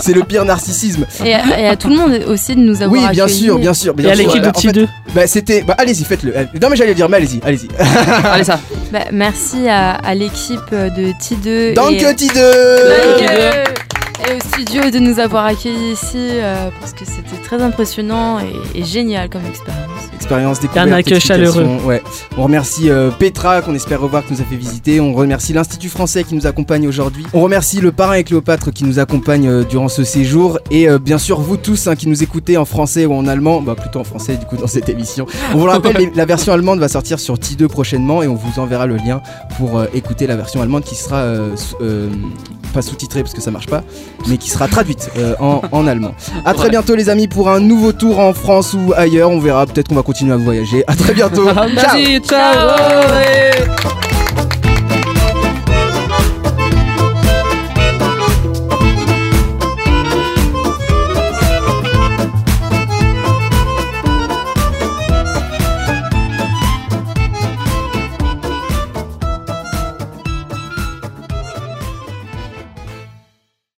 C'est 0.02 0.14
le 0.14 0.24
pire 0.24 0.44
narcissisme. 0.46 1.06
Et, 1.26 1.34
à- 1.34 1.60
et 1.60 1.68
à 1.68 1.76
tout 1.76 1.90
le 1.90 1.96
monde 1.96 2.20
aussi 2.28 2.56
de 2.56 2.60
nous 2.62 2.82
avoir 2.82 2.92
Oui, 2.92 3.00
bien 3.12 3.24
accueillis. 3.26 3.44
sûr, 3.46 3.58
bien 3.60 3.74
sûr, 3.74 3.94
bien 3.94 4.10
Et 4.10 4.12
à 4.12 4.16
l'équipe 4.16 4.42
de 4.42 4.50
en 4.50 4.54
fait, 4.54 4.68
T2. 4.72 4.88
Bah 5.16 5.28
c'était, 5.28 5.62
bah 5.62 5.76
allez-y, 5.78 6.04
faites-le. 6.04 6.34
Non 6.62 6.70
mais 6.70 6.76
j'allais 6.76 6.90
le 6.92 6.96
dire, 6.96 7.08
mais 7.10 7.18
allez-y, 7.18 7.40
allez-y. 7.46 7.68
Allez, 8.26 8.44
ça. 8.44 8.60
Bah, 8.92 9.00
merci 9.12 9.68
à, 9.70 9.92
à 9.96 10.14
l'équipe 10.16 10.72
de 10.72 11.12
T2 11.20 11.74
Danke 11.76 11.94
et, 12.02 12.14
T2 12.14 12.40
Danke. 12.40 14.03
Et 14.28 14.36
au 14.36 14.40
studio 14.40 14.90
de 14.90 15.00
nous 15.00 15.20
avoir 15.20 15.46
accueillis 15.46 15.94
ici 15.94 16.18
euh, 16.18 16.70
parce 16.80 16.94
que 16.94 17.06
c'était 17.06 17.42
très 17.44 17.62
impressionnant 17.62 18.40
et, 18.40 18.80
et 18.80 18.84
génial 18.84 19.30
comme 19.30 19.46
expérience. 19.46 19.84
Expérience 20.14 20.60
découverte. 20.62 20.88
Un 20.88 20.92
accueil 20.94 21.20
chaleureux. 21.20 21.68
Ouais. 21.84 22.02
On 22.38 22.44
remercie 22.44 22.90
euh, 22.90 23.12
Petra 23.12 23.62
qu'on 23.62 23.76
espère 23.76 24.00
revoir 24.00 24.26
qui 24.26 24.34
nous 24.34 24.42
a 24.42 24.46
fait 24.46 24.56
visiter. 24.56 25.00
On 25.02 25.14
remercie 25.14 25.52
l'Institut 25.52 25.90
français 25.90 26.24
qui 26.24 26.34
nous 26.34 26.48
accompagne 26.48 26.88
aujourd'hui. 26.88 27.26
On 27.34 27.42
remercie 27.42 27.82
le 27.82 27.92
parrain 27.92 28.14
et 28.14 28.24
Cléopâtre 28.24 28.72
qui 28.72 28.86
nous 28.86 29.00
accompagne 29.00 29.48
euh, 29.48 29.64
durant 29.64 29.90
ce 29.90 30.04
séjour 30.04 30.60
et 30.72 30.88
euh, 30.88 30.98
bien 30.98 31.18
sûr 31.18 31.42
vous 31.42 31.58
tous 31.58 31.88
hein, 31.88 31.96
qui 31.96 32.08
nous 32.08 32.24
écoutez 32.24 32.58
en 32.58 32.66
français 32.66 33.06
ou 33.06 33.14
en 33.14 33.28
allemand, 33.28 33.62
bah 33.62 33.76
plutôt 33.76 34.00
en 34.00 34.04
français 34.06 34.38
du 34.38 34.46
coup 34.46 34.56
dans 34.56 34.68
cette 34.68 34.88
émission. 34.88 35.26
On 35.54 35.58
vous 35.58 35.66
le 35.66 35.72
rappelle, 35.72 36.12
la 36.16 36.26
version 36.26 36.54
allemande 36.54 36.80
va 36.80 36.88
sortir 36.88 37.20
sur 37.20 37.36
T2 37.36 37.68
prochainement 37.68 38.24
et 38.24 38.28
on 38.28 38.36
vous 38.36 38.60
enverra 38.62 38.86
le 38.86 38.96
lien 38.96 39.22
pour 39.58 39.78
euh, 39.78 39.86
écouter 39.94 40.28
la 40.28 40.36
version 40.36 40.62
allemande 40.62 40.84
qui 40.84 40.96
sera 40.96 41.18
euh, 41.18 41.56
euh, 41.82 42.10
pas 42.74 42.82
sous-titrée 42.82 43.22
parce 43.24 43.34
que 43.34 43.42
ça 43.42 43.52
marche 43.52 43.68
pas, 43.68 43.84
mais 44.28 44.38
qui 44.38 44.50
sera 44.50 44.68
traduite 44.68 45.10
euh, 45.18 45.36
en, 45.40 45.62
en 45.72 45.88
allemand. 45.88 46.14
À 46.46 46.54
très 46.54 46.70
bientôt 46.70 46.96
les 46.96 47.10
amis 47.10 47.28
pour 47.28 47.50
un 47.50 47.60
nouveau 47.60 47.94
tour 47.94 48.20
en 48.20 48.34
France 48.34 48.74
ou 48.74 48.94
ailleurs. 48.96 49.30
On 49.30 49.40
verra. 49.40 49.66
Peut-être 49.66 49.88
qu'on 49.88 49.96
va 49.96 50.04
continuer 50.04 50.34
à 50.34 50.38
voyager. 50.38 50.84
À 50.88 50.96
très 50.96 51.14
bientôt. 51.14 51.46
Ciao. 51.46 51.68
Vas-y, 51.76 52.20
ciao. 52.20 52.68
Ouais. 53.12 54.23